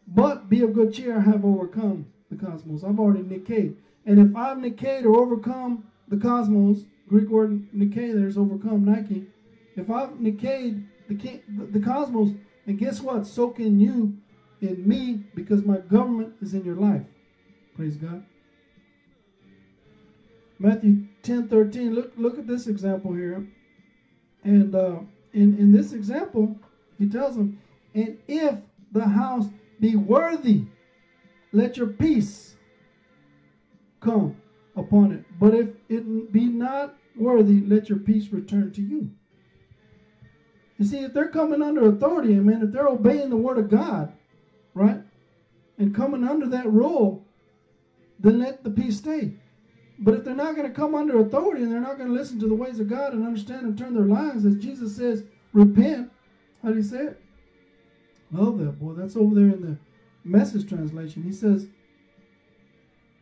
But 0.07 0.49
be 0.49 0.61
of 0.61 0.73
good 0.73 0.93
cheer, 0.93 1.17
I 1.17 1.21
have 1.21 1.43
overcome 1.43 2.05
the 2.29 2.37
cosmos. 2.37 2.83
I've 2.83 2.99
already 2.99 3.23
nikkei. 3.23 3.75
And 4.05 4.19
if 4.19 4.35
I've 4.35 4.57
nikkei 4.57 5.03
or 5.03 5.19
overcome 5.19 5.85
the 6.07 6.17
cosmos, 6.17 6.85
Greek 7.13 7.29
word 7.29 7.71
nikkei 7.71 8.11
there 8.11 8.25
is 8.25 8.39
overcome, 8.39 8.85
Nike. 8.85 9.27
If 9.75 9.91
I've 9.91 10.13
nikkei 10.13 10.83
the, 11.07 11.65
the 11.71 11.79
cosmos, 11.79 12.31
and 12.65 12.79
guess 12.79 13.01
what? 13.01 13.27
So 13.27 13.49
can 13.49 13.79
you 13.79 14.17
in 14.61 14.87
me 14.87 15.21
because 15.35 15.63
my 15.63 15.77
government 15.77 16.33
is 16.41 16.55
in 16.55 16.65
your 16.65 16.75
life. 16.75 17.03
Praise 17.75 17.97
God. 17.97 18.25
Matthew 20.57 21.05
10 21.21 21.49
13. 21.49 21.93
Look, 21.93 22.13
look 22.17 22.39
at 22.39 22.47
this 22.47 22.65
example 22.65 23.13
here. 23.13 23.47
And 24.43 24.73
uh, 24.73 25.01
in, 25.33 25.55
in 25.59 25.71
this 25.71 25.93
example, 25.93 26.57
he 26.97 27.07
tells 27.07 27.35
them, 27.35 27.61
And 27.93 28.17
if 28.27 28.55
the 28.91 29.07
house 29.07 29.45
be 29.79 29.95
worthy, 29.95 30.63
let 31.51 31.77
your 31.77 31.87
peace 31.87 32.55
come 33.99 34.35
upon 34.75 35.11
it. 35.11 35.25
But 35.39 35.53
if 35.53 35.69
it 35.89 36.31
be 36.31 36.45
not 36.45 36.95
worthy, 37.15 37.61
let 37.61 37.89
your 37.89 37.99
peace 37.99 38.29
return 38.29 38.71
to 38.73 38.81
you. 38.81 39.11
You 40.77 40.85
see, 40.85 40.99
if 40.99 41.13
they're 41.13 41.29
coming 41.29 41.61
under 41.61 41.87
authority, 41.87 42.33
amen, 42.33 42.61
if 42.63 42.71
they're 42.71 42.87
obeying 42.87 43.29
the 43.29 43.37
word 43.37 43.57
of 43.57 43.69
God, 43.69 44.13
right, 44.73 45.01
and 45.77 45.95
coming 45.95 46.27
under 46.27 46.47
that 46.47 46.71
rule, 46.71 47.25
then 48.19 48.39
let 48.39 48.63
the 48.63 48.69
peace 48.69 48.97
stay. 48.97 49.33
But 49.99 50.15
if 50.15 50.23
they're 50.23 50.35
not 50.35 50.55
going 50.55 50.67
to 50.67 50.73
come 50.73 50.95
under 50.95 51.19
authority 51.19 51.63
and 51.63 51.71
they're 51.71 51.79
not 51.79 51.97
going 51.97 52.09
to 52.09 52.15
listen 52.15 52.39
to 52.39 52.47
the 52.47 52.55
ways 52.55 52.79
of 52.79 52.89
God 52.89 53.13
and 53.13 53.25
understand 53.25 53.65
and 53.65 53.77
turn 53.77 53.93
their 53.93 54.05
lives, 54.05 54.45
as 54.45 54.55
Jesus 54.55 54.95
says, 54.95 55.23
repent. 55.53 56.11
How 56.63 56.69
do 56.69 56.75
you 56.75 56.83
say 56.83 56.97
it? 56.97 57.21
Love 58.31 58.57
that, 58.59 58.79
boy. 58.79 58.93
That's 58.93 59.15
over 59.15 59.35
there 59.35 59.53
in 59.53 59.61
the 59.61 59.77
message 60.23 60.67
translation. 60.67 61.21
He 61.21 61.31
says, 61.31 61.67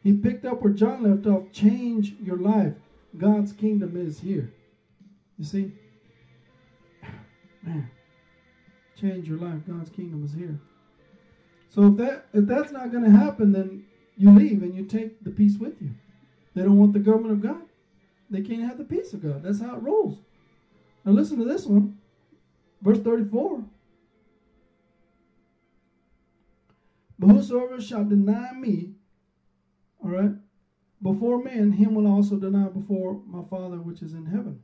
he 0.04 0.14
picked 0.14 0.46
up 0.46 0.62
where 0.62 0.74
John 0.74 1.04
left 1.04 1.28
off. 1.28 1.52
Change 1.52 2.16
your 2.22 2.38
life. 2.38 2.74
God's 3.18 3.54
kingdom 3.54 3.96
is 3.96 4.20
here. 4.20 4.52
You 5.38 5.46
see? 5.46 5.72
Man, 7.64 7.90
change 9.00 9.28
your 9.28 9.38
life. 9.38 9.60
God's 9.68 9.90
kingdom 9.90 10.26
is 10.26 10.34
here. 10.34 10.60
So 11.70 11.88
if 11.88 11.98
that 11.98 12.26
if 12.34 12.46
that's 12.46 12.72
not 12.72 12.92
going 12.92 13.04
to 13.04 13.12
happen, 13.12 13.52
then 13.52 13.86
you 14.18 14.32
leave 14.32 14.64
and 14.64 14.76
you 14.76 14.86
take 14.86 15.24
the 15.24 15.30
peace 15.30 15.58
with 15.58 15.82
you. 15.82 15.92
They 16.56 16.64
don't 16.64 16.78
want 16.78 16.94
the 16.94 17.00
government 17.00 17.34
of 17.34 17.42
God. 17.42 17.62
They 18.30 18.42
can't 18.42 18.64
have 18.64 18.78
the 18.78 18.84
peace 18.84 19.14
of 19.14 19.22
God. 19.22 19.44
That's 19.44 19.62
how 19.62 19.76
it 19.76 19.84
rolls. 19.84 20.18
Now 21.06 21.12
listen 21.12 21.38
to 21.38 21.46
this 21.46 21.66
one. 21.66 21.98
Verse 22.82 23.00
34. 23.00 23.64
But 27.20 27.28
whosoever 27.28 27.80
shall 27.80 28.04
deny 28.04 28.52
me, 28.54 28.96
right, 30.12 30.32
before 31.02 31.44
men, 31.44 31.72
him 31.72 31.96
will 31.96 32.08
also 32.08 32.36
deny 32.38 32.70
before 32.70 33.22
my 33.26 33.44
Father 33.50 33.78
which 33.78 34.02
is 34.02 34.14
in 34.14 34.26
heaven. 34.26 34.62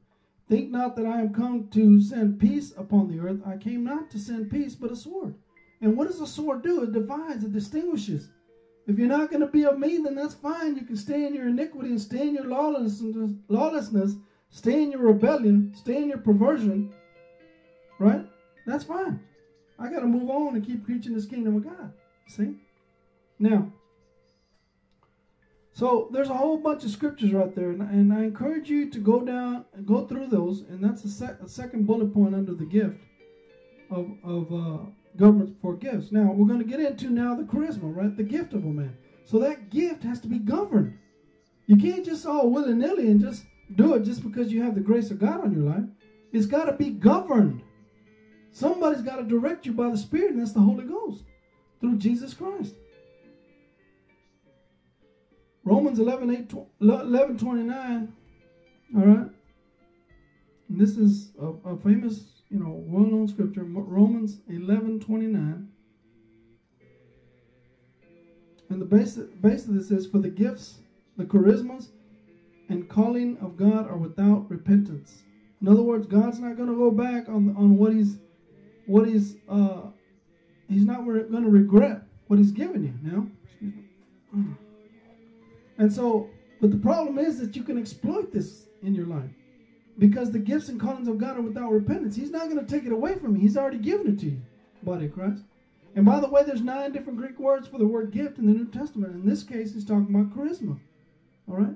Think 0.47 0.71
not 0.71 0.95
that 0.95 1.05
I 1.05 1.19
am 1.19 1.33
come 1.33 1.67
to 1.71 2.01
send 2.01 2.39
peace 2.39 2.73
upon 2.77 3.09
the 3.09 3.19
earth. 3.19 3.41
I 3.45 3.57
came 3.57 3.83
not 3.83 4.09
to 4.11 4.19
send 4.19 4.49
peace, 4.49 4.75
but 4.75 4.91
a 4.91 4.95
sword. 4.95 5.35
And 5.81 5.97
what 5.97 6.07
does 6.07 6.21
a 6.21 6.27
sword 6.27 6.63
do? 6.63 6.83
It 6.83 6.93
divides, 6.93 7.43
it 7.43 7.51
distinguishes. 7.51 8.29
If 8.87 8.97
you're 8.97 9.07
not 9.07 9.29
going 9.29 9.41
to 9.41 9.47
be 9.47 9.65
of 9.65 9.77
me, 9.77 9.97
then 9.97 10.15
that's 10.15 10.33
fine. 10.33 10.77
You 10.77 10.83
can 10.83 10.95
stay 10.95 11.25
in 11.25 11.33
your 11.33 11.47
iniquity 11.47 11.89
and 11.89 11.99
stay 11.99 12.27
in 12.27 12.35
your 12.35 12.45
lawlessness, 12.45 13.33
lawlessness, 13.49 14.15
stay 14.49 14.83
in 14.83 14.91
your 14.91 15.01
rebellion, 15.01 15.73
stay 15.75 16.01
in 16.01 16.07
your 16.07 16.19
perversion. 16.19 16.93
Right? 17.99 18.25
That's 18.65 18.85
fine. 18.85 19.19
I 19.77 19.89
got 19.89 19.99
to 19.99 20.07
move 20.07 20.29
on 20.29 20.55
and 20.55 20.65
keep 20.65 20.85
preaching 20.85 21.13
this 21.13 21.25
kingdom 21.25 21.57
of 21.57 21.65
God. 21.65 21.91
See? 22.27 22.55
Now, 23.39 23.71
so 25.77 26.09
there's 26.11 26.31
a 26.31 26.33
whole 26.33 26.57
bunch 26.57 26.83
of 26.85 26.89
scriptures 26.89 27.33
right 27.33 27.53
there, 27.53 27.69
and, 27.69 27.83
and 27.83 28.11
I 28.11 28.23
encourage 28.23 28.67
you 28.67 28.89
to 28.89 28.99
go 28.99 29.21
down 29.21 29.63
go 29.85 30.07
through 30.07 30.25
those, 30.25 30.61
and 30.61 30.83
that's 30.83 31.21
a, 31.21 31.37
a 31.43 31.47
second 31.47 31.85
bullet 31.85 32.11
point 32.15 32.33
under 32.33 32.55
the 32.55 32.65
gift 32.65 32.97
of, 33.91 34.09
of 34.23 34.51
uh, 34.51 34.85
government 35.17 35.55
for 35.61 35.75
gifts. 35.75 36.11
Now 36.11 36.31
we're 36.31 36.47
going 36.47 36.63
to 36.63 36.65
get 36.65 36.79
into 36.79 37.11
now 37.11 37.35
the 37.35 37.43
charisma, 37.43 37.95
right? 37.95 38.17
The 38.17 38.23
gift 38.23 38.53
of 38.53 38.63
a 38.63 38.67
man. 38.67 38.97
So 39.23 39.37
that 39.37 39.69
gift 39.69 40.01
has 40.01 40.19
to 40.21 40.27
be 40.27 40.39
governed. 40.39 40.97
You 41.67 41.77
can't 41.77 42.03
just 42.03 42.25
all 42.25 42.49
willy 42.49 42.73
nilly 42.73 43.11
and 43.11 43.21
just 43.21 43.45
do 43.75 43.93
it 43.93 44.03
just 44.03 44.23
because 44.23 44.51
you 44.51 44.63
have 44.63 44.73
the 44.73 44.81
grace 44.81 45.11
of 45.11 45.19
God 45.19 45.41
on 45.41 45.53
your 45.53 45.69
life. 45.69 45.83
It's 46.33 46.47
got 46.47 46.65
to 46.65 46.73
be 46.73 46.89
governed. 46.89 47.61
Somebody's 48.51 49.03
got 49.03 49.17
to 49.17 49.23
direct 49.23 49.67
you 49.67 49.73
by 49.73 49.91
the 49.91 49.97
Spirit, 49.99 50.31
and 50.31 50.41
that's 50.41 50.53
the 50.53 50.59
Holy 50.59 50.85
Ghost 50.85 51.23
through 51.79 51.99
Jesus 51.99 52.33
Christ. 52.33 52.73
Romans 55.67 55.99
11, 55.99 56.31
8, 56.31 56.53
11 56.79 57.37
29. 57.37 58.13
All 58.95 59.01
right. 59.01 59.27
And 60.69 60.79
this 60.79 60.97
is 60.97 61.31
a, 61.41 61.47
a 61.69 61.77
famous, 61.77 62.23
you 62.49 62.59
know, 62.59 62.83
well 62.87 63.03
known 63.03 63.27
scripture. 63.27 63.65
Romans 63.65 64.37
11, 64.47 65.01
29. 65.01 65.67
And 68.69 68.81
the 68.81 68.85
base, 68.85 69.15
base 69.15 69.67
of 69.67 69.75
this 69.75 69.91
is 69.91 70.07
for 70.07 70.19
the 70.19 70.29
gifts, 70.29 70.75
the 71.17 71.25
charismas, 71.25 71.87
and 72.69 72.87
calling 72.87 73.37
of 73.39 73.57
God 73.57 73.89
are 73.89 73.97
without 73.97 74.49
repentance. 74.49 75.23
In 75.61 75.67
other 75.67 75.81
words, 75.81 76.07
God's 76.07 76.39
not 76.39 76.55
going 76.55 76.69
to 76.69 76.75
go 76.75 76.91
back 76.91 77.27
on 77.27 77.55
on 77.57 77.77
what 77.77 77.91
he's 77.93 78.19
what 78.85 79.07
he's 79.07 79.35
uh 79.49 79.81
he's 80.69 80.85
not 80.85 81.05
going 81.05 81.43
to 81.43 81.49
regret 81.49 82.03
what 82.27 82.39
he's 82.39 82.51
given 82.51 82.83
you. 82.83 82.93
Now, 83.01 83.27
and 85.77 85.91
so, 85.91 86.29
but 86.61 86.71
the 86.71 86.77
problem 86.77 87.19
is 87.19 87.39
that 87.39 87.55
you 87.55 87.63
can 87.63 87.77
exploit 87.77 88.31
this 88.31 88.67
in 88.81 88.95
your 88.95 89.05
life 89.05 89.29
because 89.97 90.31
the 90.31 90.39
gifts 90.39 90.69
and 90.69 90.79
callings 90.79 91.07
of 91.07 91.17
God 91.17 91.37
are 91.37 91.41
without 91.41 91.71
repentance. 91.71 92.15
He's 92.15 92.31
not 92.31 92.49
going 92.49 92.63
to 92.63 92.71
take 92.71 92.85
it 92.85 92.91
away 92.91 93.15
from 93.15 93.35
you. 93.35 93.41
He's 93.41 93.57
already 93.57 93.77
given 93.77 94.13
it 94.13 94.19
to 94.19 94.27
you, 94.27 94.41
body 94.83 95.05
of 95.05 95.13
Christ. 95.13 95.43
And 95.95 96.05
by 96.05 96.19
the 96.19 96.29
way, 96.29 96.43
there's 96.43 96.61
nine 96.61 96.91
different 96.91 97.17
Greek 97.17 97.39
words 97.39 97.67
for 97.67 97.79
the 97.79 97.87
word 97.87 98.11
gift 98.11 98.37
in 98.37 98.45
the 98.45 98.53
New 98.53 98.67
Testament. 98.67 99.15
In 99.15 99.27
this 99.27 99.43
case, 99.43 99.73
he's 99.73 99.85
talking 99.85 100.13
about 100.13 100.35
charisma, 100.35 100.79
all 101.47 101.57
right, 101.57 101.75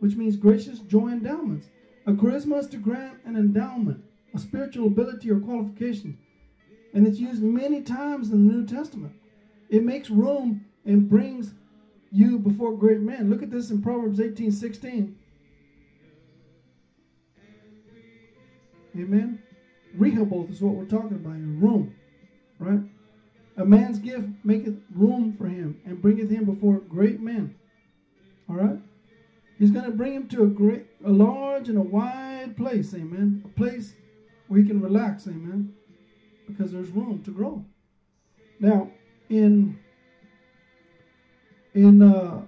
which 0.00 0.16
means 0.16 0.36
gracious 0.36 0.80
joy 0.80 1.08
endowments. 1.08 1.68
A 2.06 2.12
charisma 2.12 2.58
is 2.58 2.66
to 2.68 2.76
grant 2.76 3.18
an 3.24 3.36
endowment, 3.36 4.02
a 4.34 4.38
spiritual 4.38 4.86
ability 4.86 5.30
or 5.30 5.40
qualification, 5.40 6.18
and 6.92 7.06
it's 7.06 7.18
used 7.18 7.42
many 7.42 7.82
times 7.82 8.30
in 8.30 8.46
the 8.46 8.52
New 8.52 8.66
Testament. 8.66 9.14
It 9.70 9.84
makes 9.84 10.10
room 10.10 10.64
and 10.84 11.08
brings 11.08 11.54
you 12.10 12.38
before 12.38 12.76
great 12.76 13.00
men. 13.00 13.30
Look 13.30 13.42
at 13.42 13.50
this 13.50 13.70
in 13.70 13.82
Proverbs 13.82 14.20
18 14.20 14.52
16. 14.52 15.16
Amen. 18.96 19.42
Rehoboth 19.94 20.50
is 20.50 20.60
what 20.60 20.74
we're 20.74 20.84
talking 20.84 21.16
about 21.16 21.36
here. 21.36 21.44
Room. 21.44 21.94
Right? 22.58 22.80
A 23.56 23.64
man's 23.64 23.98
gift 23.98 24.28
maketh 24.44 24.76
room 24.94 25.34
for 25.36 25.46
him 25.48 25.80
and 25.84 26.00
bringeth 26.00 26.30
him 26.30 26.44
before 26.44 26.78
great 26.78 27.20
men. 27.20 27.54
All 28.48 28.56
right? 28.56 28.78
He's 29.58 29.70
going 29.70 29.84
to 29.84 29.90
bring 29.90 30.14
him 30.14 30.28
to 30.28 30.44
a 30.44 30.46
great, 30.46 30.86
a 31.04 31.10
large 31.10 31.68
and 31.68 31.78
a 31.78 31.82
wide 31.82 32.56
place. 32.56 32.94
Amen. 32.94 33.42
A 33.44 33.48
place 33.48 33.94
where 34.46 34.60
he 34.60 34.66
can 34.66 34.80
relax. 34.80 35.26
Amen. 35.26 35.74
Because 36.46 36.72
there's 36.72 36.90
room 36.90 37.22
to 37.24 37.30
grow. 37.30 37.64
Now, 38.60 38.90
in 39.28 39.78
in 41.78 42.02
uh, 42.02 42.42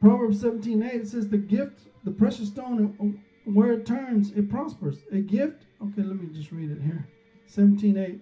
Proverbs 0.00 0.40
17 0.40 0.82
8, 0.82 0.94
it 0.94 1.08
says, 1.08 1.28
The 1.28 1.38
gift, 1.38 1.80
the 2.04 2.10
precious 2.10 2.48
stone, 2.48 2.94
uh, 3.00 3.50
where 3.50 3.72
it 3.72 3.86
turns, 3.86 4.30
it 4.32 4.50
prospers. 4.50 4.98
A 5.10 5.18
gift, 5.18 5.64
okay, 5.82 6.02
let 6.02 6.20
me 6.20 6.28
just 6.32 6.52
read 6.52 6.70
it 6.70 6.82
here. 6.82 7.08
17 7.46 7.96
8. 7.96 8.20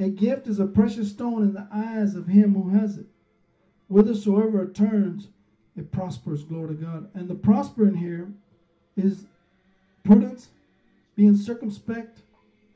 A 0.00 0.10
gift 0.10 0.46
is 0.46 0.60
a 0.60 0.66
precious 0.66 1.08
stone 1.08 1.42
in 1.42 1.54
the 1.54 1.66
eyes 1.72 2.14
of 2.14 2.26
him 2.26 2.54
who 2.54 2.78
has 2.78 2.98
it. 2.98 3.06
Whithersoever 3.88 4.62
it 4.64 4.74
turns, 4.74 5.28
it 5.76 5.90
prospers. 5.90 6.44
Glory 6.44 6.76
to 6.76 6.82
God. 6.82 7.10
And 7.14 7.28
the 7.28 7.34
prospering 7.34 7.94
here 7.94 8.30
is 8.96 9.24
prudence, 10.04 10.48
being 11.16 11.34
circumspect. 11.34 12.20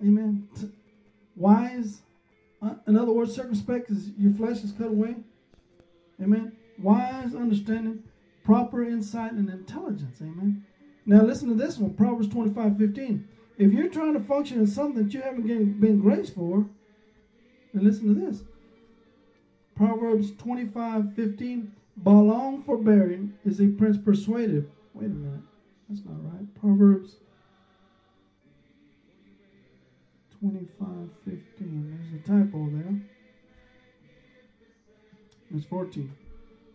Amen. 0.00 0.48
Wise. 1.36 2.00
Uh, 2.62 2.74
in 2.86 2.96
other 2.96 3.12
words, 3.12 3.34
circumspect 3.34 3.90
is 3.90 4.10
your 4.16 4.32
flesh 4.32 4.64
is 4.64 4.72
cut 4.72 4.88
away. 4.88 5.16
Amen. 6.20 6.52
Wise 6.78 7.34
understanding, 7.34 8.02
proper 8.44 8.84
insight, 8.84 9.32
and 9.32 9.48
intelligence. 9.48 10.18
Amen. 10.20 10.64
Now 11.06 11.22
listen 11.22 11.48
to 11.48 11.54
this 11.54 11.78
one, 11.78 11.94
Proverbs 11.94 12.28
25, 12.28 12.78
15. 12.78 13.28
If 13.58 13.72
you're 13.72 13.88
trying 13.88 14.14
to 14.14 14.20
function 14.20 14.58
in 14.58 14.66
something 14.66 15.04
that 15.04 15.14
you 15.14 15.20
haven't 15.20 15.80
been 15.80 16.00
graced 16.00 16.34
for, 16.34 16.66
then 17.72 17.84
listen 17.84 18.14
to 18.14 18.20
this. 18.20 18.42
Proverbs 19.74 20.32
25, 20.36 21.14
15. 21.14 21.72
By 21.98 22.12
long 22.12 22.62
forbearing 22.62 23.34
is 23.44 23.60
a 23.60 23.68
prince 23.68 23.98
persuaded. 23.98 24.70
Wait 24.94 25.06
a 25.06 25.08
minute. 25.10 25.42
That's 25.88 26.04
not 26.04 26.24
right. 26.24 26.54
Proverbs 26.60 27.16
25, 30.40 30.88
15. 31.24 31.42
There's 31.56 32.22
a 32.22 32.26
typo 32.26 32.68
there. 32.70 33.00
Verse 35.52 35.64
14. 35.66 36.12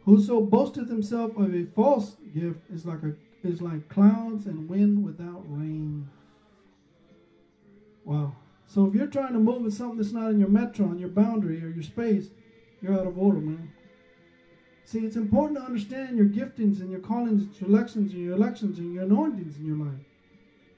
Whoso 0.05 0.39
boasteth 0.39 0.87
himself 0.87 1.35
of 1.35 1.53
a 1.53 1.65
false 1.75 2.15
gift 2.33 2.61
is 2.71 2.85
like 2.85 3.03
a 3.03 3.13
is 3.43 3.61
like 3.61 3.87
clouds 3.89 4.45
and 4.45 4.69
wind 4.69 5.03
without 5.03 5.43
rain. 5.47 6.09
Wow. 8.05 8.35
So 8.67 8.85
if 8.85 8.93
you're 8.93 9.07
trying 9.07 9.33
to 9.33 9.39
move 9.39 9.65
in 9.65 9.71
something 9.71 9.97
that's 9.97 10.11
not 10.11 10.29
in 10.29 10.39
your 10.39 10.49
metron, 10.49 10.99
your 10.99 11.09
boundary, 11.09 11.63
or 11.63 11.69
your 11.69 11.83
space, 11.83 12.27
you're 12.81 12.93
out 12.93 13.07
of 13.07 13.17
order, 13.17 13.39
man. 13.39 13.71
See, 14.85 14.99
it's 14.99 15.15
important 15.15 15.59
to 15.59 15.65
understand 15.65 16.17
your 16.17 16.27
giftings 16.27 16.79
and 16.79 16.89
your 16.89 16.99
callings, 16.99 17.59
your 17.59 17.69
elections 17.69 18.13
and 18.13 18.23
your 18.23 18.35
elections 18.35 18.79
and 18.79 18.93
your 18.93 19.03
anointings 19.03 19.57
in 19.57 19.65
your 19.65 19.77
life. 19.77 19.99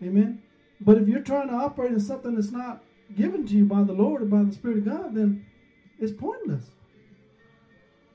Amen. 0.01 0.41
But 0.81 0.97
if 0.97 1.07
you're 1.07 1.21
trying 1.21 1.49
to 1.49 1.53
operate 1.53 1.91
in 1.91 1.99
something 1.99 2.35
that's 2.35 2.51
not 2.51 2.83
given 3.15 3.45
to 3.47 3.53
you 3.53 3.65
by 3.65 3.83
the 3.83 3.93
Lord 3.93 4.21
or 4.21 4.25
by 4.25 4.43
the 4.43 4.51
Spirit 4.51 4.79
of 4.79 4.85
God, 4.85 5.15
then 5.15 5.45
it's 5.99 6.11
pointless. 6.11 6.63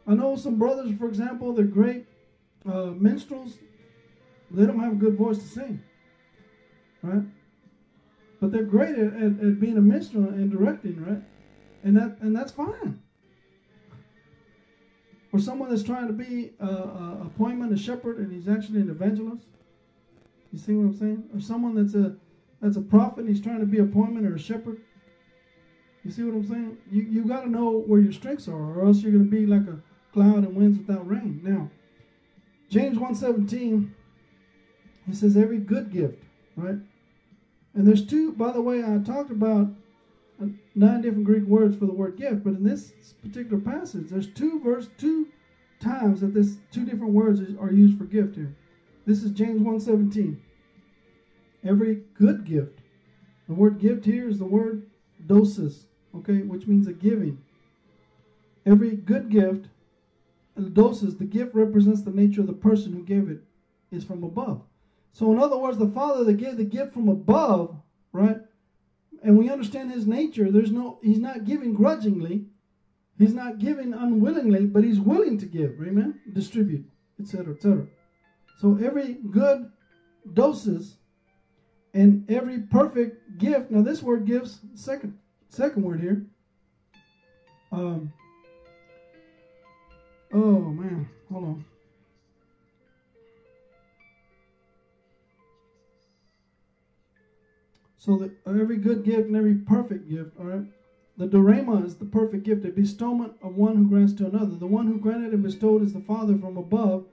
I 0.06 0.14
know 0.14 0.36
some 0.36 0.56
brothers, 0.56 0.92
for 0.98 1.08
example, 1.08 1.52
they're 1.52 1.64
great 1.64 2.06
uh, 2.70 2.92
minstrels. 2.96 3.58
They 4.50 4.66
don't 4.66 4.78
have 4.80 4.92
a 4.92 4.96
good 4.96 5.16
voice 5.16 5.38
to 5.38 5.48
sing, 5.48 5.82
right? 7.02 7.22
But 8.40 8.52
they're 8.52 8.62
great 8.64 8.96
at, 8.96 9.14
at, 9.14 9.40
at 9.40 9.60
being 9.60 9.78
a 9.78 9.80
minstrel 9.80 10.24
and 10.24 10.50
directing, 10.50 11.02
right? 11.04 11.22
And 11.82 11.96
that 11.96 12.18
and 12.20 12.36
that's 12.36 12.52
fine. 12.52 13.02
Or 15.32 15.40
someone 15.40 15.70
that's 15.70 15.82
trying 15.82 16.06
to 16.06 16.12
be 16.12 16.52
a, 16.60 16.66
a 16.66 17.30
poimen, 17.38 17.72
a 17.72 17.76
shepherd, 17.76 18.18
and 18.18 18.32
he's 18.32 18.46
actually 18.48 18.80
an 18.80 18.90
evangelist. 18.90 19.46
You 20.52 20.58
see 20.58 20.74
what 20.74 20.84
I'm 20.84 20.96
saying? 20.96 21.24
Or 21.34 21.40
someone 21.40 21.74
that's 21.74 21.94
a 21.94 22.14
that's 22.60 22.76
a 22.76 22.80
prophet 22.80 23.20
and 23.20 23.28
he's 23.28 23.40
trying 23.40 23.60
to 23.60 23.66
be 23.66 23.78
a 23.78 23.84
poimen 23.84 24.24
or 24.30 24.36
a 24.36 24.38
shepherd. 24.38 24.80
You 26.04 26.10
see 26.10 26.22
what 26.22 26.34
I'm 26.34 26.46
saying? 26.48 26.78
You 26.90 27.02
you 27.02 27.24
got 27.24 27.40
to 27.40 27.50
know 27.50 27.82
where 27.86 28.00
your 28.00 28.12
strengths 28.12 28.46
are, 28.46 28.52
or 28.52 28.86
else 28.86 29.02
you're 29.02 29.10
going 29.10 29.24
to 29.24 29.30
be 29.30 29.46
like 29.46 29.66
a 29.66 29.80
cloud 30.14 30.44
and 30.44 30.54
winds 30.54 30.78
without 30.78 31.06
rain. 31.08 31.40
Now, 31.42 31.70
James 32.70 32.96
1:17, 32.96 33.90
he 35.06 35.12
says 35.12 35.36
every 35.36 35.58
good 35.58 35.90
gift, 35.90 36.22
right? 36.56 36.78
And 37.74 37.86
there's 37.86 38.06
two, 38.06 38.32
by 38.32 38.52
the 38.52 38.62
way, 38.62 38.84
I 38.84 38.98
talked 38.98 39.32
about 39.32 39.74
uh, 40.40 40.46
nine 40.76 41.02
different 41.02 41.24
Greek 41.24 41.42
words 41.42 41.76
for 41.76 41.86
the 41.86 41.92
word 41.92 42.16
gift, 42.16 42.44
but 42.44 42.54
in 42.54 42.62
this 42.62 42.92
particular 43.22 43.60
passage, 43.60 44.08
there's 44.08 44.28
two 44.28 44.60
verse 44.60 44.88
two 44.96 45.26
times 45.80 46.20
that 46.20 46.32
this 46.32 46.58
two 46.70 46.84
different 46.84 47.12
words 47.12 47.40
are 47.60 47.72
used 47.72 47.98
for 47.98 48.04
gift 48.04 48.36
here. 48.36 48.54
This 49.06 49.24
is 49.24 49.32
James 49.32 49.60
1:17. 49.60 50.36
Every 51.64 52.04
good 52.14 52.44
gift. 52.44 52.78
The 53.48 53.54
word 53.54 53.80
gift 53.80 54.04
here 54.04 54.28
is 54.28 54.38
the 54.38 54.44
word 54.44 54.86
dosis, 55.26 55.86
okay, 56.14 56.42
which 56.42 56.68
means 56.68 56.86
a 56.86 56.92
giving. 56.92 57.38
Every 58.64 58.92
good 58.96 59.28
gift, 59.28 59.66
dosis, 60.62 61.18
the 61.18 61.24
gift 61.24 61.54
represents 61.54 62.02
the 62.02 62.10
nature 62.10 62.40
of 62.40 62.46
the 62.46 62.52
person 62.52 62.92
who 62.92 63.02
gave 63.02 63.28
it, 63.28 63.40
is 63.90 64.04
from 64.04 64.22
above. 64.24 64.62
So, 65.12 65.32
in 65.32 65.38
other 65.38 65.58
words, 65.58 65.78
the 65.78 65.88
Father 65.88 66.24
that 66.24 66.34
gave 66.34 66.56
the 66.56 66.64
gift 66.64 66.92
from 66.92 67.08
above, 67.08 67.76
right? 68.12 68.38
And 69.22 69.38
we 69.38 69.48
understand 69.48 69.92
his 69.92 70.06
nature. 70.06 70.50
There's 70.50 70.72
no, 70.72 70.98
he's 71.02 71.18
not 71.18 71.44
giving 71.44 71.72
grudgingly. 71.72 72.46
He's 73.18 73.34
not 73.34 73.58
giving 73.58 73.94
unwillingly, 73.94 74.66
but 74.66 74.82
he's 74.82 75.00
willing 75.00 75.38
to 75.38 75.46
give. 75.46 75.80
Amen? 75.80 76.20
Distribute, 76.32 76.84
etc., 77.20 77.54
etc. 77.54 77.86
So 78.60 78.78
every 78.82 79.18
good 79.30 79.70
dosis 80.32 80.94
and 81.92 82.28
every 82.28 82.60
perfect 82.60 83.38
gift. 83.38 83.70
Now 83.70 83.82
this 83.82 84.02
word 84.02 84.26
gives 84.26 84.60
second 84.74 85.16
second 85.48 85.82
word 85.82 86.00
here. 86.00 86.26
Um. 87.70 88.12
Oh 90.34 90.58
man, 90.58 91.08
hold 91.30 91.44
on. 91.44 91.64
So 97.96 98.18
that 98.18 98.32
every 98.46 98.78
good 98.78 99.04
gift 99.04 99.28
and 99.28 99.36
every 99.36 99.54
perfect 99.54 100.10
gift, 100.10 100.32
all 100.38 100.46
right? 100.46 100.66
The 101.16 101.28
dorema 101.28 101.86
is 101.86 101.94
the 101.94 102.04
perfect 102.04 102.42
gift, 102.42 102.64
a 102.64 102.70
bestowment 102.70 103.34
of 103.42 103.54
one 103.54 103.76
who 103.76 103.88
grants 103.88 104.12
to 104.14 104.26
another. 104.26 104.56
The 104.56 104.66
one 104.66 104.88
who 104.88 104.98
granted 104.98 105.32
and 105.32 105.42
bestowed 105.44 105.82
is 105.82 105.92
the 105.92 106.00
Father 106.00 106.36
from 106.36 106.56
above 106.56 107.04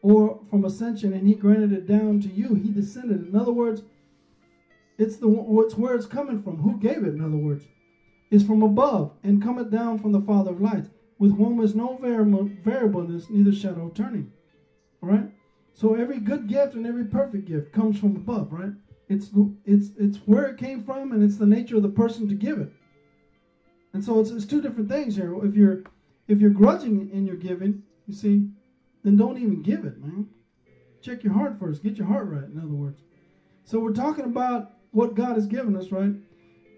or 0.00 0.40
from 0.48 0.64
ascension, 0.64 1.12
and 1.12 1.26
he 1.26 1.34
granted 1.34 1.72
it 1.72 1.88
down 1.88 2.20
to 2.20 2.28
you. 2.28 2.54
He 2.54 2.70
descended. 2.70 3.26
In 3.26 3.34
other 3.34 3.50
words, 3.50 3.82
it's 4.98 5.16
the 5.16 5.28
it's 5.64 5.76
where 5.76 5.96
it's 5.96 6.06
coming 6.06 6.40
from. 6.40 6.58
Who 6.58 6.78
gave 6.78 6.98
it, 6.98 7.14
in 7.14 7.20
other 7.20 7.36
words? 7.36 7.64
Is 8.30 8.44
from 8.44 8.62
above 8.62 9.12
and 9.24 9.42
cometh 9.42 9.70
down 9.70 9.98
from 9.98 10.12
the 10.12 10.20
Father 10.20 10.52
of 10.52 10.60
lights, 10.60 10.88
with 11.18 11.36
whom 11.36 11.60
is 11.60 11.74
no 11.74 11.98
variableness, 12.00 13.30
neither 13.30 13.52
shadow 13.52 13.86
of 13.86 13.94
turning. 13.94 14.32
All 15.02 15.08
right? 15.08 15.30
So 15.74 15.94
every 15.94 16.18
good 16.18 16.48
gift 16.48 16.74
and 16.74 16.86
every 16.86 17.04
perfect 17.04 17.46
gift 17.46 17.72
comes 17.72 17.98
from 17.98 18.16
above, 18.16 18.52
right? 18.52 18.72
It's 19.08 19.30
it's 19.64 19.90
it's 19.98 20.18
where 20.26 20.46
it 20.46 20.56
came 20.56 20.82
from, 20.82 21.12
and 21.12 21.22
it's 21.22 21.36
the 21.36 21.46
nature 21.46 21.76
of 21.76 21.82
the 21.82 21.88
person 21.88 22.28
to 22.28 22.34
give 22.34 22.58
it. 22.58 22.72
And 23.92 24.04
so 24.04 24.18
it's, 24.20 24.30
it's 24.30 24.46
two 24.46 24.60
different 24.60 24.88
things 24.88 25.14
here. 25.16 25.32
If 25.44 25.54
you're 25.54 25.84
if 26.28 26.40
you're 26.40 26.50
grudging 26.50 27.10
in 27.10 27.26
your 27.26 27.36
giving, 27.36 27.82
you 28.06 28.14
see, 28.14 28.48
then 29.04 29.16
don't 29.16 29.38
even 29.38 29.62
give 29.62 29.84
it, 29.84 29.98
man. 30.02 30.28
Check 31.02 31.22
your 31.22 31.34
heart 31.34 31.58
first. 31.60 31.82
Get 31.82 31.96
your 31.96 32.06
heart 32.06 32.26
right. 32.26 32.44
In 32.44 32.58
other 32.58 32.68
words, 32.68 33.02
so 33.64 33.78
we're 33.78 33.92
talking 33.92 34.24
about 34.24 34.72
what 34.90 35.14
God 35.14 35.36
has 35.36 35.46
given 35.46 35.76
us, 35.76 35.92
right? 35.92 36.12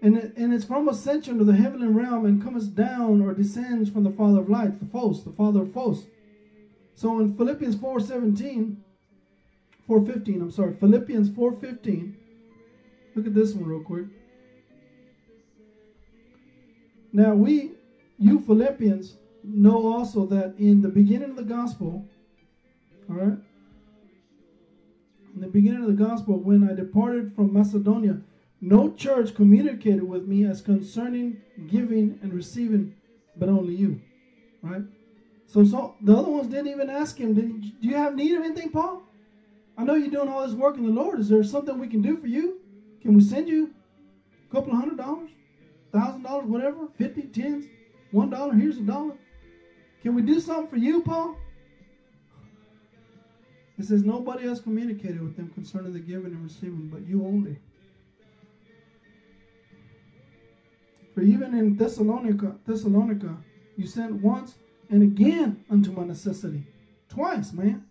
And 0.01 0.17
it, 0.17 0.33
and 0.37 0.53
it's 0.53 0.63
from 0.63 0.87
ascension 0.87 1.37
to 1.39 1.43
the 1.43 1.53
heavenly 1.53 1.87
realm 1.87 2.25
and 2.25 2.41
comes 2.41 2.67
down 2.67 3.21
or 3.21 3.33
descends 3.33 3.89
from 3.89 4.03
the 4.03 4.11
Father 4.11 4.39
of 4.39 4.49
lights, 4.49 4.77
the 4.79 4.85
Phos, 4.85 5.23
the 5.23 5.31
Father 5.31 5.63
of 5.63 5.73
Phos. 5.73 6.05
So 6.95 7.19
in 7.19 7.35
Philippians 7.35 7.75
4:17, 7.75 8.77
4:15, 9.87 10.41
I'm 10.41 10.51
sorry, 10.51 10.73
Philippians 10.75 11.29
4:15. 11.29 12.15
Look 13.15 13.27
at 13.27 13.33
this 13.33 13.53
one 13.53 13.65
real 13.65 13.83
quick. 13.83 14.05
Now 17.11 17.33
we, 17.33 17.71
you 18.17 18.39
Philippians, 18.39 19.17
know 19.43 19.87
also 19.87 20.25
that 20.27 20.53
in 20.57 20.81
the 20.81 20.89
beginning 20.89 21.31
of 21.31 21.35
the 21.35 21.43
gospel, 21.43 22.05
all 23.09 23.15
right, 23.15 23.37
in 25.33 25.41
the 25.41 25.47
beginning 25.47 25.81
of 25.81 25.87
the 25.87 26.03
gospel, 26.03 26.37
when 26.37 26.69
I 26.69 26.73
departed 26.73 27.33
from 27.35 27.53
Macedonia, 27.53 28.21
no 28.61 28.91
church 28.93 29.35
communicated 29.35 30.03
with 30.03 30.27
me 30.27 30.45
as 30.45 30.61
concerning 30.61 31.41
giving 31.67 32.19
and 32.21 32.33
receiving, 32.33 32.95
but 33.37 33.49
only 33.49 33.75
you, 33.75 34.01
right? 34.61 34.83
So, 35.47 35.63
so 35.63 35.95
the 36.01 36.15
other 36.15 36.29
ones 36.29 36.47
didn't 36.47 36.67
even 36.67 36.89
ask 36.89 37.17
him, 37.17 37.33
do 37.33 37.71
you 37.79 37.95
have 37.95 38.15
need 38.15 38.35
of 38.35 38.43
anything, 38.43 38.69
Paul? 38.69 39.03
I 39.77 39.83
know 39.83 39.95
you're 39.95 40.11
doing 40.11 40.27
all 40.27 40.45
this 40.45 40.55
work 40.55 40.77
in 40.77 40.85
the 40.85 40.91
Lord. 40.91 41.19
Is 41.19 41.29
there 41.29 41.43
something 41.43 41.79
we 41.79 41.87
can 41.87 42.01
do 42.01 42.17
for 42.17 42.27
you? 42.27 42.59
Can 43.01 43.15
we 43.15 43.21
send 43.21 43.47
you 43.47 43.73
a 44.49 44.53
couple 44.53 44.73
of 44.73 44.79
hundred 44.79 44.97
dollars, 44.97 45.29
thousand 45.93 46.23
dollars, 46.23 46.45
whatever, 46.45 46.87
fifty, 46.97 47.23
tens, 47.23 47.65
one 48.11 48.29
dollar? 48.29 48.53
Here's 48.53 48.77
a 48.77 48.81
dollar. 48.81 49.15
Can 50.03 50.15
we 50.15 50.21
do 50.21 50.39
something 50.39 50.67
for 50.67 50.77
you, 50.77 51.01
Paul? 51.01 51.37
It 53.77 53.85
says 53.85 54.03
nobody 54.03 54.45
else 54.45 54.59
communicated 54.59 55.21
with 55.21 55.37
them 55.37 55.49
concerning 55.53 55.93
the 55.93 55.99
giving 55.99 56.33
and 56.33 56.43
receiving, 56.43 56.89
but 56.91 57.07
you 57.07 57.25
only. 57.25 57.57
For 61.19 61.25
even 61.25 61.53
in 61.53 61.75
Thessalonica, 61.75 62.55
Thessalonica, 62.65 63.35
you 63.75 63.85
sent 63.85 64.21
once 64.21 64.55
and 64.89 65.03
again 65.03 65.65
unto 65.69 65.91
my 65.91 66.05
necessity. 66.05 66.63
Twice, 67.09 67.51
man. 67.51 67.83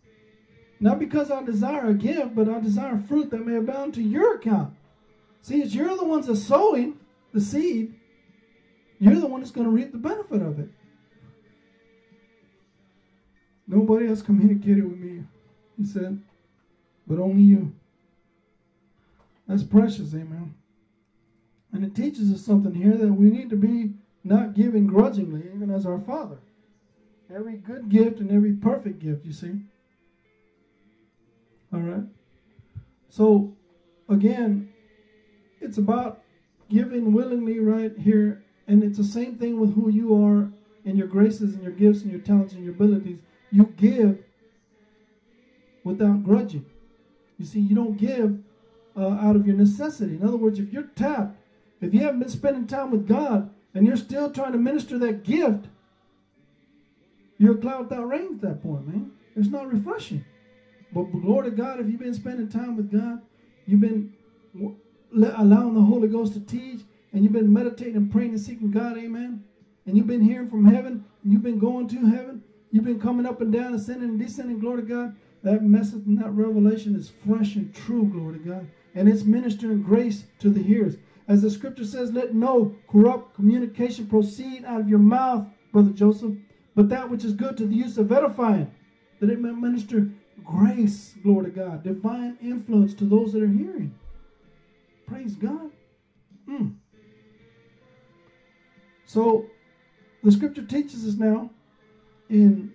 Not 0.81 0.99
because 0.99 1.31
I 1.31 1.43
desire 1.43 1.91
a 1.91 1.95
gift, 1.95 2.35
but 2.35 2.49
I 2.49 2.59
desire 2.59 2.97
fruit 2.97 3.31
that 3.31 3.45
may 3.45 3.57
abound 3.57 3.93
to 3.95 4.03
your 4.03 4.37
account. 4.37 4.73
See, 5.43 5.61
it's 5.61 5.75
you're 5.75 5.95
the 5.95 6.07
ones 6.07 6.27
that 6.27 6.37
sowing 6.37 6.97
the 7.35 7.43
seed. 7.43 7.95
You're 8.99 9.21
the 9.21 9.27
one 9.27 9.41
that's 9.43 9.53
going 9.53 9.67
to 9.67 9.71
reap 9.71 9.93
the 9.93 9.99
benefit 9.99 10.41
of 10.41 10.59
it. 10.59 10.71
Nobody 13.67 14.09
else 14.09 14.23
communicated 14.23 14.89
with 14.89 14.99
me, 14.99 15.25
he 15.77 15.85
said, 15.85 16.19
but 17.07 17.19
only 17.19 17.43
you. 17.43 17.75
That's 19.47 19.65
precious, 19.65 20.15
amen. 20.15 20.55
And 21.73 21.85
it 21.85 21.95
teaches 21.95 22.33
us 22.33 22.45
something 22.45 22.75
here 22.75 22.97
that 22.97 23.13
we 23.13 23.31
need 23.31 23.51
to 23.51 23.57
be 23.57 23.93
not 24.25 24.55
giving 24.55 24.87
grudgingly, 24.87 25.45
even 25.55 25.71
as 25.71 25.87
our 25.87 26.01
Father. 26.01 26.39
Every 27.35 27.57
good 27.57 27.89
gift 27.89 28.21
and 28.21 28.31
every 28.31 28.53
perfect 28.53 29.01
gift, 29.01 29.25
you 29.25 29.33
see. 29.33 29.61
All 31.73 31.81
right. 31.81 32.05
So, 33.11 33.53
again, 34.09 34.73
it's 35.61 35.79
about 35.79 36.23
giving 36.71 37.13
willingly 37.13 37.59
right 37.59 37.97
here. 37.99 38.43
And 38.67 38.83
it's 38.83 38.99
the 38.99 39.05
same 39.05 39.37
thing 39.37 39.61
with 39.61 39.75
who 39.75 39.91
you 39.91 40.15
are 40.25 40.51
and 40.85 40.97
your 40.97 41.07
graces 41.07 41.55
and 41.55 41.63
your 41.63 41.73
gifts 41.73 42.03
and 42.03 42.11
your 42.11 42.21
talents 42.21 42.55
and 42.55 42.65
your 42.65 42.75
abilities. 42.75 43.21
You 43.51 43.67
give 43.77 44.19
without 45.85 46.25
grudging. 46.25 46.67
You 47.39 47.45
see, 47.45 47.61
you 47.61 47.75
don't 47.75 47.97
give 47.97 48.39
uh, 48.97 49.19
out 49.21 49.37
of 49.37 49.47
your 49.47 49.57
necessity. 49.57 50.15
In 50.15 50.27
other 50.27 50.37
words, 50.37 50.59
if 50.59 50.73
you're 50.73 50.91
tapped, 50.97 51.38
if 51.81 51.95
you 51.95 52.01
haven't 52.01 52.21
been 52.21 52.29
spending 52.29 52.67
time 52.67 52.91
with 52.91 53.07
God 53.07 53.51
and 53.75 53.87
you're 53.87 53.97
still 53.97 54.31
trying 54.31 54.53
to 54.53 54.59
minister 54.59 54.99
that 54.99 55.25
gift, 55.25 55.67
you're 57.39 57.55
a 57.55 57.59
cloud 57.59 57.89
without 57.89 58.09
rain 58.09 58.35
at 58.35 58.41
that 58.41 58.63
point, 58.63 58.87
man. 58.87 59.13
It's 59.37 59.49
not 59.49 59.73
refreshing. 59.73 60.25
But 60.93 61.05
glory 61.05 61.51
to 61.51 61.57
God, 61.57 61.81
if 61.81 61.87
you've 61.87 62.01
been 62.01 62.15
spending 62.15 62.49
time 62.49 62.77
with 62.77 62.91
God, 62.91 63.21
you've 63.67 63.81
been 63.81 64.13
allowing 65.13 65.75
the 65.75 65.83
Holy 65.83 66.09
Ghost 66.09 66.33
to 66.33 66.41
teach, 66.41 66.81
and 67.13 67.23
you've 67.23 67.33
been 67.33 67.53
meditating 67.53 67.97
and 67.97 68.11
praying 68.11 68.31
and 68.31 68.41
seeking 68.41 68.71
God, 68.71 68.99
amen. 68.99 69.45
And 69.87 69.97
you've 69.97 70.07
been 70.07 70.21
hearing 70.21 70.51
from 70.51 70.65
heaven, 70.65 71.05
you've 71.25 71.43
been 71.43 71.59
going 71.59 71.89
to 71.89 72.07
heaven, 72.07 72.43
you've 72.73 72.85
been 72.85 73.01
coming 73.01 73.27
up 73.27 73.41
and 73.41 73.53
down, 73.53 73.75
ascending 73.75 74.11
and 74.11 74.19
descending, 74.19 74.59
glory 74.59 74.83
to 74.83 74.89
God. 74.89 75.17
That 75.45 75.63
message 75.63 76.05
and 76.07 76.21
that 76.21 76.31
revelation 76.31 76.97
is 76.97 77.13
fresh 77.25 77.55
and 77.55 77.73
true, 77.73 78.07
glory 78.07 78.39
to 78.39 78.45
God. 78.45 78.69
And 78.95 79.09
it's 79.09 79.23
ministering 79.23 79.83
grace 79.83 80.25
to 80.41 80.51
the 80.51 80.63
hearers. 80.63 80.97
As 81.29 81.43
the 81.43 81.51
scripture 81.51 81.85
says, 81.85 82.11
let 82.11 82.35
no 82.35 82.75
corrupt 82.91 83.35
communication 83.35 84.07
proceed 84.07 84.65
out 84.65 84.81
of 84.81 84.89
your 84.89 84.99
mouth, 84.99 85.47
Brother 85.73 85.91
Joseph, 85.91 86.33
but 86.75 86.89
that 86.89 87.11
which 87.11 87.23
is 87.23 87.35
good 87.35 87.57
to 87.59 87.67
the 87.67 87.75
use 87.75 87.99
of 87.99 88.11
edifying, 88.11 88.71
that 89.21 89.29
it 89.29 89.39
may 89.39 89.51
minister 89.51 90.11
grace, 90.43 91.15
glory 91.23 91.47
to 91.47 91.51
God, 91.51 91.85
divine 91.85 92.39
influence 92.41 92.95
to 92.95 93.05
those 93.05 93.35
that 93.35 93.43
are 93.43 93.47
hearing. 93.49 93.95
Praise 95.07 95.35
God. 95.35 95.71
Mm. 96.49 96.77
So 99.05 99.47
the 100.23 100.33
scripture 100.33 100.63
teaches 100.63 101.07
us 101.07 101.15
now 101.15 101.51
in 102.31 102.73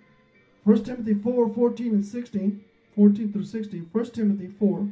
1 0.62 0.84
Timothy 0.84 1.14
4 1.14 1.52
14 1.52 1.94
and 1.94 2.04
16, 2.04 2.64
14 2.94 3.32
through 3.32 3.44
16, 3.44 3.88
1 3.90 4.04
Timothy 4.10 4.48
4. 4.58 4.88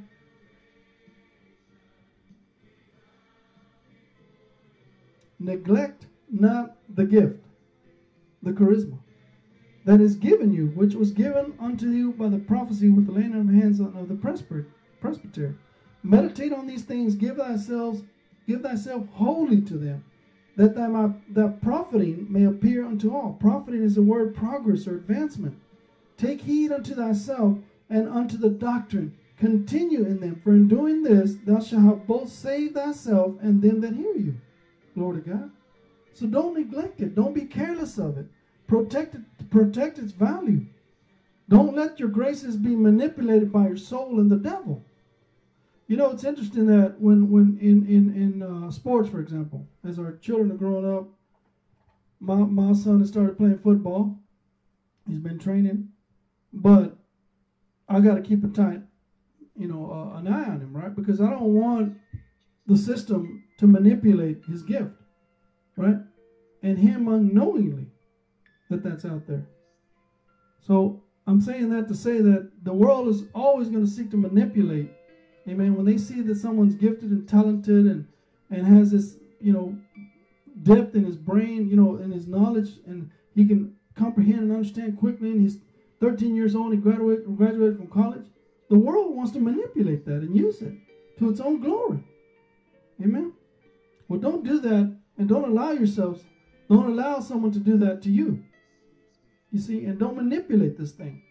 Neglect 5.44 6.06
not 6.30 6.76
the 6.88 7.04
gift, 7.04 7.40
the 8.42 8.52
charisma, 8.52 8.98
that 9.84 10.00
is 10.00 10.14
given 10.14 10.52
you, 10.52 10.68
which 10.68 10.94
was 10.94 11.10
given 11.10 11.54
unto 11.58 11.88
you 11.88 12.12
by 12.12 12.28
the 12.28 12.38
prophecy 12.38 12.88
with 12.88 13.06
the 13.06 13.12
laying 13.12 13.34
on 13.34 13.48
the 13.48 13.60
hands 13.60 13.80
of 13.80 14.08
the 14.08 14.14
presbyter. 15.00 15.58
Meditate 16.04 16.52
on 16.52 16.66
these 16.66 16.84
things, 16.84 17.16
give 17.16 17.36
thyself, 17.36 18.00
give 18.46 18.62
thyself 18.62 19.06
wholly 19.08 19.60
to 19.62 19.76
them, 19.76 20.04
that 20.56 20.74
thy 20.74 21.12
that 21.30 21.60
profiting 21.60 22.26
may 22.30 22.44
appear 22.44 22.84
unto 22.84 23.14
all. 23.14 23.36
Profiting 23.40 23.82
is 23.82 23.96
the 23.96 24.02
word 24.02 24.34
progress 24.36 24.86
or 24.86 24.96
advancement. 24.96 25.58
Take 26.16 26.42
heed 26.42 26.70
unto 26.70 26.94
thyself 26.94 27.58
and 27.90 28.08
unto 28.08 28.36
the 28.36 28.50
doctrine. 28.50 29.16
Continue 29.38 30.04
in 30.04 30.20
them, 30.20 30.40
for 30.44 30.52
in 30.52 30.68
doing 30.68 31.02
this 31.02 31.36
thou 31.44 31.58
shalt 31.58 32.06
both 32.06 32.28
save 32.28 32.74
thyself 32.74 33.34
and 33.40 33.60
them 33.60 33.80
that 33.80 33.94
hear 33.94 34.14
you. 34.14 34.36
Glory 34.94 35.22
to 35.22 35.30
God. 35.30 35.50
So 36.14 36.26
don't 36.26 36.54
neglect 36.54 37.00
it. 37.00 37.14
Don't 37.14 37.34
be 37.34 37.42
careless 37.42 37.98
of 37.98 38.18
it. 38.18 38.26
Protect 38.66 39.14
it, 39.14 39.22
protect 39.50 39.98
its 39.98 40.12
value. 40.12 40.66
Don't 41.48 41.74
let 41.74 41.98
your 42.00 42.08
graces 42.08 42.56
be 42.56 42.74
manipulated 42.74 43.52
by 43.52 43.66
your 43.68 43.76
soul 43.76 44.20
and 44.20 44.30
the 44.30 44.36
devil. 44.36 44.84
You 45.88 45.96
know, 45.96 46.10
it's 46.10 46.24
interesting 46.24 46.66
that 46.66 46.98
when, 46.98 47.30
when 47.30 47.58
in 47.60 47.86
in 47.86 48.14
in 48.14 48.42
uh, 48.42 48.70
sports, 48.70 49.10
for 49.10 49.20
example, 49.20 49.66
as 49.86 49.98
our 49.98 50.16
children 50.16 50.52
are 50.52 50.56
growing 50.56 50.90
up, 50.90 51.08
my 52.20 52.36
my 52.36 52.72
son 52.72 53.00
has 53.00 53.08
started 53.08 53.36
playing 53.36 53.58
football. 53.58 54.18
He's 55.06 55.18
been 55.18 55.38
training, 55.38 55.88
but 56.52 56.96
I 57.88 58.00
got 58.00 58.14
to 58.14 58.22
keep 58.22 58.44
a 58.44 58.48
tight, 58.48 58.80
you 59.58 59.68
know, 59.68 59.90
uh, 59.92 60.18
an 60.18 60.28
eye 60.28 60.44
on 60.44 60.60
him, 60.60 60.74
right? 60.74 60.94
Because 60.94 61.20
I 61.20 61.28
don't 61.28 61.52
want 61.52 61.98
the 62.66 62.76
system 62.76 63.41
to 63.58 63.66
manipulate 63.66 64.42
his 64.48 64.62
gift, 64.62 64.94
right? 65.76 65.96
And 66.62 66.78
him 66.78 67.08
unknowingly 67.08 67.86
that 68.70 68.82
that's 68.82 69.04
out 69.04 69.26
there. 69.26 69.46
So 70.60 71.02
I'm 71.26 71.40
saying 71.40 71.70
that 71.70 71.88
to 71.88 71.94
say 71.94 72.20
that 72.20 72.50
the 72.62 72.72
world 72.72 73.08
is 73.08 73.24
always 73.34 73.68
going 73.68 73.84
to 73.84 73.90
seek 73.90 74.10
to 74.10 74.16
manipulate. 74.16 74.90
Amen. 75.48 75.74
When 75.74 75.86
they 75.86 75.98
see 75.98 76.22
that 76.22 76.36
someone's 76.36 76.74
gifted 76.74 77.10
and 77.10 77.28
talented 77.28 77.86
and 77.86 78.06
and 78.50 78.66
has 78.66 78.90
this, 78.90 79.16
you 79.40 79.52
know, 79.52 79.76
depth 80.62 80.94
in 80.94 81.04
his 81.04 81.16
brain, 81.16 81.68
you 81.68 81.76
know, 81.76 81.96
in 81.96 82.12
his 82.12 82.28
knowledge, 82.28 82.72
and 82.86 83.10
he 83.34 83.46
can 83.46 83.74
comprehend 83.96 84.40
and 84.40 84.52
understand 84.52 84.98
quickly, 84.98 85.30
and 85.30 85.40
he's 85.40 85.58
13 86.00 86.36
years 86.36 86.54
old, 86.54 86.72
he 86.72 86.78
graduated 86.78 87.36
graduated 87.36 87.78
from 87.78 87.86
college. 87.88 88.26
The 88.68 88.78
world 88.78 89.16
wants 89.16 89.32
to 89.32 89.40
manipulate 89.40 90.04
that 90.06 90.22
and 90.22 90.36
use 90.36 90.62
it 90.62 90.74
to 91.18 91.30
its 91.30 91.40
own 91.40 91.60
glory. 91.60 92.04
Amen. 93.02 93.32
Well, 94.12 94.20
don't 94.20 94.44
do 94.44 94.60
that, 94.60 94.94
and 95.16 95.26
don't 95.26 95.48
allow 95.48 95.70
yourselves, 95.70 96.22
don't 96.68 96.84
allow 96.84 97.20
someone 97.20 97.50
to 97.52 97.58
do 97.58 97.78
that 97.78 98.02
to 98.02 98.10
you. 98.10 98.44
You 99.50 99.58
see, 99.58 99.86
and 99.86 99.98
don't 99.98 100.16
manipulate 100.16 100.76
this 100.76 100.92
thing. 100.92 101.22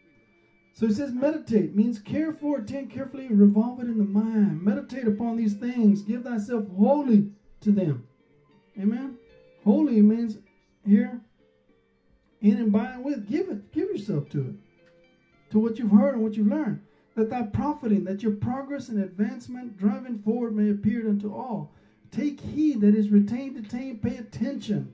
So 0.74 0.88
he 0.88 0.94
says, 0.94 1.12
meditate 1.12 1.76
means 1.76 2.00
care 2.00 2.34
for, 2.34 2.58
attend 2.58 2.90
carefully, 2.90 3.28
revolve 3.28 3.82
it 3.82 3.84
in 3.84 4.00
the 4.00 4.04
mind. 4.04 4.64
Meditate 4.64 5.06
upon 5.08 5.38
these 5.38 5.54
things. 5.54 6.02
Give 6.02 6.24
thyself 6.24 6.66
wholly 6.76 7.30
to 7.60 7.72
them. 7.72 8.08
Amen. 8.80 9.16
Holy 9.64 10.02
means 10.02 10.40
here, 10.84 11.22
in 12.42 12.58
and 12.58 12.72
by 12.72 12.94
and 12.94 13.06
with. 13.06 13.30
Give 13.30 13.48
it. 13.50 13.72
Give 13.74 13.90
yourself 13.90 14.28
to 14.30 14.40
it. 14.40 14.56
To 15.52 15.60
what 15.60 15.78
you've 15.78 15.92
heard 15.92 16.16
and 16.16 16.24
what 16.24 16.34
you've 16.34 16.48
learned. 16.48 16.82
That 17.16 17.30
thy 17.30 17.44
profiting, 17.44 18.06
that 18.06 18.24
your 18.24 18.32
progress 18.32 18.90
and 18.90 19.04
advancement 19.04 19.78
driving 19.78 20.18
forward 20.24 20.56
may 20.56 20.72
appear 20.72 21.08
unto 21.08 21.32
all. 21.32 21.76
Take 22.12 22.42
heed 22.42 22.82
that 22.82 22.94
is 22.94 23.10
retained, 23.10 23.64
detained, 23.64 24.02
pay 24.02 24.18
attention 24.18 24.94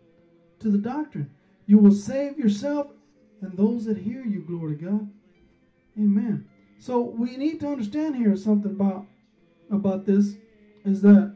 to 0.59 0.70
the 0.70 0.78
doctrine. 0.78 1.32
You 1.65 1.80
will 1.80 1.91
save 1.91 2.38
yourself 2.38 2.88
and 3.41 3.55
those 3.57 3.86
that 3.86 3.97
hear 3.97 4.24
you, 4.24 4.41
glory 4.41 4.78
to 4.78 4.86
God. 4.86 5.09
Amen. 5.97 6.47
So 6.80 7.01
we 7.01 7.38
need 7.38 7.59
to 7.61 7.68
understand 7.68 8.15
here 8.15 8.36
something 8.36 8.72
about 8.72 9.05
about 9.72 10.05
this 10.05 10.36
is 10.86 11.01
that 11.01 11.36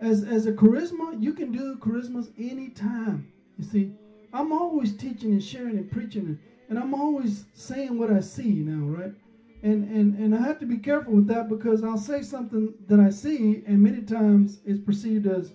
as 0.00 0.24
as 0.24 0.46
a 0.46 0.52
charisma, 0.52 1.22
you 1.22 1.32
can 1.32 1.52
do 1.52 1.76
charismas 1.76 2.32
anytime. 2.38 3.30
You 3.58 3.64
see, 3.64 3.92
I'm 4.32 4.52
always 4.52 4.96
teaching 4.96 5.32
and 5.32 5.42
sharing 5.42 5.76
and 5.76 5.90
preaching 5.90 6.26
and, 6.26 6.38
and 6.70 6.78
I'm 6.78 6.94
always 6.94 7.44
saying 7.54 7.98
what 7.98 8.10
I 8.10 8.20
see 8.20 8.62
now, 8.64 8.86
right? 8.86 9.12
And 9.62 9.88
and 9.88 10.18
and 10.18 10.34
I 10.34 10.42
have 10.42 10.58
to 10.58 10.66
be 10.66 10.78
careful 10.78 11.14
with 11.14 11.28
that 11.28 11.48
because 11.48 11.84
I'll 11.84 11.96
say 11.96 12.22
something 12.22 12.74
that 12.88 12.98
I 12.98 13.10
see 13.10 13.62
and 13.66 13.80
many 13.80 14.02
times 14.02 14.58
it's 14.64 14.80
perceived 14.80 15.26
as, 15.26 15.52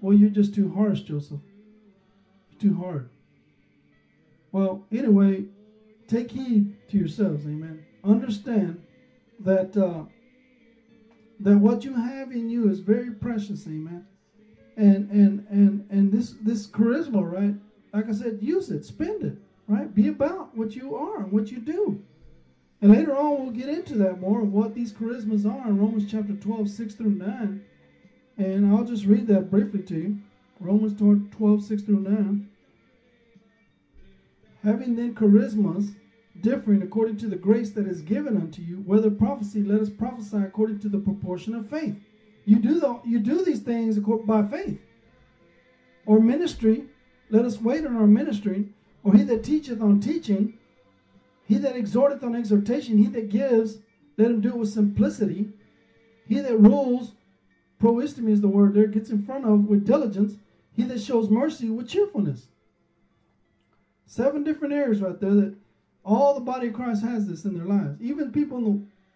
well, 0.00 0.14
you're 0.14 0.28
just 0.28 0.54
too 0.54 0.72
harsh, 0.72 1.00
Joseph. 1.00 1.40
Too 2.60 2.74
hard. 2.74 3.08
Well, 4.52 4.84
anyway, 4.92 5.44
take 6.06 6.30
heed 6.30 6.76
to 6.90 6.98
yourselves, 6.98 7.46
amen. 7.46 7.84
Understand 8.04 8.82
that 9.40 9.76
uh, 9.76 10.04
that 11.40 11.58
what 11.58 11.84
you 11.84 11.94
have 11.94 12.32
in 12.32 12.48
you 12.48 12.70
is 12.70 12.80
very 12.80 13.10
precious, 13.10 13.66
amen. 13.66 14.06
And 14.76 15.10
and 15.10 15.46
and 15.48 15.86
and 15.90 16.12
this 16.12 16.34
this 16.42 16.66
charisma, 16.66 17.22
right? 17.30 17.54
Like 17.94 18.08
I 18.10 18.12
said, 18.12 18.38
use 18.42 18.70
it, 18.70 18.84
spend 18.84 19.24
it, 19.24 19.38
right? 19.66 19.94
Be 19.94 20.08
about 20.08 20.56
what 20.56 20.74
you 20.74 20.94
are 20.94 21.22
and 21.22 21.32
what 21.32 21.50
you 21.50 21.58
do. 21.58 22.02
And 22.80 22.92
later 22.92 23.16
on, 23.16 23.42
we'll 23.42 23.52
get 23.52 23.68
into 23.68 23.94
that 23.96 24.20
more 24.20 24.42
of 24.42 24.52
what 24.52 24.74
these 24.74 24.92
charismas 24.92 25.46
are 25.46 25.68
in 25.68 25.78
Romans 25.78 26.10
chapter 26.10 26.34
12, 26.34 26.68
6 26.68 26.94
through 26.94 27.10
9. 27.10 27.64
And 28.38 28.66
I'll 28.66 28.84
just 28.84 29.06
read 29.06 29.26
that 29.28 29.50
briefly 29.50 29.82
to 29.84 29.94
you. 29.94 30.18
Romans 30.60 30.98
12, 30.98 31.64
6 31.64 31.82
through 31.82 32.00
9. 32.00 32.48
Having 34.62 34.96
then 34.96 35.14
charismas 35.14 35.94
differing 36.40 36.82
according 36.82 37.16
to 37.18 37.28
the 37.28 37.36
grace 37.36 37.70
that 37.70 37.86
is 37.86 38.02
given 38.02 38.36
unto 38.36 38.60
you, 38.60 38.76
whether 38.84 39.10
prophecy, 39.10 39.62
let 39.62 39.80
us 39.80 39.90
prophesy 39.90 40.38
according 40.38 40.78
to 40.80 40.88
the 40.88 40.98
proportion 40.98 41.54
of 41.54 41.68
faith. 41.68 41.96
You 42.44 42.56
do 42.56 42.78
the, 42.78 43.00
you 43.04 43.18
do 43.18 43.44
these 43.44 43.60
things 43.60 43.98
by 43.98 44.46
faith. 44.46 44.78
Or 46.04 46.20
ministry, 46.20 46.84
let 47.30 47.44
us 47.44 47.60
wait 47.60 47.86
on 47.86 47.96
our 47.96 48.06
ministry. 48.06 48.68
Or 49.02 49.14
he 49.14 49.22
that 49.24 49.44
teacheth 49.44 49.80
on 49.80 50.00
teaching, 50.00 50.58
he 51.46 51.58
that 51.58 51.76
exhorteth 51.76 52.22
on 52.22 52.34
exhortation, 52.34 52.98
he 52.98 53.06
that 53.08 53.30
gives, 53.30 53.78
let 54.16 54.30
him 54.30 54.40
do 54.40 54.50
it 54.50 54.56
with 54.56 54.72
simplicity. 54.72 55.48
He 56.26 56.40
that 56.40 56.58
rules, 56.58 57.12
proistemi 57.80 58.30
is 58.30 58.40
the 58.40 58.48
word 58.48 58.74
there, 58.74 58.86
gets 58.86 59.10
in 59.10 59.24
front 59.24 59.44
of 59.44 59.66
with 59.66 59.86
diligence. 59.86 60.36
He 60.74 60.82
that 60.84 61.00
shows 61.00 61.30
mercy 61.30 61.70
with 61.70 61.88
cheerfulness. 61.88 62.48
Seven 64.06 64.44
different 64.44 64.74
areas 64.74 65.00
right 65.00 65.18
there 65.20 65.34
that 65.34 65.54
all 66.04 66.34
the 66.34 66.40
body 66.40 66.68
of 66.68 66.74
Christ 66.74 67.02
has 67.02 67.26
this 67.26 67.44
in 67.44 67.56
their 67.56 67.66
lives. 67.66 68.00
Even 68.00 68.32
people 68.32 68.58
in 68.58 68.64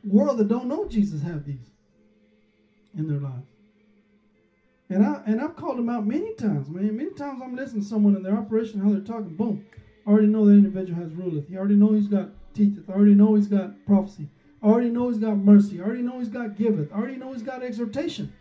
the 0.02 0.08
world 0.08 0.38
that 0.38 0.48
don't 0.48 0.66
know 0.66 0.88
Jesus 0.88 1.22
have 1.22 1.44
these 1.44 1.70
in 2.96 3.08
their 3.08 3.20
lives. 3.20 3.46
And 4.88 5.04
I 5.04 5.22
and 5.26 5.40
I've 5.40 5.54
called 5.54 5.78
them 5.78 5.88
out 5.88 6.04
many 6.04 6.34
times, 6.34 6.68
man. 6.68 6.96
Many 6.96 7.10
times 7.10 7.40
I'm 7.42 7.54
listening 7.54 7.82
to 7.82 7.88
someone 7.88 8.16
in 8.16 8.24
their 8.24 8.36
operation, 8.36 8.80
how 8.80 8.90
they're 8.90 9.00
talking, 9.00 9.36
boom. 9.36 9.64
I 10.10 10.12
already 10.12 10.26
know 10.26 10.44
that 10.46 10.54
individual 10.54 11.00
has 11.00 11.12
ruleth. 11.12 11.48
He 11.48 11.56
already 11.56 11.76
know 11.76 11.92
he's 11.92 12.08
got 12.08 12.30
teacheth. 12.52 12.90
I 12.90 12.94
already 12.94 13.14
know 13.14 13.36
he's 13.36 13.46
got 13.46 13.86
prophecy. 13.86 14.28
I 14.60 14.66
already 14.66 14.90
know 14.90 15.08
he's 15.08 15.20
got 15.20 15.36
mercy. 15.36 15.80
I 15.80 15.84
already 15.84 16.02
know 16.02 16.18
he's 16.18 16.28
got 16.28 16.56
giveth. 16.56 16.92
I 16.92 16.96
already 16.96 17.14
know 17.14 17.32
he's 17.32 17.44
got 17.44 17.62
exhortation. 17.62 18.32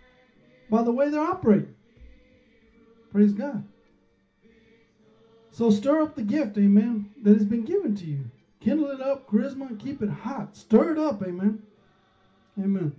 By 0.71 0.81
the 0.81 0.91
way 0.91 1.11
they're 1.11 1.21
operating. 1.21 1.75
Praise 3.11 3.33
God. 3.33 3.63
So 5.51 5.69
stir 5.69 6.01
up 6.01 6.15
the 6.15 6.23
gift, 6.23 6.57
amen, 6.57 7.11
that 7.21 7.37
has 7.37 7.45
been 7.45 7.65
given 7.65 7.95
to 7.97 8.05
you. 8.05 8.31
Kindle 8.59 8.89
it 8.89 8.99
up, 8.99 9.29
charisma, 9.29 9.69
and 9.69 9.79
keep 9.79 10.01
it 10.01 10.09
hot. 10.09 10.55
Stir 10.55 10.93
it 10.93 10.97
up, 10.97 11.21
amen. 11.21 11.61
Amen. 12.57 12.95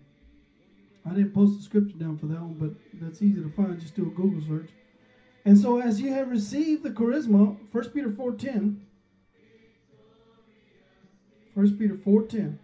I 1.05 1.09
didn't 1.11 1.35
post 1.35 1.57
the 1.57 1.65
scripture 1.65 1.99
down 1.99 2.19
for 2.19 2.27
that 2.27 2.41
one, 2.41 2.55
but 2.55 3.01
that's 3.05 3.21
easy 3.21 3.43
to 3.43 3.51
find. 3.51 3.81
Just 3.81 3.97
do 3.97 4.03
a 4.03 4.11
Google 4.11 4.41
search. 4.47 4.71
And 5.45 5.59
so 5.59 5.81
as 5.81 6.01
you 6.01 6.13
have 6.13 6.31
received 6.31 6.83
the 6.83 6.91
charisma, 6.91 7.57
1 7.73 7.91
Peter 7.91 8.11
4.10, 8.11 8.77
1 11.55 11.79
Peter 11.79 11.95
4.10, 11.95 12.59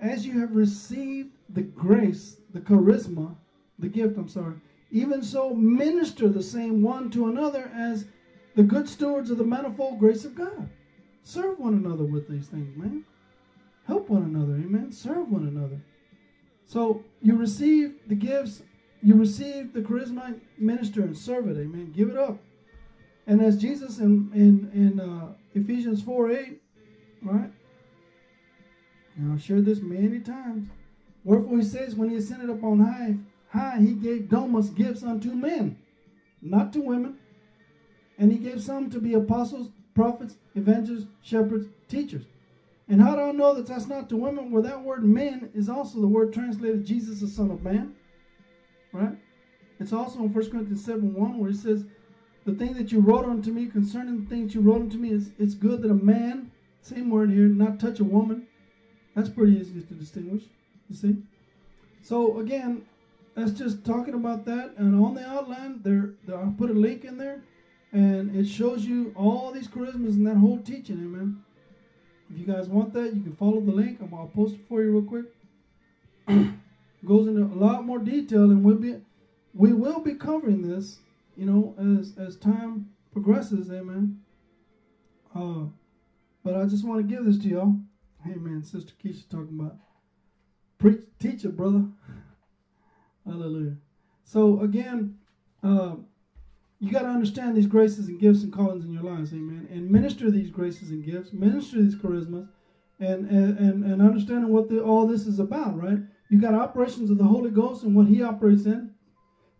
as 0.00 0.26
you 0.26 0.40
have 0.40 0.54
received 0.54 1.30
the 1.48 1.62
grace, 1.62 2.36
the 2.52 2.60
charisma, 2.60 3.34
the 3.78 3.88
gift, 3.88 4.18
I'm 4.18 4.28
sorry, 4.28 4.56
even 4.90 5.22
so 5.22 5.54
minister 5.54 6.28
the 6.28 6.42
same 6.42 6.82
one 6.82 7.10
to 7.10 7.28
another 7.28 7.70
as 7.74 8.06
the 8.54 8.62
good 8.62 8.88
stewards 8.88 9.30
of 9.30 9.38
the 9.38 9.44
manifold 9.44 9.98
grace 9.98 10.24
of 10.24 10.34
God. 10.34 10.68
Serve 11.22 11.58
one 11.58 11.74
another 11.74 12.04
with 12.04 12.28
these 12.28 12.46
things, 12.46 12.76
man. 12.76 13.04
Help 13.86 14.08
one 14.08 14.22
another, 14.22 14.54
amen. 14.54 14.92
Serve 14.92 15.30
one 15.30 15.48
another. 15.48 15.80
So 16.66 17.02
you 17.22 17.36
receive 17.36 17.94
the 18.06 18.14
gifts, 18.14 18.62
you 19.04 19.14
receive 19.14 19.72
the 19.72 19.80
charisma, 19.80 20.40
minister 20.58 21.02
and 21.02 21.16
serve 21.16 21.48
it, 21.48 21.58
amen. 21.58 21.92
Give 21.94 22.08
it 22.08 22.16
up. 22.16 22.38
And 23.26 23.40
as 23.40 23.56
Jesus 23.56 23.98
in 23.98 24.30
in 24.34 24.70
in 24.72 25.00
uh, 25.00 25.34
Ephesians 25.54 26.02
four 26.02 26.30
eight, 26.30 26.60
right? 27.22 27.50
And 29.16 29.32
I've 29.32 29.42
shared 29.42 29.64
this 29.64 29.80
many 29.80 30.20
times. 30.20 30.68
Wherefore 31.22 31.58
he 31.58 31.64
says, 31.64 31.94
when 31.94 32.10
he 32.10 32.16
ascended 32.16 32.50
up 32.50 32.64
on 32.64 32.80
high, 32.80 33.16
high 33.48 33.78
he 33.78 33.92
gave 33.92 34.28
domus 34.28 34.68
gifts 34.70 35.02
unto 35.02 35.32
men, 35.32 35.78
not 36.42 36.72
to 36.72 36.80
women. 36.80 37.18
And 38.18 38.30
he 38.30 38.38
gave 38.38 38.62
some 38.62 38.90
to 38.90 39.00
be 39.00 39.14
apostles, 39.14 39.68
prophets, 39.94 40.36
evangelists, 40.54 41.06
shepherds, 41.22 41.66
teachers. 41.88 42.24
And 42.88 43.00
how 43.00 43.16
do 43.16 43.22
I 43.22 43.32
know 43.32 43.54
that 43.54 43.66
that's 43.66 43.86
not 43.86 44.08
to 44.10 44.16
women? 44.16 44.50
Well, 44.50 44.62
that 44.62 44.82
word 44.82 45.04
men 45.04 45.50
is 45.54 45.68
also 45.68 46.00
the 46.00 46.06
word 46.06 46.34
translated 46.34 46.84
Jesus, 46.84 47.20
the 47.20 47.28
Son 47.28 47.50
of 47.50 47.62
Man. 47.62 47.94
It's 49.84 49.92
also 49.92 50.20
in 50.20 50.32
1 50.32 50.50
Corinthians 50.50 50.82
7 50.82 51.12
1 51.12 51.38
where 51.38 51.50
it 51.50 51.56
says, 51.56 51.84
The 52.46 52.54
thing 52.54 52.72
that 52.72 52.90
you 52.90 53.00
wrote 53.00 53.26
unto 53.26 53.50
me 53.52 53.66
concerning 53.66 54.22
the 54.22 54.26
things 54.30 54.54
you 54.54 54.62
wrote 54.62 54.80
unto 54.80 54.96
me 54.96 55.10
is 55.10 55.32
it's 55.38 55.52
good 55.52 55.82
that 55.82 55.90
a 55.90 55.94
man, 55.94 56.50
same 56.80 57.10
word 57.10 57.28
here, 57.28 57.48
not 57.48 57.78
touch 57.78 58.00
a 58.00 58.04
woman. 58.04 58.46
That's 59.14 59.28
pretty 59.28 59.58
easy 59.58 59.82
to 59.82 59.94
distinguish, 59.94 60.44
you 60.88 60.96
see? 60.96 61.16
So 62.00 62.40
again, 62.40 62.86
that's 63.34 63.50
just 63.50 63.84
talking 63.84 64.14
about 64.14 64.46
that. 64.46 64.72
And 64.78 65.04
on 65.04 65.16
the 65.16 65.28
outline, 65.28 65.82
there, 65.82 66.14
there 66.26 66.38
I'll 66.38 66.54
put 66.56 66.70
a 66.70 66.72
link 66.72 67.04
in 67.04 67.18
there, 67.18 67.42
and 67.92 68.34
it 68.34 68.46
shows 68.46 68.86
you 68.86 69.12
all 69.14 69.52
these 69.52 69.68
charismas 69.68 70.14
and 70.14 70.26
that 70.26 70.38
whole 70.38 70.60
teaching, 70.60 70.96
amen. 70.96 71.44
If 72.30 72.38
you 72.38 72.46
guys 72.46 72.70
want 72.70 72.94
that, 72.94 73.14
you 73.14 73.20
can 73.22 73.36
follow 73.36 73.60
the 73.60 73.70
link. 73.70 73.98
I'm, 74.00 74.14
I'll 74.14 74.28
post 74.28 74.54
it 74.54 74.62
for 74.66 74.82
you 74.82 74.92
real 74.92 75.02
quick. 75.02 75.26
Goes 77.06 77.28
into 77.28 77.42
a 77.42 77.52
lot 77.54 77.84
more 77.84 77.98
detail, 77.98 78.44
and 78.44 78.64
we'll 78.64 78.76
be 78.76 78.96
we 79.54 79.72
will 79.72 80.00
be 80.00 80.14
covering 80.14 80.68
this, 80.68 80.98
you 81.36 81.46
know, 81.46 81.74
as 81.98 82.18
as 82.18 82.36
time 82.36 82.90
progresses, 83.12 83.70
amen. 83.70 84.20
Uh, 85.34 85.66
but 86.42 86.56
I 86.56 86.64
just 86.66 86.84
want 86.86 87.00
to 87.00 87.14
give 87.14 87.24
this 87.24 87.38
to 87.38 87.48
y'all. 87.48 87.76
Hey 88.24 88.34
man, 88.34 88.62
Sister 88.62 88.92
Keisha 89.02 89.28
talking 89.28 89.58
about 89.58 89.76
preach, 90.78 91.02
teach 91.18 91.44
it, 91.44 91.56
brother. 91.56 91.84
Hallelujah. 93.26 93.76
So 94.24 94.60
again, 94.60 95.18
uh, 95.62 95.96
you 96.80 96.90
got 96.90 97.02
to 97.02 97.08
understand 97.08 97.56
these 97.56 97.66
graces 97.66 98.08
and 98.08 98.20
gifts 98.20 98.42
and 98.42 98.52
callings 98.52 98.84
in 98.84 98.92
your 98.92 99.02
lives, 99.02 99.32
amen. 99.32 99.68
And 99.70 99.90
minister 99.90 100.30
these 100.30 100.50
graces 100.50 100.90
and 100.90 101.04
gifts, 101.04 101.32
minister 101.32 101.80
these 101.80 101.94
charismas, 101.94 102.48
and 102.98 103.28
and 103.30 103.58
and, 103.58 103.84
and 103.84 104.02
understanding 104.02 104.50
what 104.50 104.68
the, 104.68 104.82
all 104.82 105.06
this 105.06 105.26
is 105.26 105.38
about, 105.38 105.80
right? 105.80 105.98
You 106.28 106.40
got 106.40 106.54
operations 106.54 107.10
of 107.10 107.18
the 107.18 107.24
Holy 107.24 107.50
Ghost 107.50 107.84
and 107.84 107.94
what 107.94 108.08
He 108.08 108.22
operates 108.22 108.66
in. 108.66 108.93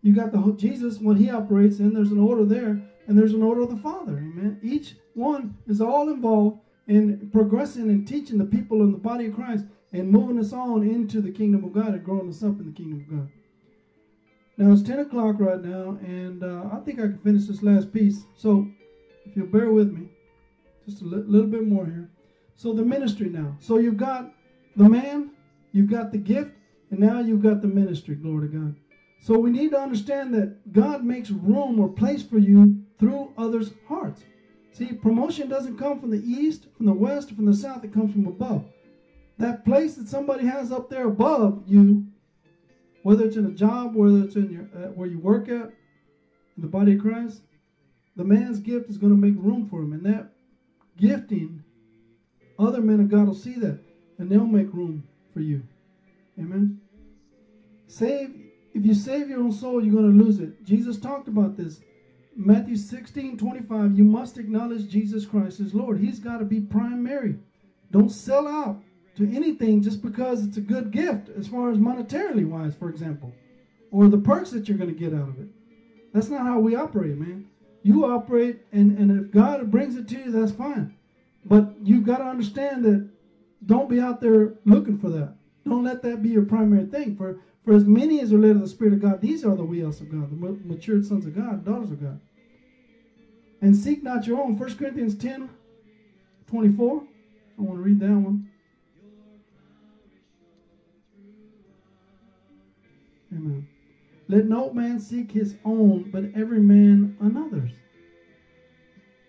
You 0.05 0.13
got 0.13 0.31
the 0.31 0.53
Jesus 0.55 0.99
what 0.99 1.17
He 1.17 1.31
operates 1.31 1.79
in. 1.79 1.91
There's 1.91 2.11
an 2.11 2.19
order 2.19 2.45
there, 2.45 2.79
and 3.07 3.17
there's 3.17 3.33
an 3.33 3.41
order 3.41 3.61
of 3.61 3.71
the 3.71 3.77
Father, 3.77 4.19
amen. 4.19 4.59
Each 4.61 4.93
one 5.15 5.57
is 5.65 5.81
all 5.81 6.09
involved 6.09 6.59
in 6.85 7.31
progressing 7.33 7.89
and 7.89 8.07
teaching 8.07 8.37
the 8.37 8.45
people 8.45 8.83
in 8.83 8.91
the 8.91 8.99
body 8.99 9.25
of 9.25 9.33
Christ 9.33 9.65
and 9.93 10.07
moving 10.07 10.37
us 10.37 10.53
on 10.53 10.83
into 10.83 11.21
the 11.21 11.31
kingdom 11.31 11.63
of 11.63 11.73
God 11.73 11.95
and 11.95 12.03
growing 12.03 12.29
us 12.29 12.43
up 12.43 12.59
in 12.59 12.67
the 12.67 12.71
kingdom 12.71 12.99
of 12.99 13.17
God. 13.17 13.29
Now 14.57 14.71
it's 14.71 14.83
10 14.83 14.99
o'clock 14.99 15.37
right 15.39 15.63
now, 15.63 15.97
and 16.03 16.43
uh, 16.43 16.69
I 16.71 16.81
think 16.81 16.99
I 16.99 17.07
can 17.07 17.17
finish 17.17 17.45
this 17.45 17.63
last 17.63 17.91
piece. 17.91 18.25
So 18.37 18.67
if 19.25 19.35
you'll 19.35 19.47
bear 19.47 19.71
with 19.71 19.91
me, 19.91 20.09
just 20.87 21.01
a 21.01 21.05
li- 21.05 21.23
little 21.25 21.49
bit 21.49 21.65
more 21.65 21.87
here. 21.87 22.11
So 22.53 22.73
the 22.73 22.83
ministry 22.83 23.29
now. 23.29 23.57
So 23.59 23.79
you've 23.79 23.97
got 23.97 24.31
the 24.75 24.87
man, 24.87 25.31
you've 25.71 25.89
got 25.89 26.11
the 26.11 26.19
gift, 26.19 26.51
and 26.91 26.99
now 26.99 27.21
you've 27.21 27.41
got 27.41 27.63
the 27.63 27.67
ministry. 27.67 28.13
Glory 28.13 28.49
to 28.49 28.55
God. 28.55 28.75
So 29.25 29.39
we 29.39 29.49
need 29.49 29.71
to 29.71 29.79
understand 29.79 30.35
that 30.35 30.71
God 30.71 31.03
makes 31.03 31.31
room 31.31 31.79
or 31.79 31.89
place 31.89 32.21
for 32.21 32.37
you 32.37 32.83
through 32.99 33.33
others' 33.39 33.71
hearts. 33.87 34.21
See, 34.71 34.93
promotion 34.93 35.49
doesn't 35.49 35.79
come 35.79 35.99
from 35.99 36.11
the 36.11 36.23
east, 36.23 36.67
from 36.77 36.85
the 36.85 36.93
west, 36.93 37.31
from 37.31 37.47
the 37.47 37.53
south. 37.55 37.83
It 37.83 37.91
comes 37.91 38.11
from 38.11 38.27
above. 38.27 38.65
That 39.39 39.65
place 39.65 39.95
that 39.95 40.07
somebody 40.07 40.45
has 40.45 40.71
up 40.71 40.91
there 40.91 41.07
above 41.07 41.63
you 41.65 42.05
whether 43.01 43.25
it's 43.25 43.35
in 43.35 43.47
a 43.47 43.51
job, 43.51 43.95
whether 43.95 44.23
it's 44.23 44.35
in 44.35 44.51
your 44.51 44.63
uh, 44.75 44.89
where 44.89 45.07
you 45.07 45.17
work 45.17 45.49
at, 45.49 45.73
in 46.55 46.61
the 46.61 46.67
body 46.67 46.93
of 46.93 47.01
Christ, 47.01 47.41
the 48.15 48.23
man's 48.23 48.59
gift 48.59 48.91
is 48.91 48.97
going 48.97 49.11
to 49.11 49.19
make 49.19 49.35
room 49.43 49.67
for 49.67 49.81
him, 49.81 49.93
and 49.93 50.05
that 50.05 50.33
gifting, 50.97 51.63
other 52.59 52.81
men 52.81 52.99
of 52.99 53.09
God 53.09 53.25
will 53.25 53.33
see 53.33 53.55
that, 53.55 53.79
and 54.19 54.29
they'll 54.29 54.45
make 54.45 54.71
room 54.71 55.03
for 55.33 55.39
you. 55.39 55.63
Amen. 56.39 56.79
Save 57.87 58.44
if 58.75 58.85
you 58.85 58.93
save 58.93 59.29
your 59.29 59.39
own 59.39 59.53
soul, 59.53 59.81
you're 59.81 59.93
going 59.93 60.17
to 60.17 60.23
lose 60.23 60.39
it. 60.39 60.61
Jesus 60.63 60.97
talked 60.99 61.29
about 61.29 61.55
this. 61.55 61.79
Matthew 62.35 62.75
16, 62.75 63.37
25, 63.37 63.97
you 63.97 64.03
must 64.03 64.37
acknowledge 64.37 64.89
Jesus 64.89 65.25
Christ 65.25 65.61
as 65.61 65.73
Lord. 65.73 65.97
He's 65.97 66.19
got 66.19 66.39
to 66.39 66.45
be 66.45 66.59
primary. 66.59 67.37
Don't 67.91 68.09
sell 68.09 68.45
out 68.49 68.83
to 69.15 69.33
anything 69.33 69.81
just 69.81 70.01
because 70.01 70.43
it's 70.43 70.57
a 70.57 70.61
good 70.61 70.91
gift, 70.91 71.29
as 71.29 71.47
far 71.47 71.71
as 71.71 71.77
monetarily 71.77 72.45
wise, 72.45 72.75
for 72.75 72.89
example, 72.89 73.33
or 73.91 74.09
the 74.09 74.17
perks 74.17 74.51
that 74.51 74.67
you're 74.67 74.77
going 74.77 74.93
to 74.93 74.99
get 74.99 75.13
out 75.13 75.29
of 75.29 75.39
it. 75.39 75.47
That's 76.13 76.27
not 76.27 76.41
how 76.41 76.59
we 76.59 76.75
operate, 76.75 77.17
man. 77.17 77.47
You 77.81 78.05
operate, 78.05 78.59
and, 78.73 78.97
and 78.97 79.25
if 79.25 79.31
God 79.31 79.71
brings 79.71 79.95
it 79.95 80.09
to 80.09 80.15
you, 80.15 80.31
that's 80.31 80.51
fine. 80.51 80.93
But 81.45 81.75
you've 81.81 82.05
got 82.05 82.17
to 82.17 82.25
understand 82.25 82.83
that 82.83 83.07
don't 83.65 83.89
be 83.89 84.01
out 84.01 84.19
there 84.19 84.55
looking 84.65 84.97
for 84.97 85.09
that. 85.11 85.35
Don't 85.63 85.85
let 85.85 86.01
that 86.01 86.21
be 86.21 86.29
your 86.29 86.45
primary 86.45 86.85
thing. 86.85 87.15
For, 87.15 87.39
for 87.65 87.73
as 87.73 87.83
many 87.83 88.21
as 88.21 88.31
are 88.31 88.37
led 88.37 88.51
of 88.51 88.61
the 88.61 88.67
Spirit 88.67 88.93
of 88.93 89.01
God, 89.01 89.19
these 89.19 89.43
are 89.43 89.55
the 89.55 89.63
huios 89.63 89.99
of 89.99 90.11
God, 90.11 90.29
the 90.29 90.67
matured 90.67 91.03
sons 91.03 91.25
of 91.25 91.35
God, 91.35 91.65
daughters 91.65 91.91
of 91.91 92.01
God. 92.01 92.19
And 93.61 93.75
seek 93.75 94.03
not 94.03 94.27
your 94.27 94.39
own. 94.39 94.57
1 94.57 94.75
Corinthians 94.75 95.15
10 95.15 95.49
24. 96.47 97.03
I 97.57 97.61
want 97.61 97.79
to 97.79 97.81
read 97.81 97.99
that 97.99 98.11
one. 98.11 98.51
Amen. 103.33 103.67
Let 104.27 104.45
no 104.45 104.71
man 104.71 104.99
seek 104.99 105.31
his 105.31 105.55
own, 105.65 106.11
but 106.11 106.25
every 106.35 106.59
man 106.59 107.17
another's. 107.19 107.71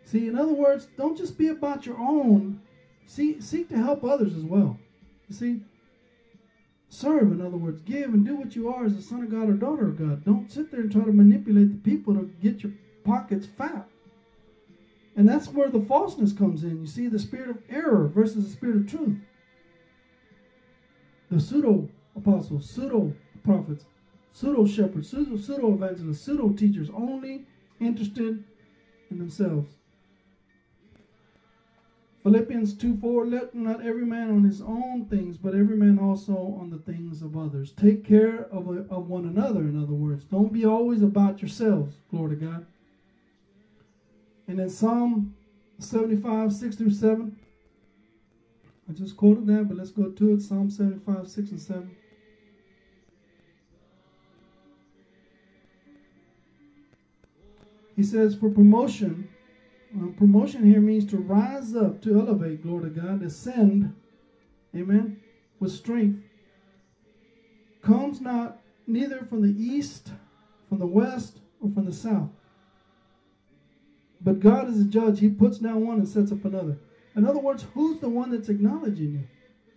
See, 0.04 0.28
in 0.28 0.36
other 0.36 0.52
words, 0.52 0.88
don't 0.98 1.16
just 1.16 1.38
be 1.38 1.48
about 1.48 1.86
your 1.86 1.98
own. 1.98 2.60
See, 3.06 3.40
seek 3.40 3.70
to 3.70 3.76
help 3.76 4.04
others 4.04 4.36
as 4.36 4.42
well. 4.42 4.78
You 5.28 5.34
see, 5.34 5.60
serve, 6.88 7.32
in 7.32 7.40
other 7.40 7.56
words, 7.56 7.80
give 7.82 8.14
and 8.14 8.24
do 8.24 8.36
what 8.36 8.56
you 8.56 8.68
are 8.72 8.84
as 8.84 8.96
a 8.96 9.02
son 9.02 9.22
of 9.22 9.30
God 9.30 9.48
or 9.48 9.54
daughter 9.54 9.88
of 9.88 9.98
God. 9.98 10.24
Don't 10.24 10.50
sit 10.50 10.70
there 10.70 10.80
and 10.80 10.92
try 10.92 11.04
to 11.04 11.12
manipulate 11.12 11.70
the 11.70 11.90
people 11.90 12.14
to 12.14 12.30
get 12.40 12.62
your 12.62 12.72
pockets 13.04 13.46
fat. 13.46 13.88
And 15.16 15.28
that's 15.28 15.48
where 15.48 15.70
the 15.70 15.80
falseness 15.80 16.32
comes 16.32 16.62
in. 16.62 16.80
You 16.80 16.86
see, 16.86 17.08
the 17.08 17.18
spirit 17.18 17.50
of 17.50 17.62
error 17.70 18.06
versus 18.08 18.44
the 18.44 18.50
spirit 18.50 18.76
of 18.76 18.86
truth. 18.88 19.16
The 21.30 21.40
pseudo 21.40 21.88
apostles, 22.14 22.68
pseudo 22.68 23.12
prophets, 23.42 23.84
pseudo 24.32 24.66
shepherds, 24.66 25.08
pseudo, 25.08 25.74
evangelists, 25.74 26.20
pseudo 26.20 26.50
teachers, 26.50 26.90
only 26.94 27.46
interested 27.80 28.44
in 29.10 29.18
themselves. 29.18 29.75
Philippians 32.26 32.74
2 32.74 32.98
4, 32.98 33.26
let 33.26 33.54
not 33.54 33.86
every 33.86 34.04
man 34.04 34.30
on 34.30 34.42
his 34.42 34.60
own 34.60 35.06
things, 35.08 35.36
but 35.38 35.54
every 35.54 35.76
man 35.76 35.96
also 35.96 36.58
on 36.60 36.70
the 36.70 36.78
things 36.78 37.22
of 37.22 37.36
others. 37.36 37.70
Take 37.70 38.04
care 38.04 38.46
of, 38.50 38.66
of 38.90 39.08
one 39.08 39.26
another, 39.26 39.60
in 39.60 39.80
other 39.80 39.92
words. 39.92 40.24
Don't 40.24 40.52
be 40.52 40.64
always 40.64 41.02
about 41.02 41.40
yourselves. 41.40 41.94
Glory 42.10 42.30
to 42.30 42.44
God. 42.44 42.66
And 44.48 44.58
in 44.58 44.68
Psalm 44.68 45.36
75, 45.78 46.52
6 46.52 46.74
through 46.74 46.90
7, 46.90 47.38
I 48.90 48.92
just 48.92 49.16
quoted 49.16 49.46
that, 49.46 49.68
but 49.68 49.76
let's 49.76 49.92
go 49.92 50.10
to 50.10 50.32
it. 50.32 50.42
Psalm 50.42 50.68
75, 50.68 51.28
6 51.28 51.50
and 51.52 51.60
7. 51.60 51.96
He 57.94 58.02
says, 58.02 58.34
for 58.34 58.50
promotion, 58.50 59.28
um, 59.96 60.14
promotion 60.14 60.64
here 60.64 60.80
means 60.80 61.06
to 61.06 61.16
rise 61.16 61.74
up, 61.74 62.02
to 62.02 62.18
elevate, 62.18 62.62
glory 62.62 62.90
to 62.90 63.00
God, 63.00 63.22
ascend, 63.22 63.94
amen, 64.74 65.20
with 65.58 65.72
strength. 65.72 66.22
Comes 67.82 68.20
not 68.20 68.60
neither 68.86 69.24
from 69.24 69.42
the 69.42 69.62
east, 69.62 70.10
from 70.68 70.78
the 70.78 70.86
west, 70.86 71.38
or 71.60 71.70
from 71.70 71.86
the 71.86 71.92
south. 71.92 72.30
But 74.20 74.40
God 74.40 74.68
is 74.68 74.80
a 74.80 74.84
judge. 74.84 75.20
He 75.20 75.28
puts 75.28 75.58
down 75.58 75.86
one 75.86 75.98
and 75.98 76.08
sets 76.08 76.32
up 76.32 76.44
another. 76.44 76.78
In 77.14 77.24
other 77.24 77.38
words, 77.38 77.64
who's 77.74 78.00
the 78.00 78.08
one 78.08 78.30
that's 78.30 78.48
acknowledging 78.48 79.12
you? 79.12 79.24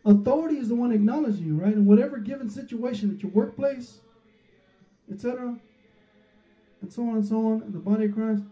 Authority 0.05 0.57
is 0.57 0.69
the 0.69 0.75
one 0.75 0.91
acknowledging 0.91 1.45
you, 1.45 1.55
right? 1.55 1.73
In 1.73 1.85
whatever 1.85 2.17
given 2.17 2.49
situation 2.49 3.13
at 3.13 3.21
your 3.21 3.31
workplace, 3.31 3.99
etc., 5.11 5.57
and 6.81 6.91
so 6.91 7.03
on 7.03 7.15
and 7.15 7.25
so 7.25 7.45
on, 7.45 7.61
in 7.63 7.71
the 7.71 7.79
body 7.79 8.05
of 8.05 8.13
Christ, 8.13 8.43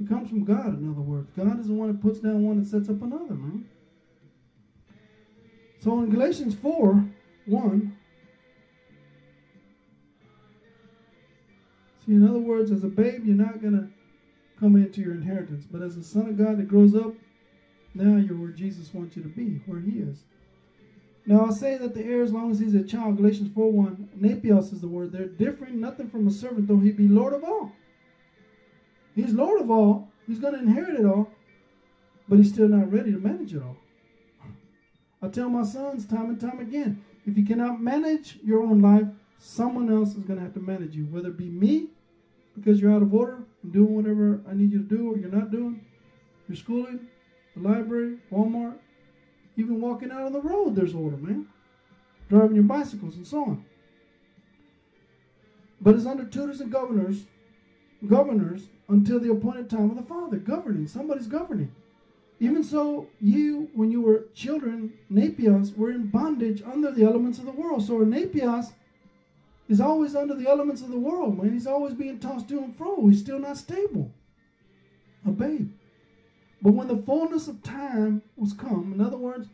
it 0.00 0.08
comes 0.08 0.28
from 0.28 0.44
God, 0.44 0.78
in 0.78 0.90
other 0.90 1.00
words. 1.00 1.30
God 1.36 1.60
is 1.60 1.68
the 1.68 1.74
one 1.74 1.88
that 1.88 2.00
puts 2.00 2.20
down 2.20 2.42
one 2.42 2.56
and 2.56 2.66
sets 2.66 2.88
up 2.88 3.02
another, 3.02 3.34
man. 3.34 3.66
So 5.80 5.98
in 6.00 6.10
Galatians 6.10 6.54
4 6.54 7.04
1, 7.46 7.96
see, 12.06 12.12
in 12.12 12.28
other 12.28 12.38
words, 12.38 12.70
as 12.70 12.84
a 12.84 12.88
babe, 12.88 13.24
you're 13.26 13.34
not 13.34 13.60
going 13.60 13.74
to 13.74 13.88
come 14.60 14.76
into 14.76 15.00
your 15.00 15.14
inheritance. 15.14 15.66
But 15.70 15.82
as 15.82 15.96
a 15.96 16.04
son 16.04 16.28
of 16.28 16.38
God 16.38 16.58
that 16.58 16.68
grows 16.68 16.94
up, 16.94 17.14
now 17.94 18.16
you're 18.16 18.38
where 18.38 18.50
Jesus 18.50 18.94
wants 18.94 19.16
you 19.16 19.22
to 19.22 19.28
be, 19.28 19.60
where 19.66 19.80
he 19.80 19.98
is. 19.98 20.22
Now 21.26 21.46
I'll 21.46 21.52
say 21.52 21.76
that 21.78 21.94
the 21.94 22.04
heir, 22.04 22.22
as 22.22 22.32
long 22.32 22.50
as 22.50 22.58
he's 22.58 22.74
a 22.74 22.82
child, 22.82 23.16
Galatians 23.16 23.52
4 23.54 23.70
1, 23.70 24.08
Nepios 24.20 24.72
is 24.72 24.80
the 24.80 24.88
word. 24.88 25.12
They're 25.12 25.26
different, 25.26 25.74
nothing 25.74 26.08
from 26.08 26.26
a 26.26 26.30
servant, 26.30 26.66
though 26.68 26.78
he 26.78 26.90
be 26.90 27.08
Lord 27.08 27.32
of 27.32 27.44
all. 27.44 27.72
He's 29.14 29.32
Lord 29.32 29.60
of 29.60 29.70
all. 29.70 30.08
He's 30.26 30.38
going 30.38 30.54
to 30.54 30.60
inherit 30.60 30.98
it 31.00 31.04
all, 31.04 31.30
but 32.28 32.38
he's 32.38 32.52
still 32.52 32.68
not 32.68 32.92
ready 32.92 33.12
to 33.12 33.18
manage 33.18 33.54
it 33.54 33.62
all. 33.62 33.76
I 35.20 35.28
tell 35.28 35.48
my 35.48 35.64
sons 35.64 36.06
time 36.06 36.30
and 36.30 36.40
time 36.40 36.60
again 36.60 37.04
if 37.26 37.36
you 37.36 37.44
cannot 37.44 37.80
manage 37.80 38.38
your 38.44 38.62
own 38.62 38.80
life, 38.80 39.06
someone 39.38 39.90
else 39.90 40.10
is 40.10 40.24
going 40.24 40.38
to 40.38 40.44
have 40.44 40.54
to 40.54 40.60
manage 40.60 40.94
you, 40.94 41.04
whether 41.06 41.28
it 41.28 41.36
be 41.36 41.48
me, 41.48 41.88
because 42.56 42.80
you're 42.80 42.92
out 42.92 43.02
of 43.02 43.14
order 43.14 43.42
and 43.62 43.72
doing 43.72 43.94
whatever 43.94 44.40
I 44.48 44.54
need 44.54 44.72
you 44.72 44.78
to 44.78 44.84
do 44.96 45.12
or 45.12 45.18
you're 45.18 45.30
not 45.30 45.50
doing, 45.50 45.84
your 46.48 46.56
schooling, 46.56 47.08
the 47.56 47.68
library, 47.68 48.18
Walmart, 48.32 48.76
even 49.56 49.80
walking 49.80 50.10
out 50.10 50.22
on 50.22 50.32
the 50.32 50.40
road, 50.40 50.74
there's 50.74 50.94
order, 50.94 51.16
man. 51.16 51.46
Driving 52.28 52.54
your 52.54 52.64
bicycles 52.64 53.16
and 53.16 53.26
so 53.26 53.42
on. 53.44 53.64
But 55.80 55.94
it's 55.96 56.06
under 56.06 56.24
tutors 56.24 56.60
and 56.60 56.72
governors, 56.72 57.24
governors 58.06 58.62
until 58.92 59.18
the 59.18 59.30
appointed 59.30 59.70
time 59.70 59.90
of 59.90 59.96
the 59.96 60.02
Father, 60.02 60.36
governing. 60.36 60.86
Somebody's 60.86 61.26
governing. 61.26 61.74
Even 62.40 62.62
so, 62.62 63.06
you, 63.20 63.70
when 63.74 63.90
you 63.90 64.02
were 64.02 64.26
children, 64.34 64.92
Nepios, 65.10 65.74
were 65.76 65.90
in 65.90 66.08
bondage 66.08 66.62
under 66.62 66.90
the 66.90 67.04
elements 67.04 67.38
of 67.38 67.46
the 67.46 67.52
world. 67.52 67.86
So 67.86 67.98
Nepios 68.00 68.72
is 69.68 69.80
always 69.80 70.14
under 70.14 70.34
the 70.34 70.48
elements 70.48 70.82
of 70.82 70.90
the 70.90 70.98
world, 70.98 71.38
man. 71.38 71.52
He's 71.52 71.66
always 71.66 71.94
being 71.94 72.18
tossed 72.18 72.48
to 72.50 72.58
and 72.58 72.76
fro. 72.76 73.06
He's 73.06 73.20
still 73.20 73.38
not 73.38 73.56
stable. 73.56 74.12
A 75.26 75.30
babe. 75.30 75.72
But 76.60 76.74
when 76.74 76.88
the 76.88 77.02
fullness 77.02 77.48
of 77.48 77.62
time 77.62 78.22
was 78.36 78.52
come, 78.52 78.92
in 78.92 79.00
other 79.00 79.16
words, 79.16 79.48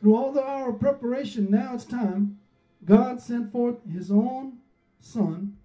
through 0.00 0.14
all 0.14 0.32
the 0.32 0.44
hour 0.44 0.70
of 0.70 0.80
preparation, 0.80 1.50
now 1.50 1.74
it's 1.74 1.84
time, 1.84 2.38
God 2.84 3.20
sent 3.20 3.50
forth 3.50 3.76
his 3.90 4.10
own 4.10 4.58
son. 5.00 5.56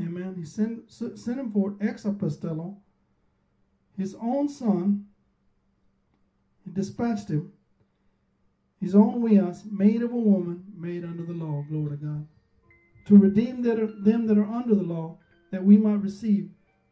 Amen. 0.00 0.34
He 0.36 0.44
sent, 0.44 0.90
sent 0.90 1.40
him 1.40 1.52
forth 1.52 1.78
exapostello, 1.78 2.76
his 3.96 4.14
own 4.20 4.48
son. 4.48 5.06
He 6.64 6.70
dispatched 6.70 7.28
him, 7.28 7.52
his 8.80 8.94
own 8.94 9.20
huios, 9.20 9.70
made 9.70 10.02
of 10.02 10.12
a 10.12 10.16
woman, 10.16 10.64
made 10.76 11.04
under 11.04 11.24
the 11.24 11.32
law. 11.32 11.64
Glory 11.68 11.96
to 11.96 12.04
God. 12.04 12.26
To 13.06 13.16
redeem 13.16 13.62
that 13.62 13.80
are, 13.80 13.86
them 13.86 14.26
that 14.26 14.38
are 14.38 14.44
under 14.44 14.74
the 14.74 14.82
law, 14.82 15.18
that 15.50 15.64
we 15.64 15.76
might 15.76 16.02
receive 16.02 16.50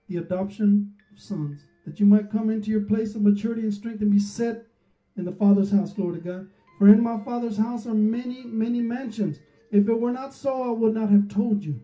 the 0.09 0.17
adoption 0.17 0.95
of 1.13 1.21
sons 1.21 1.63
that 1.87 2.01
you 2.01 2.05
might 2.05 2.31
come 2.31 2.51
into 2.51 2.71
your 2.71 2.83
place 2.83 3.15
of 3.15 3.23
maturity 3.23 3.63
and 3.63 3.73
strength 3.73 4.03
and 4.03 4.11
be 4.11 4.19
set 4.19 4.67
in 5.17 5.25
the 5.25 5.33
Father's 5.33 5.71
house, 5.71 5.93
glory 5.93 6.21
to 6.21 6.21
God. 6.21 6.49
For 6.79 6.89
in 6.89 7.03
my 7.03 7.19
Father's 7.25 7.57
house 7.57 7.87
are 7.87 7.95
many, 7.95 8.43
many 8.45 8.81
mansions. 8.81 9.39
If 9.71 9.89
it 9.89 9.99
were 9.99 10.11
not 10.11 10.35
so, 10.35 10.65
I 10.65 10.71
would 10.71 10.95
not 10.95 11.09
have 11.11 11.29
told 11.29 11.65
you. 11.65 11.81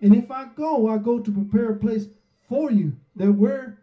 And 0.00 0.14
if 0.14 0.30
I 0.30 0.46
go, 0.54 0.88
I 0.88 0.98
go 0.98 1.18
to 1.18 1.32
prepare 1.32 1.70
a 1.70 1.76
place 1.76 2.06
for 2.48 2.70
you, 2.70 2.92
that 3.16 3.32
where 3.32 3.82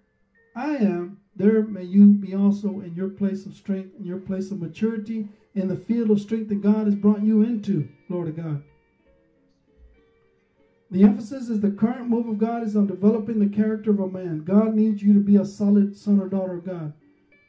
I 0.56 0.76
am, 0.76 1.20
there 1.36 1.64
may 1.64 1.84
you 1.84 2.14
be 2.14 2.34
also 2.34 2.80
in 2.80 2.96
your 2.96 3.10
place 3.10 3.46
of 3.46 3.54
strength, 3.54 4.00
in 4.00 4.06
your 4.06 4.20
place 4.20 4.52
of 4.52 4.62
maturity, 4.62 5.28
in 5.54 5.68
the 5.68 5.76
field 5.76 6.12
of 6.12 6.22
strength 6.22 6.50
that 6.50 6.62
God 6.62 6.86
has 6.86 6.96
brought 6.96 7.24
you 7.24 7.42
into, 7.42 7.88
Lord 8.10 8.30
of 8.30 8.38
God. 8.38 8.64
The 10.92 11.04
emphasis 11.04 11.50
is 11.50 11.60
the 11.60 11.72
current 11.72 12.08
move 12.08 12.28
of 12.28 12.38
God 12.38 12.64
is 12.64 12.76
on 12.76 12.88
developing 12.88 13.40
the 13.40 13.54
character 13.54 13.92
of 13.92 14.00
a 14.00 14.08
man. 14.08 14.44
God 14.46 14.76
needs 14.76 15.04
you 15.04 15.14
to 15.14 15.20
be 15.20 15.36
a 15.36 15.46
solid 15.46 15.98
son 15.98 16.22
or 16.22 16.30
daughter 16.30 16.54
of 16.54 16.66
God. 16.66 16.94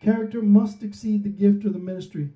Character 0.01 0.43
must 0.43 0.83
exceed 0.83 1.23
the 1.23 1.29
gift 1.29 1.65
or 1.65 1.71
the 1.71 1.79
ministry. 1.79 2.31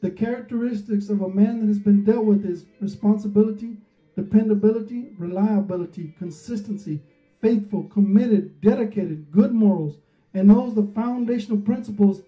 The 0.00 0.10
characteristics 0.10 1.08
of 1.10 1.20
a 1.20 1.28
man 1.28 1.60
that 1.60 1.66
has 1.66 1.78
been 1.78 2.04
dealt 2.04 2.24
with 2.24 2.46
is 2.46 2.66
responsibility, 2.80 3.76
dependability, 4.16 5.10
reliability, 5.18 6.14
consistency, 6.18 7.00
faithful, 7.40 7.84
committed, 7.84 8.60
dedicated, 8.60 9.30
good 9.30 9.52
morals, 9.52 9.98
and 10.34 10.48
knows 10.48 10.74
the 10.74 10.90
foundational 10.94 11.58
principles 11.58 12.22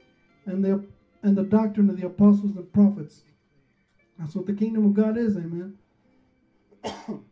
and 0.46 0.64
the 0.64 0.84
and 1.22 1.36
the 1.36 1.42
doctrine 1.42 1.90
of 1.90 2.00
the 2.00 2.06
apostles 2.06 2.56
and 2.56 2.72
prophets. 2.72 3.22
That's 4.18 4.36
what 4.36 4.46
the 4.46 4.52
kingdom 4.52 4.84
of 4.86 4.94
God 4.94 5.16
is, 5.16 5.36
amen. 5.36 5.78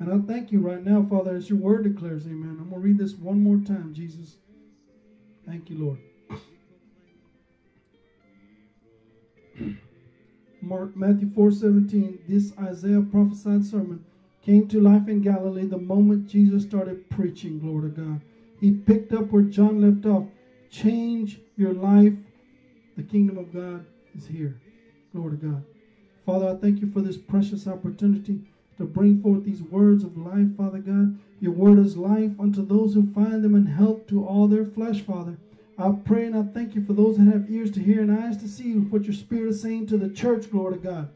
And 0.00 0.10
I 0.10 0.18
thank 0.26 0.50
you 0.50 0.60
right 0.60 0.82
now, 0.82 1.06
Father, 1.10 1.36
as 1.36 1.50
your 1.50 1.58
word 1.58 1.84
declares, 1.84 2.24
amen. 2.26 2.56
I'm 2.58 2.70
going 2.70 2.80
to 2.80 2.88
read 2.88 2.96
this 2.96 3.12
one 3.12 3.42
more 3.42 3.58
time, 3.58 3.92
Jesus. 3.92 4.38
Thank 5.46 5.68
you, 5.68 5.76
Lord. 5.76 5.98
Mark, 10.62 10.96
Matthew 10.96 11.30
4 11.34 11.52
17, 11.52 12.20
this 12.28 12.52
Isaiah 12.58 13.00
prophesied 13.00 13.64
sermon 13.64 14.04
came 14.44 14.68
to 14.68 14.80
life 14.80 15.08
in 15.08 15.20
Galilee 15.20 15.66
the 15.66 15.78
moment 15.78 16.28
Jesus 16.28 16.62
started 16.62 17.08
preaching, 17.10 17.58
glory 17.58 17.90
to 17.90 17.96
God. 17.96 18.20
He 18.60 18.72
picked 18.72 19.12
up 19.12 19.30
where 19.30 19.42
John 19.42 19.80
left 19.80 20.06
off. 20.06 20.26
Change 20.70 21.40
your 21.56 21.72
life. 21.72 22.12
The 22.96 23.02
kingdom 23.02 23.38
of 23.38 23.52
God 23.52 23.86
is 24.16 24.26
here. 24.26 24.60
Glory 25.12 25.38
to 25.38 25.46
God. 25.46 25.64
Father, 26.26 26.50
I 26.50 26.54
thank 26.56 26.80
you 26.80 26.90
for 26.90 27.00
this 27.00 27.16
precious 27.16 27.66
opportunity 27.66 28.40
to 28.76 28.84
bring 28.84 29.22
forth 29.22 29.44
these 29.44 29.62
words 29.62 30.04
of 30.04 30.16
life, 30.16 30.56
Father 30.56 30.78
God. 30.78 31.18
Your 31.40 31.52
word 31.52 31.78
is 31.78 31.96
life 31.96 32.32
unto 32.38 32.64
those 32.64 32.94
who 32.94 33.12
find 33.12 33.42
them 33.42 33.54
and 33.54 33.68
help 33.68 34.06
to 34.08 34.24
all 34.24 34.46
their 34.46 34.64
flesh, 34.66 35.00
Father. 35.00 35.38
I 35.80 35.92
pray 35.92 36.26
and 36.26 36.36
I 36.36 36.42
thank 36.42 36.74
you 36.74 36.82
for 36.82 36.92
those 36.92 37.16
that 37.16 37.24
have 37.24 37.50
ears 37.50 37.70
to 37.72 37.82
hear 37.82 38.02
and 38.02 38.12
eyes 38.12 38.36
to 38.38 38.48
see 38.48 38.74
what 38.74 39.04
your 39.04 39.14
spirit 39.14 39.48
is 39.48 39.62
saying 39.62 39.86
to 39.86 39.96
the 39.96 40.10
church, 40.10 40.50
glory 40.50 40.76
to 40.76 40.82
God. 40.82 41.10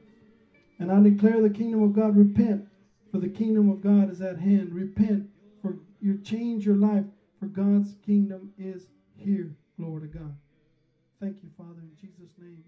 And 0.79 0.91
I 0.91 1.01
declare 1.01 1.41
the 1.43 1.51
kingdom 1.51 1.83
of 1.83 1.93
God, 1.93 2.17
repent, 2.17 2.67
for 3.11 3.19
the 3.19 3.29
kingdom 3.29 3.69
of 3.69 3.83
God 3.83 4.11
is 4.11 4.21
at 4.21 4.39
hand. 4.39 4.73
Repent, 4.73 5.29
for 5.61 5.77
you 6.01 6.19
change 6.19 6.65
your 6.65 6.77
life, 6.77 7.05
for 7.39 7.47
God's 7.47 7.95
kingdom 8.05 8.53
is 8.59 8.87
here, 9.17 9.55
glory 9.77 10.09
to 10.09 10.19
God. 10.19 10.35
Thank 11.21 11.37
you, 11.43 11.51
Father, 11.57 11.81
in 11.81 11.91
Jesus' 12.01 12.33
name, 12.39 12.65